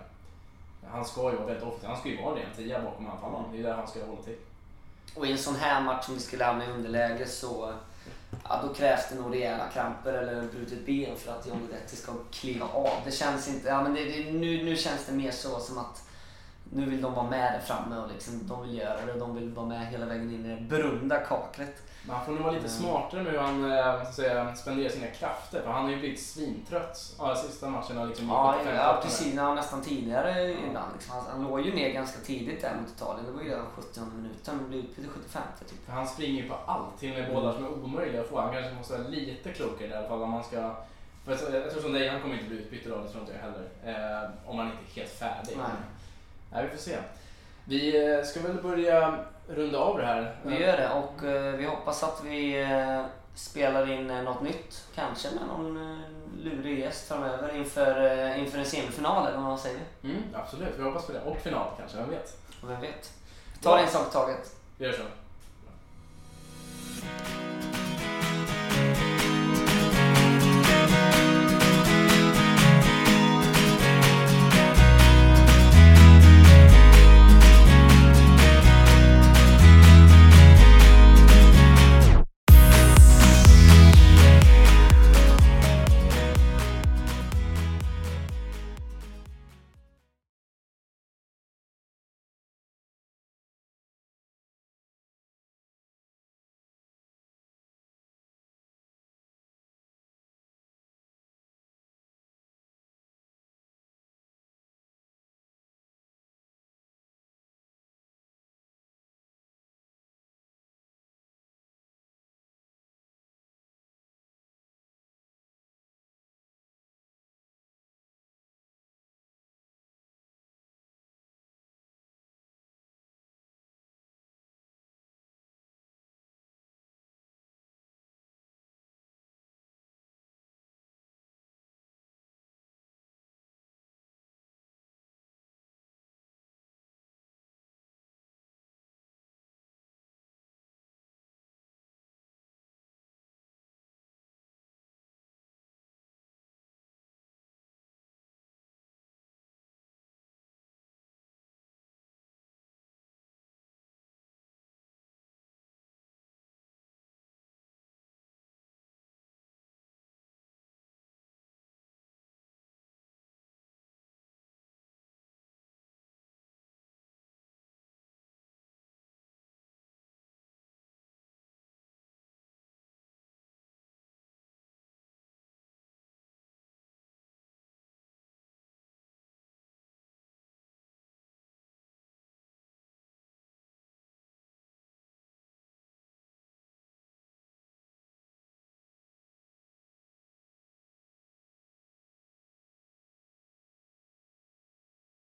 Han 0.90 1.04
ska 1.04 1.30
ju 1.30 1.36
vara 1.36 1.46
väldigt 1.46 1.64
offensiv. 1.64 1.88
Han 1.88 1.98
ska 1.98 2.08
ju 2.08 2.22
vara 2.22 2.40
en 2.40 2.56
tia 2.56 2.82
bakom 2.82 3.10
anfallaren. 3.10 3.44
Det 3.52 3.58
är 3.58 3.62
där 3.62 3.74
han 3.74 3.88
ska 3.88 4.04
hålla 4.04 4.22
till. 4.22 4.36
Och 5.14 5.26
i 5.26 5.32
en 5.32 5.38
sån 5.38 5.56
här 5.56 5.80
match 5.80 6.04
som 6.04 6.14
vi 6.14 6.20
skulle 6.20 6.44
hamna 6.44 6.64
i 6.64 6.70
underläge 6.70 7.26
så 7.26 7.72
ja, 8.48 8.60
då 8.62 8.74
krävs 8.74 9.08
det 9.08 9.14
nog 9.14 9.34
rejäla 9.34 9.68
kramper 9.68 10.12
eller 10.12 10.42
brutet 10.42 10.86
ben 10.86 11.16
för 11.16 11.32
att 11.32 11.46
John 11.46 11.58
Guidetti 11.58 11.96
ska 11.96 12.12
kliva 12.30 12.66
av. 12.66 12.98
Det 13.04 13.12
känns 13.12 13.48
inte, 13.48 13.68
ja, 13.68 13.82
men 13.82 13.94
det, 13.94 14.04
det, 14.04 14.32
nu, 14.32 14.64
nu 14.64 14.76
känns 14.76 15.06
det 15.06 15.12
mer 15.12 15.30
så 15.30 15.60
som 15.60 15.78
att 15.78 16.02
nu 16.72 16.90
vill 16.90 17.02
de 17.02 17.14
vara 17.14 17.30
med 17.30 17.52
där 17.52 17.60
framme 17.60 17.96
och 17.96 18.08
liksom, 18.12 18.46
de 18.46 18.62
vill 18.62 18.78
göra 18.78 19.06
det. 19.06 19.12
De 19.12 19.34
vill 19.34 19.50
vara 19.50 19.66
med 19.66 19.86
hela 19.86 20.06
vägen 20.06 20.30
in 20.30 20.46
i 20.46 20.48
det 20.48 20.60
berömda 20.60 21.16
kaklet. 21.16 21.82
Men 22.06 22.16
han 22.16 22.24
får 22.24 22.32
nog 22.32 22.42
vara 22.42 22.52
lite 22.52 22.68
smartare 22.68 23.22
med 23.22 23.32
hur 23.32 23.38
han 23.38 23.72
eh, 23.72 24.10
säga, 24.10 24.54
spenderar 24.54 24.88
sina 24.88 25.06
krafter. 25.06 25.62
För 25.62 25.70
han 25.70 25.84
har 25.84 25.90
ju 25.90 25.98
blivit 25.98 26.22
svintrött 26.22 27.14
ja, 27.18 27.36
sista 27.36 27.68
matcherna. 27.68 28.04
Liksom, 28.04 28.24
i 28.24 28.28
Ja, 28.28 28.54
75 28.58 28.76
ja 28.76 29.00
precis. 29.02 29.34
Ja, 29.34 29.54
nästan 29.54 29.82
tidigare 29.82 30.52
ibland. 30.52 30.92
Liksom. 30.92 31.14
Han, 31.14 31.24
han 31.30 31.42
låg 31.42 31.60
ju 31.60 31.74
ner 31.74 31.92
ganska 31.92 32.20
tidigt 32.20 32.62
där 32.62 32.74
mot 32.80 32.90
Italien. 32.90 33.26
Det 33.26 33.32
var 33.32 33.42
ju 33.42 33.48
redan 33.50 33.66
70 33.66 34.00
minuten. 34.16 34.58
Det 34.58 34.68
blev 34.68 34.80
utbyte 34.80 35.08
75 35.08 35.42
typ. 35.68 35.86
För 35.86 35.92
han 35.92 36.06
springer 36.06 36.42
ju 36.42 36.48
på 36.48 36.54
allt, 36.66 36.98
till 36.98 37.12
och 37.12 37.18
med 37.18 37.34
bollar 37.34 37.52
som 37.52 37.64
är 37.64 37.84
omöjliga 37.84 38.20
att 38.20 38.28
få. 38.28 38.40
Han 38.40 38.52
kanske 38.52 38.74
måste 38.74 38.98
vara 38.98 39.08
lite 39.08 39.52
klokare 39.52 39.88
i 39.88 39.94
alla 39.94 40.08
fall 40.08 40.22
om 40.22 40.30
man 40.30 40.44
ska... 40.44 40.74
För 41.24 41.32
jag, 41.32 41.62
jag 41.62 41.70
tror 41.70 41.82
som 41.82 41.92
dig, 41.92 42.08
han 42.08 42.20
kommer 42.20 42.34
inte 42.34 42.48
bli 42.48 42.58
utbytt 42.58 42.86
idag, 42.86 43.02
det 43.04 43.08
tror 43.08 43.20
inte 43.20 43.32
jag 43.32 43.40
heller. 43.40 43.68
Eh, 43.84 44.50
om 44.50 44.58
han 44.58 44.66
inte 44.66 44.78
är 44.92 45.00
helt 45.00 45.18
färdig. 45.18 45.56
Nej. 45.56 45.66
Nej, 46.54 46.64
vi 46.64 46.70
får 46.70 46.84
se. 46.84 46.96
Vi 47.64 48.12
eh, 48.12 48.24
ska 48.24 48.40
väl 48.40 48.62
börja 48.62 49.24
runda 49.48 49.78
av 49.78 49.98
det 49.98 50.06
här. 50.06 50.36
Vi 50.42 50.60
gör 50.60 50.76
det 50.76 50.88
och 50.88 51.24
eh, 51.24 51.54
vi 51.54 51.66
hoppas 51.66 52.02
att 52.02 52.20
vi 52.24 52.62
eh, 52.62 53.04
spelar 53.34 53.90
in 53.90 54.06
något 54.06 54.42
nytt. 54.42 54.84
Kanske 54.94 55.28
med 55.30 55.48
någon 55.48 56.02
lurig 56.42 56.78
gäst 56.78 57.08
framöver 57.08 57.56
inför, 57.56 58.36
inför 58.38 58.58
en 58.58 58.64
semifinal 58.64 59.26
eller 59.26 59.36
vad 59.36 59.46
man 59.46 59.58
säger. 59.58 59.80
Mm, 60.02 60.22
absolut, 60.34 60.78
vi 60.78 60.82
hoppas 60.82 61.06
på 61.06 61.12
det. 61.12 61.20
Och 61.20 61.36
final 61.36 61.66
kanske, 61.78 61.96
vem 61.96 62.10
vet? 62.10 62.38
Vem 62.62 62.80
vet? 62.80 63.12
Ta 63.62 63.76
det 63.76 63.82
en 63.82 63.88
sak 63.88 64.08
i 64.08 64.12
taget. 64.12 64.56
Vi 64.78 64.84
gör 64.84 64.92
så. 64.92 65.02